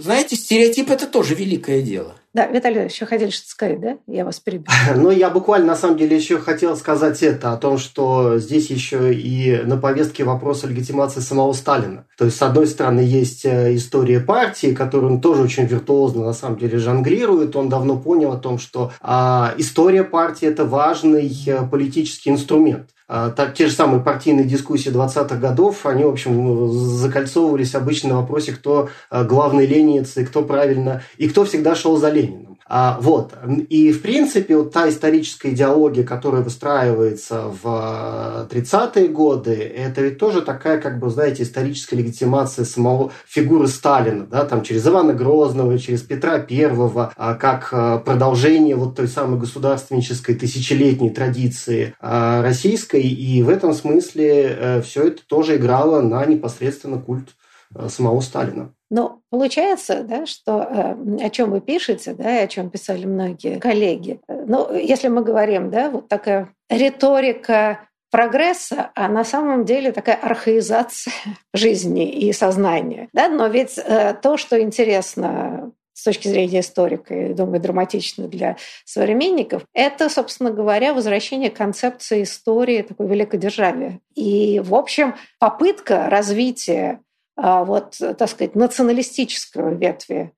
знаете, 0.00 0.36
стереотип– 0.36 0.90
это 0.90 1.06
тоже 1.06 1.34
великое 1.34 1.82
дело. 1.82 2.19
Да, 2.32 2.46
Виталий, 2.46 2.84
еще 2.84 3.06
хотели 3.06 3.30
что-то 3.30 3.50
сказать, 3.50 3.80
да? 3.80 3.98
Я 4.06 4.24
вас 4.24 4.38
перебил. 4.38 4.66
Ну, 4.94 5.10
я 5.10 5.30
буквально, 5.30 5.68
на 5.68 5.76
самом 5.76 5.96
деле, 5.96 6.16
еще 6.16 6.38
хотел 6.38 6.76
сказать 6.76 7.22
это, 7.24 7.52
о 7.52 7.56
том, 7.56 7.76
что 7.76 8.38
здесь 8.38 8.70
еще 8.70 9.12
и 9.12 9.62
на 9.64 9.76
повестке 9.76 10.22
вопрос 10.22 10.62
легитимации 10.62 11.20
самого 11.20 11.52
Сталина. 11.54 12.06
То 12.16 12.26
есть, 12.26 12.36
с 12.36 12.42
одной 12.42 12.68
стороны, 12.68 13.00
есть 13.00 13.44
э, 13.44 13.74
история 13.74 14.20
партии, 14.20 14.72
которую 14.74 15.14
он 15.14 15.20
тоже 15.20 15.42
очень 15.42 15.66
виртуозно, 15.66 16.24
на 16.24 16.32
самом 16.32 16.58
деле, 16.58 16.78
жонглирует. 16.78 17.56
Он 17.56 17.68
давно 17.68 17.96
понял 17.96 18.32
о 18.32 18.38
том, 18.38 18.58
что 18.58 18.92
а, 19.00 19.52
история 19.56 20.04
партии– 20.04 20.46
это 20.48 20.64
важный 20.64 21.32
э, 21.46 21.66
политический 21.66 22.30
инструмент. 22.30 22.90
А, 23.12 23.30
так, 23.30 23.54
те 23.54 23.66
же 23.66 23.72
самые 23.72 24.00
партийные 24.00 24.44
дискуссии 24.44 24.88
20-х 24.88 25.34
годов, 25.34 25.84
они, 25.84 26.04
в 26.04 26.10
общем, 26.10 26.70
закольцовывались 26.70 27.74
обычно 27.74 28.10
на 28.10 28.20
вопросе, 28.20 28.52
кто 28.52 28.88
э, 29.10 29.24
главный 29.24 29.66
ленинец 29.66 30.16
и 30.16 30.24
кто 30.24 30.42
правильно, 30.44 31.02
и 31.16 31.28
кто 31.28 31.44
всегда 31.44 31.74
шел 31.74 31.96
за 31.96 32.10
Лениным. 32.20 32.50
А, 32.72 32.98
вот. 33.00 33.34
И, 33.68 33.90
в 33.90 34.00
принципе, 34.00 34.56
вот 34.56 34.72
та 34.72 34.88
историческая 34.88 35.50
идеология, 35.50 36.04
которая 36.04 36.40
выстраивается 36.42 37.46
в 37.62 38.46
30-е 38.48 39.08
годы, 39.08 39.54
это 39.54 40.02
ведь 40.02 40.18
тоже 40.18 40.40
такая, 40.40 40.80
как 40.80 41.00
бы, 41.00 41.10
знаете, 41.10 41.42
историческая 41.42 41.96
легитимация 41.96 42.64
самого 42.64 43.10
фигуры 43.26 43.66
Сталина, 43.66 44.24
да, 44.24 44.44
там 44.44 44.62
через 44.62 44.86
Ивана 44.86 45.14
Грозного, 45.14 45.80
через 45.80 46.02
Петра 46.02 46.38
Первого, 46.38 47.12
а, 47.16 47.34
как 47.34 47.70
а, 47.72 47.98
продолжение 47.98 48.76
вот 48.76 48.94
той 48.94 49.08
самой 49.08 49.40
государственнической 49.40 50.36
тысячелетней 50.36 51.10
традиции 51.10 51.96
а, 51.98 52.40
российской. 52.40 53.02
И 53.02 53.42
в 53.42 53.48
этом 53.48 53.74
смысле 53.74 54.56
э, 54.58 54.82
все 54.82 55.08
это 55.08 55.22
тоже 55.26 55.56
играло 55.56 56.02
на 56.02 56.24
непосредственно 56.24 56.98
культ 57.00 57.30
э, 57.74 57.88
самого 57.88 58.20
Сталина. 58.20 58.72
Но 58.90 59.20
получается, 59.30 60.02
да, 60.02 60.26
что 60.26 60.62
э, 60.62 61.24
о 61.24 61.30
чем 61.30 61.52
вы 61.52 61.60
пишете, 61.60 62.12
да, 62.12 62.40
и 62.40 62.44
о 62.44 62.48
чем 62.48 62.70
писали 62.70 63.06
многие 63.06 63.60
коллеги. 63.60 64.20
Ну, 64.28 64.74
если 64.74 65.08
мы 65.08 65.22
говорим, 65.22 65.70
да, 65.70 65.90
вот 65.90 66.08
такая 66.08 66.52
риторика 66.68 67.88
прогресса, 68.10 68.90
а 68.94 69.08
на 69.08 69.24
самом 69.24 69.64
деле 69.64 69.92
такая 69.92 70.16
архаизация 70.16 71.12
жизни 71.54 72.10
и 72.10 72.32
сознания. 72.32 73.08
Да? 73.12 73.28
Но 73.28 73.46
ведь 73.46 73.78
э, 73.78 74.14
то, 74.20 74.36
что 74.36 74.60
интересно 74.60 75.72
с 75.92 76.04
точки 76.04 76.28
зрения 76.28 76.60
историка 76.60 77.14
и, 77.14 77.34
думаю, 77.34 77.60
драматично 77.60 78.26
для 78.26 78.56
современников, 78.84 79.64
это, 79.74 80.08
собственно 80.08 80.50
говоря, 80.50 80.94
возвращение 80.94 81.50
концепции 81.50 82.22
истории 82.22 82.82
такой 82.82 83.06
великодержавия. 83.06 84.00
И, 84.14 84.60
в 84.64 84.74
общем, 84.74 85.14
попытка 85.38 86.08
развития 86.08 87.00
вот, 87.42 87.96
так 87.98 88.28
сказать, 88.28 88.54
националистического 88.54 89.70
ветви 89.70 90.32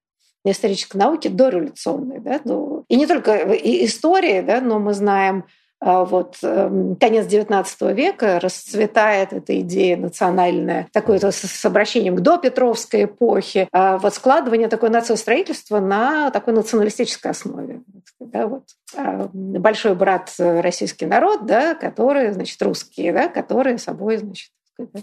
исторической 0.45 0.97
науки 0.97 1.29
дореволюционной. 1.29 2.19
Да? 2.21 2.41
Ну, 2.45 2.85
и 2.89 2.97
не 2.97 3.07
только 3.07 3.37
истории, 3.85 4.41
да, 4.41 4.61
но 4.61 4.79
мы 4.79 4.93
знаем, 4.93 5.45
а, 5.85 6.05
вот 6.05 6.37
эм, 6.45 6.95
конец 6.95 7.27
XIX 7.27 7.93
века 7.93 8.39
расцветает 8.39 9.33
эта 9.33 9.61
идея 9.61 9.97
национальная, 9.97 10.87
такое 10.93 11.19
-то 11.19 11.33
с 11.33 11.65
обращением 11.65 12.17
к 12.17 12.21
допетровской 12.21 13.05
эпохе, 13.05 13.69
а 13.73 13.99
вот 13.99 14.15
складывание 14.15 14.69
такое 14.69 14.91
нациостроительства 14.91 15.81
на 15.81 16.31
такой 16.31 16.55
националистической 16.55 17.33
основе. 17.33 17.83
Да, 18.21 18.47
вот. 18.47 18.63
Большой 19.33 19.97
брат 19.97 20.33
российский 20.39 21.07
народ, 21.07 21.47
да, 21.47 21.75
который, 21.75 22.31
значит, 22.31 22.63
русские, 22.63 23.13
да, 23.13 23.27
которые 23.27 23.79
собой, 23.79 24.19
значит, 24.19 24.51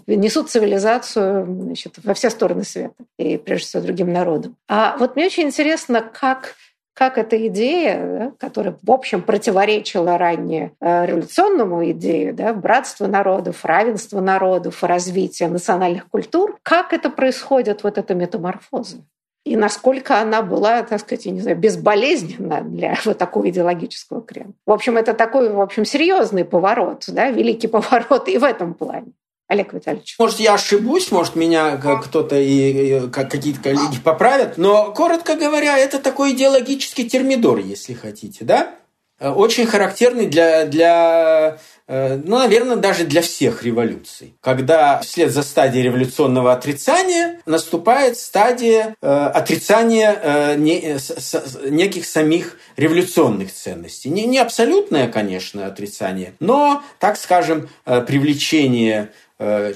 несут 0.06 0.50
цивилизацию 0.50 1.46
значит, 1.46 1.94
во 2.02 2.14
все 2.14 2.30
стороны 2.30 2.64
света 2.64 2.94
и 3.18 3.36
прежде 3.36 3.66
всего 3.66 3.82
другим 3.82 4.12
народам. 4.12 4.56
А 4.68 4.96
вот 4.98 5.16
мне 5.16 5.26
очень 5.26 5.44
интересно, 5.44 6.02
как 6.02 6.56
как 6.92 7.16
эта 7.16 7.46
идея, 7.46 8.18
да, 8.18 8.32
которая, 8.38 8.76
в 8.82 8.90
общем, 8.90 9.22
противоречила 9.22 10.18
ранее 10.18 10.72
э, 10.80 11.06
революционному 11.06 11.90
идею, 11.92 12.34
да, 12.34 12.52
братства 12.52 13.06
народов, 13.06 13.64
равенства 13.64 14.20
народов, 14.20 14.84
развития 14.84 15.48
национальных 15.48 16.08
культур, 16.08 16.58
как 16.62 16.92
это 16.92 17.08
происходит, 17.08 17.84
вот 17.84 17.96
эта 17.96 18.14
метаморфоза? 18.14 18.98
И 19.46 19.56
насколько 19.56 20.20
она 20.20 20.42
была, 20.42 20.82
так 20.82 21.00
сказать, 21.00 21.24
я 21.24 21.32
не 21.32 21.40
знаю, 21.40 21.56
безболезненна 21.56 22.60
для 22.60 22.94
вот 23.06 23.16
такого 23.16 23.48
идеологического 23.48 24.20
крена. 24.20 24.52
В 24.66 24.70
общем, 24.70 24.98
это 24.98 25.14
такой, 25.14 25.50
в 25.50 25.60
общем, 25.60 25.86
серьезный 25.86 26.44
поворот, 26.44 27.04
да, 27.08 27.30
великий 27.30 27.68
поворот 27.68 28.28
и 28.28 28.36
в 28.36 28.44
этом 28.44 28.74
плане. 28.74 29.12
Олег 29.50 29.72
Витальевич. 29.72 30.14
Может, 30.16 30.38
я 30.38 30.54
ошибусь, 30.54 31.10
может, 31.10 31.34
меня 31.34 31.76
кто-то 31.76 32.36
и 32.38 33.10
какие-то 33.10 33.60
коллеги 33.60 33.98
поправят, 34.02 34.58
но, 34.58 34.92
коротко 34.92 35.34
говоря, 35.34 35.76
это 35.76 35.98
такой 35.98 36.34
идеологический 36.34 37.08
термидор, 37.08 37.58
если 37.58 37.92
хотите, 37.92 38.44
да? 38.44 38.76
Очень 39.18 39.66
характерный 39.66 40.28
для, 40.28 40.64
для 40.64 41.58
э, 41.88 42.20
ну, 42.24 42.38
наверное, 42.38 42.76
даже 42.76 43.04
для 43.04 43.20
всех 43.20 43.62
революций. 43.64 44.34
Когда 44.40 45.00
вслед 45.00 45.30
за 45.30 45.42
стадией 45.42 45.84
революционного 45.84 46.54
отрицания 46.54 47.40
наступает 47.44 48.16
стадия 48.16 48.94
э, 49.02 49.06
отрицания 49.06 50.18
э, 50.22 50.54
не, 50.56 50.98
с, 50.98 51.58
неких 51.68 52.06
самих 52.06 52.56
революционных 52.78 53.52
ценностей. 53.52 54.08
Не, 54.08 54.24
не 54.24 54.38
абсолютное, 54.38 55.06
конечно, 55.08 55.66
отрицание, 55.66 56.32
но, 56.40 56.82
так 56.98 57.18
скажем, 57.18 57.68
э, 57.84 58.00
привлечение 58.00 59.10
Э, 59.10 59.29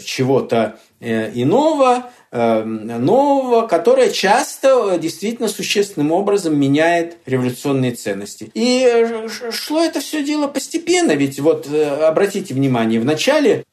чего-то 0.05 0.79
э, 1.01 1.31
иного, 1.35 2.11
э, 2.31 2.63
нового, 2.65 3.67
которое 3.67 4.11
часто 4.11 4.99
действительно 4.99 5.49
существенным 5.49 6.13
образом 6.13 6.59
меняет 6.59 7.17
революционные 7.27 7.93
ценности. 7.93 8.51
И 8.55 9.07
шло 9.51 9.83
это 9.83 10.01
все 10.01 10.23
дело 10.23 10.49
постепенно, 10.49 11.13
ведь 11.13 11.41
вот 11.41 11.67
обратите 11.73 12.55
внимание, 12.55 13.01
в 13.01 13.05
начале 13.05 13.65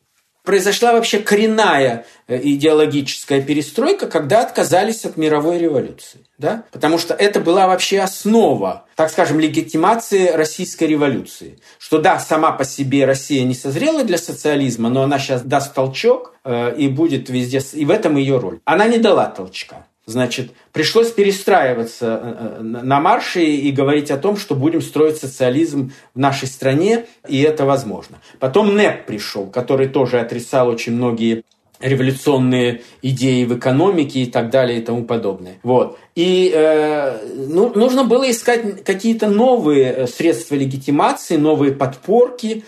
произошла 0.43 0.93
вообще 0.93 1.19
коренная 1.19 2.05
э, 2.27 2.39
идеологическая 2.41 3.41
перестройка, 3.41 4.07
когда 4.07 4.41
отказались 4.41 5.05
от 5.05 5.17
мировой 5.17 5.57
революции. 5.57 6.25
Да? 6.37 6.63
Потому 6.71 6.97
что 6.97 7.13
это 7.13 7.39
была 7.39 7.67
вообще 7.67 7.99
основа, 7.99 8.85
так 8.95 9.11
скажем, 9.11 9.39
легитимации 9.39 10.29
российской 10.29 10.85
революции. 10.85 11.59
Что 11.77 11.99
да, 11.99 12.19
сама 12.19 12.51
по 12.51 12.65
себе 12.65 13.05
Россия 13.05 13.43
не 13.43 13.53
созрела 13.53 14.03
для 14.03 14.17
социализма, 14.17 14.89
но 14.89 15.03
она 15.03 15.19
сейчас 15.19 15.43
даст 15.43 15.73
толчок 15.73 16.35
э, 16.43 16.75
и 16.75 16.87
будет 16.87 17.29
везде, 17.29 17.61
и 17.73 17.85
в 17.85 17.91
этом 17.91 18.17
ее 18.17 18.37
роль. 18.37 18.59
Она 18.65 18.87
не 18.87 18.97
дала 18.97 19.27
толчка. 19.27 19.85
Значит, 20.07 20.51
пришлось 20.71 21.11
перестраиваться 21.11 22.19
э, 22.23 22.57
э, 22.57 22.61
на 22.61 22.99
марше 22.99 23.43
и 23.43 23.71
говорить 23.71 24.09
о 24.09 24.17
том, 24.17 24.35
что 24.35 24.55
будем 24.55 24.81
строить 24.81 25.17
социализм 25.17 25.93
в 26.15 26.19
нашей 26.19 26.47
стране, 26.47 27.05
и 27.27 27.41
это 27.41 27.65
возможно. 27.65 28.17
Потом 28.39 28.75
НЭП 28.75 29.05
пришел, 29.05 29.45
который 29.45 29.87
тоже 29.87 30.19
отрицал 30.19 30.69
очень 30.69 30.93
многие 30.93 31.43
революционные 31.79 32.81
идеи 33.03 33.45
в 33.45 33.57
экономике 33.57 34.21
и 34.21 34.25
так 34.25 34.49
далее 34.49 34.79
и 34.79 34.81
тому 34.81 35.03
подобное. 35.03 35.59
Вот. 35.61 35.99
И 36.15 36.51
э, 36.53 37.19
ну, 37.35 37.71
нужно 37.75 38.03
было 38.03 38.29
искать 38.29 38.83
какие-то 38.83 39.27
новые 39.27 39.93
э, 39.93 40.07
средства 40.07 40.55
легитимации, 40.55 41.37
новые 41.37 41.73
подпорки, 41.73 42.63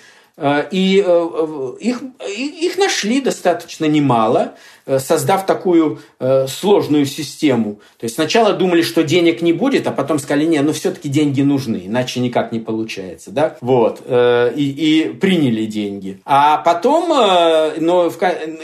и 0.71 1.05
их, 1.79 2.01
их 2.27 2.77
нашли 2.79 3.21
достаточно 3.21 3.85
немало. 3.85 4.55
Э, 4.85 4.99
создав 4.99 5.45
такую 5.45 5.99
э, 6.19 6.45
сложную 6.47 7.05
систему. 7.05 7.79
То 7.97 8.03
есть 8.03 8.15
сначала 8.15 8.51
думали, 8.51 8.81
что 8.81 9.03
денег 9.03 9.41
не 9.41 9.53
будет, 9.53 9.87
а 9.87 9.91
потом 9.91 10.19
сказали, 10.19 10.43
нет, 10.45 10.65
ну 10.65 10.73
все-таки 10.73 11.07
деньги 11.07 11.41
нужны, 11.41 11.83
иначе 11.85 12.19
никак 12.19 12.51
не 12.51 12.59
получается. 12.59 13.31
Да? 13.31 13.55
Вот. 13.61 14.01
Э, 14.05 14.51
и, 14.53 14.63
и 14.63 15.13
приняли 15.13 15.65
деньги. 15.65 16.19
А 16.25 16.57
потом, 16.57 17.07
но 17.07 18.09
в, 18.09 18.17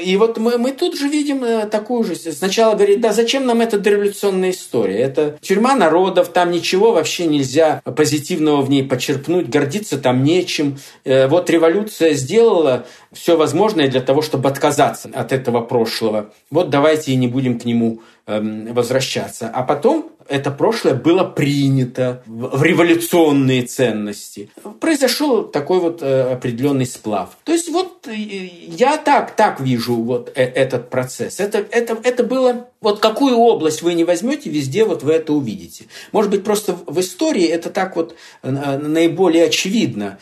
и 0.04 0.18
вот 0.18 0.38
мы, 0.38 0.58
мы 0.58 0.72
тут 0.72 0.98
же 0.98 1.08
видим 1.08 1.70
такую 1.70 2.04
же. 2.04 2.16
Сначала 2.16 2.76
говорит, 2.76 3.00
да 3.00 3.14
зачем 3.14 3.46
нам 3.46 3.62
эта 3.62 3.80
дореволюционная 3.80 4.52
история? 4.52 5.00
Это 5.00 5.38
тюрьма 5.42 5.76
народов, 5.76 6.30
там 6.30 6.52
ничего 6.52 6.92
вообще 6.92 7.28
нельзя 7.28 7.82
позитивного 7.84 8.62
в 8.62 8.70
ней 8.70 8.84
почерпнуть, 8.84 9.48
гордиться 9.48 9.98
там 9.98 10.24
нечем. 10.24 10.80
Вот 11.06 11.50
революция 11.50 12.14
сделала 12.14 12.86
все 13.12 13.38
возможное 13.38 13.88
для 13.88 14.02
того, 14.02 14.22
чтобы 14.22 14.50
отказаться 14.50 15.10
от 15.14 15.32
этого 15.32 15.62
прошлого. 15.62 16.09
Вот 16.50 16.70
давайте 16.70 17.12
и 17.12 17.16
не 17.16 17.28
будем 17.28 17.60
к 17.60 17.66
нему 17.66 18.02
эм, 18.28 18.74
возвращаться. 18.74 19.50
А 19.50 19.64
потом 19.64 20.12
это 20.30 20.52
прошлое 20.52 20.94
было 20.94 21.24
принято 21.24 22.22
в 22.28 22.64
революционные 22.64 23.64
ценности. 23.64 24.50
Произошел 24.80 25.44
такой 25.44 25.80
вот 25.80 26.02
э, 26.02 26.34
определенный 26.34 26.86
сплав. 26.86 27.38
То 27.44 27.52
есть 27.52 27.70
вот 27.70 28.08
э, 28.08 28.14
я 28.14 28.98
так, 28.98 29.36
так 29.36 29.60
вижу 29.60 29.96
вот 29.96 30.32
э, 30.36 30.44
этот 30.44 30.90
процесс. 30.90 31.40
Это, 31.40 31.66
это, 31.72 31.98
это 32.04 32.24
было... 32.24 32.68
Вот 32.80 33.00
какую 33.00 33.38
область 33.38 33.82
вы 33.82 33.94
не 33.94 34.04
возьмете, 34.06 34.50
везде 34.50 34.86
вот 34.86 35.04
вы 35.04 35.14
это 35.14 35.34
увидите. 35.34 35.86
Может 36.12 36.32
быть, 36.32 36.44
просто 36.44 36.78
в 36.86 37.00
истории 37.00 37.46
это 37.46 37.70
так 37.70 37.96
вот 37.98 38.16
наиболее 38.42 39.46
очевидно 39.46 40.18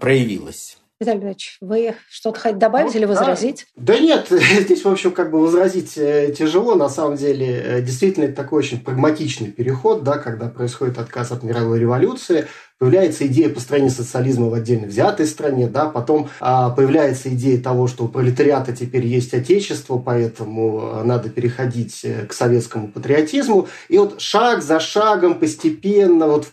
проявилось. 0.00 0.76
Виталий 1.02 1.24
Ильич, 1.24 1.56
вы 1.60 1.96
что-то 2.08 2.38
хотите 2.38 2.60
добавить 2.60 2.94
ну, 2.94 2.98
или 3.00 3.04
возразить? 3.06 3.66
Да, 3.76 3.94
да 3.94 3.98
нет, 3.98 4.28
здесь, 4.30 4.84
в 4.84 4.88
общем, 4.88 5.10
как 5.10 5.30
бы 5.30 5.40
возразить 5.40 5.98
э, 5.98 6.32
тяжело. 6.36 6.76
На 6.76 6.88
самом 6.88 7.16
деле, 7.16 7.46
э, 7.46 7.82
действительно, 7.82 8.24
это 8.24 8.36
такой 8.36 8.60
очень 8.60 8.80
прагматичный 8.80 9.50
переход, 9.50 10.04
да, 10.04 10.18
когда 10.18 10.48
происходит 10.48 10.98
отказ 10.98 11.32
от 11.32 11.42
мировой 11.42 11.80
революции, 11.80 12.46
появляется 12.82 13.28
идея 13.28 13.48
построения 13.48 13.90
социализма 13.90 14.48
в 14.48 14.54
отдельно 14.54 14.88
взятой 14.88 15.26
стране, 15.26 15.68
да, 15.68 15.86
потом 15.86 16.28
а, 16.40 16.68
появляется 16.70 17.28
идея 17.28 17.62
того, 17.62 17.86
что 17.86 18.06
у 18.06 18.08
пролетариата 18.08 18.72
теперь 18.72 19.06
есть 19.06 19.32
отечество, 19.34 19.98
поэтому 19.98 20.80
а, 20.82 21.04
надо 21.04 21.28
переходить 21.30 22.00
э, 22.02 22.26
к 22.26 22.32
советскому 22.32 22.88
патриотизму. 22.88 23.68
И 23.88 23.98
вот 23.98 24.20
шаг 24.20 24.64
за 24.64 24.80
шагом 24.80 25.38
постепенно, 25.38 26.26
вот 26.26 26.46
в, 26.46 26.50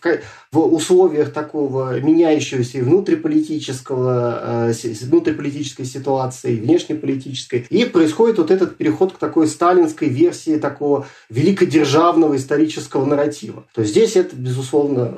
в 0.52 0.72
условиях 0.72 1.32
такого 1.32 1.98
меняющегося 1.98 2.78
и 2.78 2.82
внутриполитического, 2.82 4.68
э, 4.70 4.94
внутриполитической 5.02 5.84
ситуации, 5.84 6.52
и 6.52 6.60
внешнеполитической, 6.60 7.66
и 7.70 7.84
происходит 7.86 8.38
вот 8.38 8.52
этот 8.52 8.76
переход 8.76 9.14
к 9.14 9.18
такой 9.18 9.48
сталинской 9.48 10.08
версии 10.08 10.58
такого 10.58 11.08
великодержавного 11.28 12.36
исторического 12.36 13.04
нарратива. 13.04 13.64
То 13.74 13.80
есть 13.80 13.94
здесь 13.94 14.14
это, 14.14 14.36
безусловно, 14.36 15.14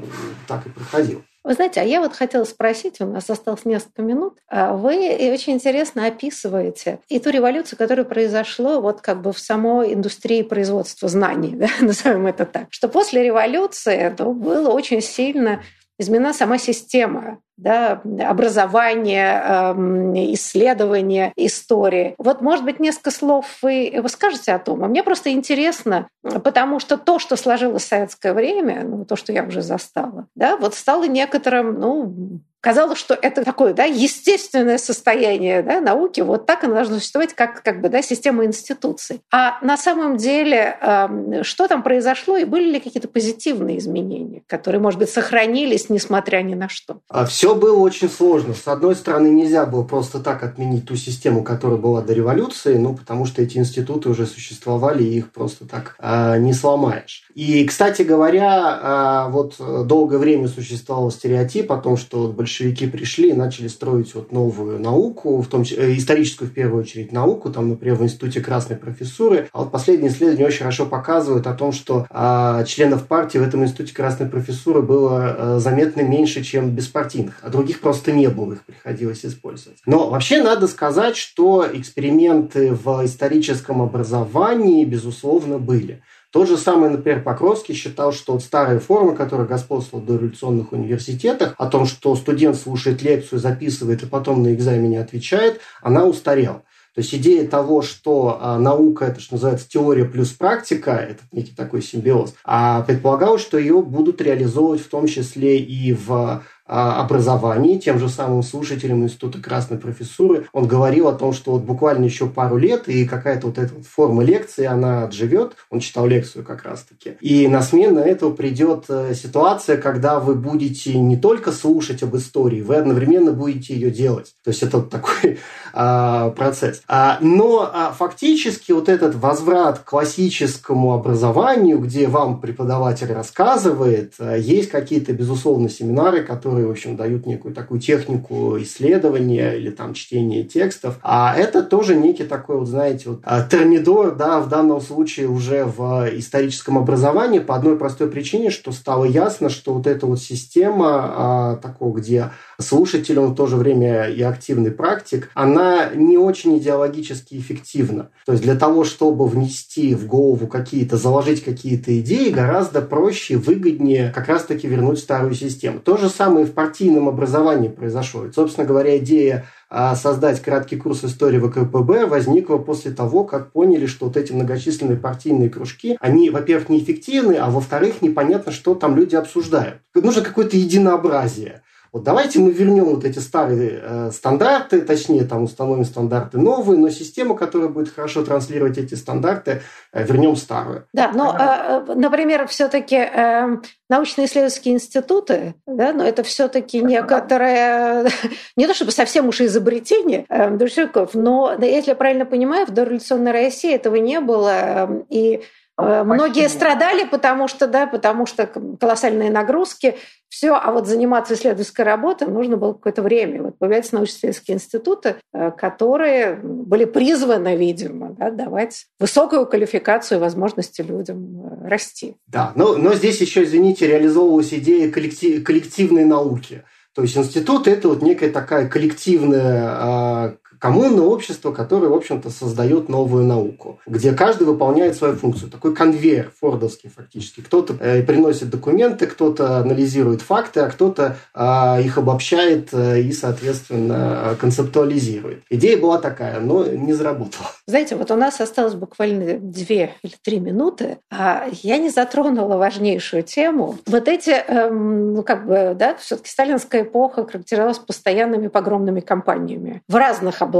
так 0.48 0.66
и 0.66 0.70
происходит 0.70 1.01
происходило. 1.02 1.24
Вы 1.44 1.54
знаете, 1.54 1.80
а 1.80 1.84
я 1.84 2.00
вот 2.00 2.14
хотела 2.14 2.44
спросить, 2.44 3.00
у 3.00 3.06
нас 3.06 3.28
осталось 3.28 3.64
несколько 3.64 4.02
минут. 4.02 4.38
А 4.48 4.76
вы 4.76 4.94
очень 5.32 5.54
интересно 5.54 6.06
описываете 6.06 7.00
и 7.08 7.18
ту 7.18 7.30
революцию, 7.30 7.78
которая 7.78 8.04
произошла 8.04 8.80
вот 8.80 9.00
как 9.00 9.22
бы 9.22 9.32
в 9.32 9.40
самой 9.40 9.92
индустрии 9.92 10.42
производства 10.42 11.08
знаний, 11.08 11.50
да, 11.56 11.68
назовем 11.80 12.28
это 12.28 12.46
так, 12.46 12.68
что 12.70 12.88
после 12.88 13.24
революции 13.24 14.14
ну, 14.18 14.34
было 14.34 14.70
очень 14.70 15.00
сильно 15.00 15.62
изменена 15.98 16.32
сама 16.32 16.58
система 16.58 17.40
да, 17.56 18.00
образование, 18.20 19.42
эм, 19.44 20.14
исследование 20.34 21.32
истории. 21.36 22.14
Вот, 22.18 22.40
может 22.40 22.64
быть, 22.64 22.80
несколько 22.80 23.10
слов 23.10 23.46
вы, 23.62 23.92
вы 24.02 24.08
скажете 24.08 24.52
о 24.52 24.58
том. 24.58 24.84
А 24.84 24.88
мне 24.88 25.02
просто 25.02 25.30
интересно, 25.30 26.08
потому 26.22 26.80
что 26.80 26.96
то, 26.96 27.18
что 27.18 27.36
сложилось 27.36 27.84
в 27.84 27.88
советское 27.88 28.32
время, 28.32 28.84
ну, 28.84 29.04
то, 29.04 29.16
что 29.16 29.32
я 29.32 29.44
уже 29.44 29.62
застала, 29.62 30.26
да, 30.34 30.56
вот 30.56 30.74
стало 30.74 31.04
некоторым, 31.04 31.78
ну, 31.78 32.40
казалось, 32.62 32.98
что 32.98 33.14
это 33.20 33.44
такое 33.44 33.74
да, 33.74 33.84
естественное 33.84 34.78
состояние 34.78 35.62
да, 35.62 35.80
науки, 35.80 36.20
вот 36.20 36.46
так 36.46 36.64
оно 36.64 36.74
должно 36.74 36.96
существовать, 36.96 37.34
как, 37.34 37.62
как 37.62 37.80
бы, 37.82 37.88
да, 37.88 38.00
система 38.02 38.44
институций. 38.44 39.20
А 39.32 39.58
на 39.62 39.76
самом 39.76 40.16
деле, 40.16 40.78
э, 40.80 41.42
что 41.42 41.66
там 41.66 41.82
произошло, 41.82 42.36
и 42.36 42.44
были 42.44 42.70
ли 42.70 42.80
какие-то 42.80 43.08
позитивные 43.08 43.78
изменения, 43.78 44.42
которые, 44.46 44.80
может 44.80 45.00
быть, 45.00 45.10
сохранились, 45.10 45.90
несмотря 45.90 46.40
ни 46.42 46.54
на 46.54 46.68
что? 46.68 47.00
А 47.10 47.26
все 47.26 47.41
было 47.54 47.78
очень 47.78 48.08
сложно. 48.08 48.54
С 48.54 48.66
одной 48.68 48.94
стороны, 48.94 49.28
нельзя 49.28 49.66
было 49.66 49.82
просто 49.82 50.20
так 50.20 50.42
отменить 50.42 50.86
ту 50.86 50.96
систему, 50.96 51.42
которая 51.42 51.78
была 51.78 52.00
до 52.00 52.12
революции, 52.12 52.76
ну, 52.76 52.94
потому 52.94 53.26
что 53.26 53.42
эти 53.42 53.58
институты 53.58 54.08
уже 54.08 54.26
существовали, 54.26 55.02
и 55.02 55.18
их 55.18 55.32
просто 55.32 55.66
так 55.66 55.96
э, 55.98 56.38
не 56.38 56.52
сломаешь. 56.52 57.24
И, 57.34 57.64
кстати 57.64 58.02
говоря, 58.02 59.26
э, 59.28 59.30
вот 59.32 59.56
долгое 59.58 60.18
время 60.18 60.48
существовал 60.48 61.10
стереотип 61.10 61.70
о 61.72 61.78
том, 61.78 61.96
что 61.96 62.28
большевики 62.28 62.86
пришли 62.86 63.30
и 63.30 63.34
начали 63.34 63.68
строить 63.68 64.14
вот 64.14 64.32
новую 64.32 64.78
науку, 64.78 65.40
в 65.40 65.48
том 65.48 65.64
числе, 65.64 65.92
э, 65.92 65.96
историческую 65.96 66.48
в 66.48 66.52
первую 66.52 66.82
очередь 66.82 67.12
науку, 67.12 67.50
там, 67.50 67.68
например, 67.70 67.96
в 67.96 68.02
Институте 68.02 68.40
Красной 68.40 68.76
Профессуры. 68.76 69.48
А 69.52 69.60
вот 69.60 69.72
последние 69.72 70.10
исследования 70.10 70.46
очень 70.46 70.58
хорошо 70.58 70.86
показывают 70.86 71.46
о 71.46 71.54
том, 71.54 71.72
что 71.72 72.06
а, 72.10 72.64
членов 72.64 73.06
партии 73.06 73.38
в 73.38 73.42
этом 73.42 73.62
Институте 73.64 73.94
Красной 73.94 74.28
Профессуры 74.28 74.82
было 74.82 75.36
а, 75.36 75.58
заметно 75.58 76.02
меньше, 76.02 76.42
чем 76.42 76.70
беспартийных, 76.70 77.31
а 77.40 77.48
других 77.48 77.80
просто 77.80 78.12
не 78.12 78.28
было, 78.28 78.54
их 78.54 78.64
приходилось 78.64 79.24
использовать. 79.24 79.78
Но 79.86 80.10
вообще 80.10 80.42
надо 80.42 80.66
сказать, 80.68 81.16
что 81.16 81.66
эксперименты 81.72 82.72
в 82.72 83.04
историческом 83.04 83.82
образовании, 83.82 84.84
безусловно, 84.84 85.58
были. 85.58 86.02
Тот 86.32 86.48
же 86.48 86.56
самый, 86.56 86.88
например, 86.88 87.22
Покровский 87.22 87.74
считал, 87.74 88.12
что 88.12 88.32
вот 88.32 88.42
старая 88.42 88.80
форма, 88.80 89.14
которая 89.14 89.46
господствовала 89.46 90.02
в 90.02 90.06
дореволюционных 90.06 90.72
университетах, 90.72 91.54
о 91.58 91.66
том, 91.66 91.84
что 91.84 92.16
студент 92.16 92.56
слушает 92.56 93.02
лекцию, 93.02 93.38
записывает 93.38 94.02
и 94.02 94.06
потом 94.06 94.42
на 94.42 94.54
экзамене 94.54 95.00
отвечает, 95.00 95.60
она 95.82 96.06
устарела. 96.06 96.62
То 96.94 97.00
есть 97.00 97.14
идея 97.14 97.48
того, 97.48 97.80
что 97.80 98.38
а, 98.40 98.58
наука 98.58 99.06
это, 99.06 99.20
что 99.20 99.34
называется, 99.34 99.66
теория 99.68 100.04
плюс 100.04 100.30
практика, 100.30 100.90
это 100.90 101.22
некий 101.32 101.54
такой 101.54 101.80
симбиоз, 101.80 102.34
а 102.44 102.82
предполагалось, 102.82 103.40
что 103.40 103.56
ее 103.56 103.80
будут 103.80 104.20
реализовывать 104.20 104.82
в 104.82 104.88
том 104.88 105.06
числе 105.06 105.58
и 105.58 105.94
в 105.94 106.42
образовании, 106.72 107.78
тем 107.78 107.98
же 107.98 108.08
самым 108.08 108.42
слушателем 108.42 109.04
Института 109.04 109.38
Красной 109.40 109.78
Профессуры. 109.78 110.46
Он 110.52 110.66
говорил 110.66 111.08
о 111.08 111.12
том, 111.12 111.32
что 111.32 111.52
вот 111.52 111.62
буквально 111.62 112.04
еще 112.06 112.26
пару 112.26 112.56
лет, 112.56 112.88
и 112.88 113.04
какая-то 113.04 113.48
вот 113.48 113.58
эта 113.58 113.74
вот 113.74 113.86
форма 113.86 114.24
лекции, 114.24 114.64
она 114.64 115.04
отживет. 115.04 115.52
Он 115.70 115.80
читал 115.80 116.06
лекцию 116.06 116.44
как 116.44 116.64
раз-таки. 116.64 117.16
И 117.20 117.46
на 117.48 117.62
смену 117.62 118.00
этого 118.00 118.32
придет 118.32 118.86
э, 118.88 119.14
ситуация, 119.14 119.76
когда 119.76 120.18
вы 120.18 120.34
будете 120.34 120.98
не 120.98 121.16
только 121.16 121.52
слушать 121.52 122.02
об 122.02 122.16
истории, 122.16 122.62
вы 122.62 122.76
одновременно 122.76 123.32
будете 123.32 123.74
ее 123.74 123.90
делать. 123.90 124.34
То 124.42 124.50
есть 124.50 124.62
это 124.62 124.78
вот 124.78 124.90
такой 124.90 125.38
а, 125.72 126.30
процесс. 126.30 126.82
А, 126.88 127.18
но 127.20 127.70
а, 127.72 127.92
фактически 127.92 128.72
вот 128.72 128.88
этот 128.88 129.14
возврат 129.14 129.80
к 129.80 129.84
классическому 129.84 130.92
образованию, 130.92 131.78
где 131.78 132.06
вам 132.08 132.40
преподаватель 132.40 133.12
рассказывает, 133.12 134.14
есть 134.38 134.70
какие-то, 134.70 135.12
безусловно, 135.12 135.68
семинары, 135.68 136.22
которые 136.22 136.66
в 136.66 136.70
общем, 136.70 136.96
дают 136.96 137.26
некую 137.26 137.54
такую 137.54 137.80
технику 137.80 138.56
исследования 138.60 139.52
или 139.52 139.70
там 139.70 139.94
чтения 139.94 140.44
текстов. 140.44 140.98
А 141.02 141.34
это 141.36 141.62
тоже 141.62 141.94
некий 141.94 142.24
такой, 142.24 142.58
вот 142.58 142.68
знаете, 142.68 143.10
вот, 143.10 143.22
термидор, 143.50 144.14
да, 144.14 144.40
в 144.40 144.48
данном 144.48 144.80
случае 144.80 145.28
уже 145.28 145.64
в 145.64 146.08
историческом 146.12 146.78
образовании 146.78 147.38
по 147.38 147.56
одной 147.56 147.76
простой 147.76 148.08
причине, 148.08 148.50
что 148.50 148.72
стало 148.72 149.04
ясно, 149.04 149.48
что 149.48 149.74
вот 149.74 149.86
эта 149.86 150.06
вот 150.06 150.20
система 150.20 151.58
такого, 151.62 151.96
где 151.98 152.30
слушатель, 152.62 153.18
он 153.18 153.32
в 153.32 153.34
то 153.34 153.46
же 153.46 153.56
время 153.56 154.08
и 154.08 154.22
активный 154.22 154.70
практик, 154.70 155.30
она 155.34 155.90
не 155.94 156.16
очень 156.16 156.58
идеологически 156.58 157.34
эффективна. 157.36 158.10
То 158.24 158.32
есть 158.32 158.44
для 158.44 158.56
того, 158.56 158.84
чтобы 158.84 159.26
внести 159.26 159.94
в 159.94 160.06
голову 160.06 160.46
какие-то, 160.46 160.96
заложить 160.96 161.44
какие-то 161.44 161.98
идеи, 162.00 162.30
гораздо 162.30 162.80
проще, 162.80 163.36
выгоднее 163.36 164.12
как 164.14 164.28
раз-таки 164.28 164.66
вернуть 164.66 164.98
старую 164.98 165.34
систему. 165.34 165.80
То 165.80 165.96
же 165.96 166.08
самое 166.08 166.46
и 166.46 166.48
в 166.48 166.52
партийном 166.52 167.08
образовании 167.08 167.68
произошло. 167.68 168.26
И, 168.26 168.32
собственно 168.32 168.66
говоря, 168.66 168.96
идея 168.98 169.46
а, 169.74 169.96
создать 169.96 170.42
краткий 170.42 170.76
курс 170.76 171.02
истории 171.02 171.38
ВКПБ 171.38 172.04
возникла 172.04 172.58
после 172.58 172.90
того, 172.90 173.24
как 173.24 173.52
поняли, 173.52 173.86
что 173.86 174.04
вот 174.04 174.18
эти 174.18 174.30
многочисленные 174.30 174.98
партийные 174.98 175.48
кружки, 175.48 175.96
они, 175.98 176.28
во-первых, 176.28 176.68
неэффективны, 176.68 177.36
а 177.36 177.48
во-вторых, 177.48 178.02
непонятно, 178.02 178.52
что 178.52 178.74
там 178.74 178.96
люди 178.96 179.16
обсуждают. 179.16 179.78
Нужно 179.94 180.20
какое-то 180.20 180.58
единообразие. 180.58 181.62
Вот 181.92 182.04
давайте 182.04 182.38
мы 182.38 182.52
вернем 182.52 182.86
вот 182.86 183.04
эти 183.04 183.18
старые 183.18 183.78
э, 183.82 184.10
стандарты, 184.12 184.80
точнее, 184.80 185.24
там 185.24 185.42
установим 185.42 185.84
стандарты 185.84 186.38
новые, 186.38 186.78
но 186.78 186.88
систему, 186.88 187.34
которая 187.34 187.68
будет 187.68 187.94
хорошо 187.94 188.24
транслировать 188.24 188.78
эти 188.78 188.94
стандарты, 188.94 189.60
э, 189.92 190.02
вернем 190.02 190.36
старую. 190.36 190.86
Да, 190.94 191.12
но, 191.12 191.36
э, 191.38 191.92
например, 191.94 192.46
все-таки 192.46 192.96
э, 192.96 193.58
научно-исследовательские 193.90 194.76
институты, 194.76 195.54
да, 195.66 195.92
но 195.92 196.02
это 196.02 196.22
все-таки 196.22 196.80
некоторое, 196.80 198.08
не 198.56 198.66
то 198.66 198.72
чтобы 198.72 198.90
совсем 198.90 199.28
уж 199.28 199.42
изобретение 199.42 200.24
э, 200.30 200.48
большевиков, 200.48 201.10
но, 201.12 201.54
если 201.60 201.90
я 201.90 201.96
правильно 201.96 202.24
понимаю, 202.24 202.66
в 202.66 202.70
дореволюционной 202.70 203.32
России 203.32 203.74
этого 203.74 203.96
не 203.96 204.20
было, 204.20 204.88
э, 204.88 205.02
и 205.10 205.42
Э, 205.78 206.02
многие 206.04 206.48
страдали, 206.48 207.04
потому 207.04 207.48
что, 207.48 207.66
да, 207.66 207.86
потому 207.86 208.26
что 208.26 208.46
колоссальные 208.46 209.30
нагрузки, 209.30 209.96
все, 210.32 210.54
а 210.54 210.72
вот 210.72 210.86
заниматься 210.86 211.34
исследовательской 211.34 211.84
работой 211.84 212.26
нужно 212.26 212.56
было 212.56 212.72
какое-то 212.72 213.02
время. 213.02 213.42
Вот 213.42 213.58
появляются 213.58 213.94
научно-исследовательские 213.96 214.54
институты, 214.54 215.16
э, 215.34 215.50
которые 215.50 216.36
были 216.36 216.86
призваны, 216.86 217.54
видимо, 217.54 218.16
да, 218.18 218.30
давать 218.30 218.86
высокую 218.98 219.44
квалификацию 219.44 220.16
и 220.16 220.20
возможности 220.22 220.80
людям 220.80 221.38
э, 221.38 221.68
расти. 221.68 222.16
Да, 222.28 222.52
но, 222.54 222.78
но 222.78 222.94
здесь 222.94 223.20
еще, 223.20 223.44
извините, 223.44 223.86
реализовывалась 223.86 224.54
идея 224.54 224.90
коллектив, 224.90 225.44
коллективной 225.44 226.06
науки. 226.06 226.64
То 226.94 227.02
есть 227.02 227.14
институт– 227.14 227.66
это 227.68 227.88
вот 227.88 228.00
некая 228.00 228.30
такая 228.30 228.70
коллективная 228.70 230.38
коммуна 230.62 231.02
общество, 231.02 231.50
которое, 231.50 231.88
в 231.88 231.94
общем-то, 231.94 232.30
создает 232.30 232.88
новую 232.88 233.24
науку, 233.24 233.80
где 233.84 234.12
каждый 234.12 234.46
выполняет 234.46 234.94
свою 234.94 235.16
функцию. 235.16 235.50
Такой 235.50 235.74
конвейер 235.74 236.30
фордовский 236.40 236.88
фактически. 236.88 237.40
Кто-то 237.40 237.74
э, 237.80 238.04
приносит 238.04 238.48
документы, 238.48 239.08
кто-то 239.08 239.58
анализирует 239.58 240.22
факты, 240.22 240.60
а 240.60 240.70
кто-то 240.70 241.16
э, 241.34 241.82
их 241.82 241.98
обобщает 241.98 242.68
э, 242.72 243.00
и, 243.00 243.12
соответственно, 243.12 244.36
концептуализирует. 244.40 245.42
Идея 245.50 245.78
была 245.78 245.98
такая, 245.98 246.38
но 246.38 246.64
не 246.64 246.92
заработала. 246.92 247.48
Знаете, 247.66 247.96
вот 247.96 248.12
у 248.12 248.16
нас 248.16 248.40
осталось 248.40 248.74
буквально 248.74 249.40
две 249.40 249.94
или 250.04 250.14
три 250.22 250.38
минуты, 250.38 250.98
а 251.10 251.48
я 251.62 251.78
не 251.78 251.90
затронула 251.90 252.56
важнейшую 252.56 253.24
тему. 253.24 253.78
Вот 253.86 254.06
эти, 254.06 254.30
эм, 254.30 255.14
ну 255.14 255.24
как 255.24 255.44
бы, 255.44 255.74
да, 255.76 255.96
все-таки 255.96 256.30
сталинская 256.30 256.82
эпоха 256.82 257.26
характеризовалась 257.26 257.80
постоянными 257.80 258.46
погромными 258.46 259.00
кампаниями 259.00 259.82
в 259.88 259.96
разных 259.96 260.40
областях 260.40 260.51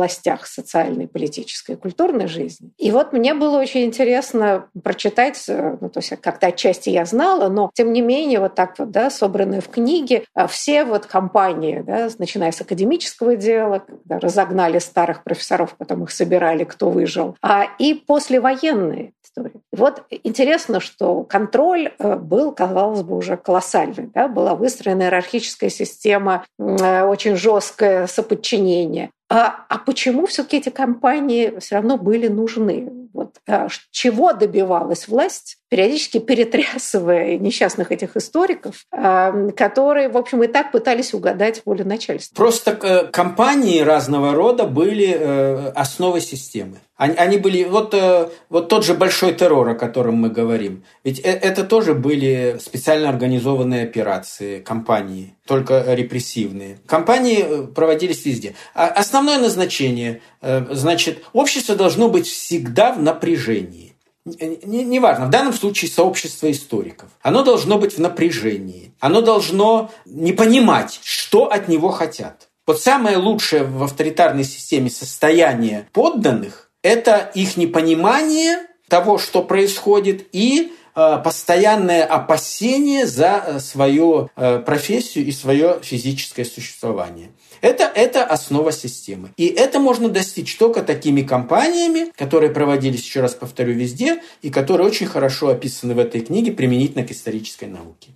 социальной, 0.47 1.07
политической, 1.09 1.76
культурной 1.76 2.26
жизни. 2.26 2.70
И 2.78 2.90
вот 2.90 3.12
мне 3.12 3.34
было 3.34 3.59
очень 3.59 3.84
интересно 3.84 4.66
прочитать, 4.82 5.45
э, 5.49 5.76
ну, 5.80 5.88
то 5.88 6.01
есть 6.01 6.11
как-то 6.20 6.49
отчасти 6.49 6.90
я 6.90 7.05
знала, 7.05 7.49
но 7.49 7.70
тем 7.74 7.93
не 7.93 8.01
менее 8.01 8.40
вот 8.40 8.55
так 8.55 8.78
вот, 8.78 8.90
да, 8.90 9.11
собранные 9.11 9.61
в 9.61 9.68
книге, 9.68 10.24
э, 10.34 10.47
все 10.47 10.84
вот 10.84 11.07
кампании, 11.07 11.82
да, 11.86 12.09
начиная 12.18 12.53
с 12.53 12.61
академического 12.61 13.36
дела, 13.36 13.80
когда 13.80 14.18
разогнали 14.18 14.78
старых 14.78 15.22
профессоров, 15.22 15.74
потом 15.76 16.05
их 16.05 16.11
собирали, 16.11 16.64
кто 16.64 16.90
выжил, 16.90 17.36
а 17.43 17.66
и 17.78 17.95
послевоенные 17.95 19.12
истории. 19.24 19.61
Вот 19.72 20.03
интересно, 20.11 20.80
что 20.80 21.24
контроль 21.24 21.93
э, 21.99 22.16
был, 22.16 22.53
казалось 22.53 23.03
бы, 23.03 23.16
уже 23.16 23.36
колоссальный. 23.36 24.11
Да? 24.14 24.28
Была 24.28 24.55
выстроена 24.55 25.03
иерархическая 25.03 25.70
система, 25.70 26.45
очень 26.59 27.36
жесткое 27.36 28.07
соподчинение. 28.07 29.11
А, 29.33 29.64
а 29.70 29.78
почему 29.78 30.26
все-таки 30.26 30.59
эти 30.59 30.68
компании 30.68 31.55
все 31.59 31.76
равно 31.76 31.97
были 31.97 32.28
нужны? 32.28 32.93
Вот, 33.14 33.37
а, 33.49 33.68
чего 33.91 34.35
добивалась 34.35 35.09
власть, 35.09 35.57
периодически 35.70 36.18
перетрясывая 36.18 37.39
несчастных 37.39 37.93
этих 37.93 38.14
историков, 38.18 38.85
а, 38.93 39.49
которые, 39.53 40.11
в 40.11 40.18
общем, 40.18 40.43
и 40.43 40.49
так 40.49 40.70
пытались 40.70 41.14
угадать 41.14 41.62
волю 41.64 41.87
начальства? 41.87 42.35
Просто 42.35 42.78
э, 42.83 43.07
компании 43.07 43.80
разного 43.80 44.35
рода 44.35 44.64
были 44.64 45.16
э, 45.18 45.68
основой 45.70 46.20
системы. 46.20 46.76
Они, 47.03 47.16
они 47.16 47.38
были 47.38 47.64
вот, 47.64 47.94
э, 47.94 48.28
вот 48.48 48.68
тот 48.68 48.84
же 48.84 48.94
большой 48.94 49.34
террор, 49.34 49.70
о 49.70 49.74
котором 49.74 50.14
мы 50.14 50.30
говорим. 50.30 50.84
Ведь 51.03 51.18
это 51.18 51.64
тоже 51.64 51.94
были 51.94 52.59
специально 52.61 53.09
организованные 53.09 53.82
операции, 53.82 54.61
компании, 54.61 55.34
только 55.44 55.82
репрессивные. 55.94 56.78
Компании 56.86 57.66
проводились 57.74 58.24
везде. 58.24 58.55
Основная 58.74 59.32
основное 59.32 59.38
назначение, 59.38 60.20
э, 60.42 60.64
значит, 60.70 61.24
общество 61.32 61.74
должно 61.74 62.09
быть 62.09 62.28
всегда 62.28 62.92
в 62.92 63.03
напряжении. 63.03 63.96
Неважно, 64.24 65.24
не, 65.24 65.28
в 65.28 65.30
данном 65.30 65.55
случае 65.55 65.90
сообщество 65.90 66.48
историков. 66.53 67.09
Оно 67.20 67.42
должно 67.42 67.78
быть 67.78 67.96
в 67.96 67.98
напряжении. 67.98 68.94
Оно 69.00 69.22
должно 69.22 69.90
не 70.05 70.32
понимать, 70.32 71.00
что 71.03 71.50
от 71.50 71.66
него 71.66 71.90
хотят. 71.90 72.48
Вот 72.64 72.80
самое 72.80 73.16
лучшее 73.16 73.64
в 73.64 73.82
авторитарной 73.82 74.44
системе 74.44 74.88
состояние 74.88 75.88
подданных– 75.92 76.68
это 76.83 77.30
их 77.35 77.57
непонимание 77.57 78.66
того, 78.89 79.18
что 79.18 79.43
происходит, 79.43 80.26
и 80.33 80.72
э, 80.95 81.20
постоянное 81.24 82.05
опасение 82.05 83.07
за 83.07 83.43
э, 83.47 83.61
свою 83.61 84.28
профессию 84.35 85.24
и 85.24 85.33
свое 85.33 85.78
физическое 85.83 86.45
существование. 86.45 87.30
Это, 87.62 87.85
это 87.85 88.24
основа 88.24 88.72
системы. 88.72 89.30
И 89.37 89.47
это 89.47 89.78
можно 89.78 90.09
достичь 90.09 90.57
только 90.57 90.83
такими 90.83 91.22
компаниями, 91.22 92.12
которые 92.16 92.51
проводились, 92.51 93.05
еще 93.05 93.20
раз 93.20 93.35
повторю, 93.35 93.72
везде, 93.74 94.20
и 94.43 94.51
которые 94.51 94.87
очень 94.87 95.07
хорошо 95.07 95.49
описаны 95.49 95.95
в 95.95 96.01
этой 96.01 96.22
книге 96.22 96.53
применительно 96.53 97.05
к 97.07 97.12
исторической 97.12 97.66
науке. 97.66 98.11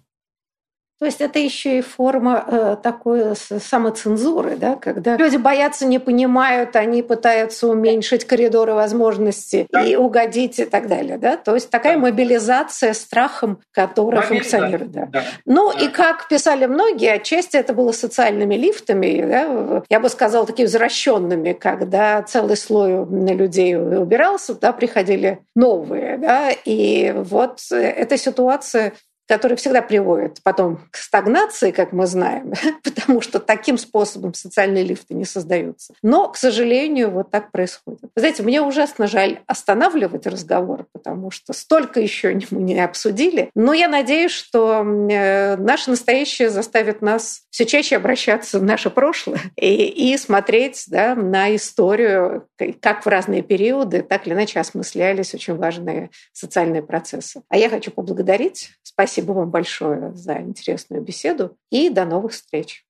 То 0.98 1.04
есть 1.04 1.20
это 1.20 1.38
еще 1.38 1.78
и 1.78 1.80
форма 1.82 2.44
э, 2.46 2.76
такой 2.82 3.36
самоцензуры, 3.36 4.56
да, 4.56 4.76
когда 4.76 5.16
люди 5.16 5.36
боятся, 5.36 5.84
не 5.84 5.98
понимают, 5.98 6.74
они 6.74 7.02
пытаются 7.02 7.68
уменьшить 7.68 8.24
коридоры 8.24 8.72
возможностей 8.72 9.66
да. 9.70 9.84
и 9.84 9.94
угодить 9.94 10.58
и 10.58 10.64
так 10.64 10.88
далее, 10.88 11.18
да. 11.18 11.36
То 11.36 11.54
есть 11.54 11.68
такая 11.68 11.94
да. 11.94 12.00
мобилизация 12.00 12.94
страхом, 12.94 13.60
которая 13.72 14.22
Мобиль... 14.22 14.40
функционирует, 14.40 14.90
да. 14.90 15.06
да. 15.12 15.24
Ну 15.44 15.70
да. 15.70 15.84
и 15.84 15.88
как 15.88 16.28
писали 16.28 16.64
многие, 16.64 17.12
отчасти 17.12 17.58
это 17.58 17.74
было 17.74 17.92
социальными 17.92 18.54
лифтами, 18.54 19.22
да, 19.28 19.82
я 19.90 20.00
бы 20.00 20.08
сказала 20.08 20.46
такими 20.46 20.64
возвращенными, 20.64 21.52
когда 21.52 22.22
целый 22.22 22.56
слой 22.56 23.04
людей 23.34 23.76
убирался, 23.76 24.54
да, 24.54 24.72
приходили 24.72 25.40
новые, 25.54 26.16
да, 26.16 26.52
и 26.64 27.12
вот 27.14 27.60
эта 27.70 28.16
ситуация 28.16 28.94
который 29.26 29.56
всегда 29.56 29.82
приводит 29.82 30.40
потом 30.42 30.80
к 30.90 30.96
стагнации, 30.96 31.72
как 31.72 31.92
мы 31.92 32.06
знаем, 32.06 32.52
потому 32.84 33.20
что 33.20 33.40
таким 33.40 33.78
способом 33.78 34.34
социальные 34.34 34.84
лифты 34.84 35.14
не 35.14 35.24
создаются. 35.24 35.94
Но, 36.02 36.28
к 36.28 36.36
сожалению, 36.36 37.10
вот 37.10 37.30
так 37.30 37.50
происходит. 37.50 38.02
Вы 38.02 38.20
знаете, 38.20 38.42
мне 38.42 38.62
ужасно 38.62 39.06
жаль 39.06 39.40
останавливать 39.46 40.26
разговор, 40.26 40.86
потому 40.92 41.30
что 41.30 41.52
столько 41.52 42.00
еще 42.00 42.38
мы 42.50 42.62
не 42.62 42.80
обсудили. 42.80 43.50
Но 43.54 43.72
я 43.72 43.88
надеюсь, 43.88 44.32
что 44.32 44.82
э, 44.82 45.56
наше 45.56 45.90
настоящее 45.90 46.50
заставит 46.50 47.02
нас 47.02 47.42
все 47.50 47.66
чаще 47.66 47.96
обращаться 47.96 48.58
в 48.58 48.62
наше 48.62 48.90
прошлое 48.90 49.40
и, 49.56 50.12
и 50.12 50.16
смотреть 50.16 50.84
да, 50.88 51.14
на 51.14 51.54
историю, 51.54 52.46
как 52.80 53.04
в 53.04 53.08
разные 53.08 53.42
периоды, 53.42 54.02
так 54.02 54.26
или 54.26 54.34
иначе 54.34 54.60
осмыслялись 54.60 55.34
очень 55.34 55.56
важные 55.56 56.10
социальные 56.32 56.82
процессы. 56.82 57.42
А 57.48 57.56
я 57.56 57.68
хочу 57.68 57.90
поблагодарить. 57.90 58.70
Спасибо 58.82 59.15
Спасибо 59.16 59.32
вам 59.32 59.50
большое 59.50 60.12
за 60.14 60.42
интересную 60.42 61.02
беседу 61.02 61.56
и 61.70 61.88
до 61.88 62.04
новых 62.04 62.32
встреч. 62.32 62.84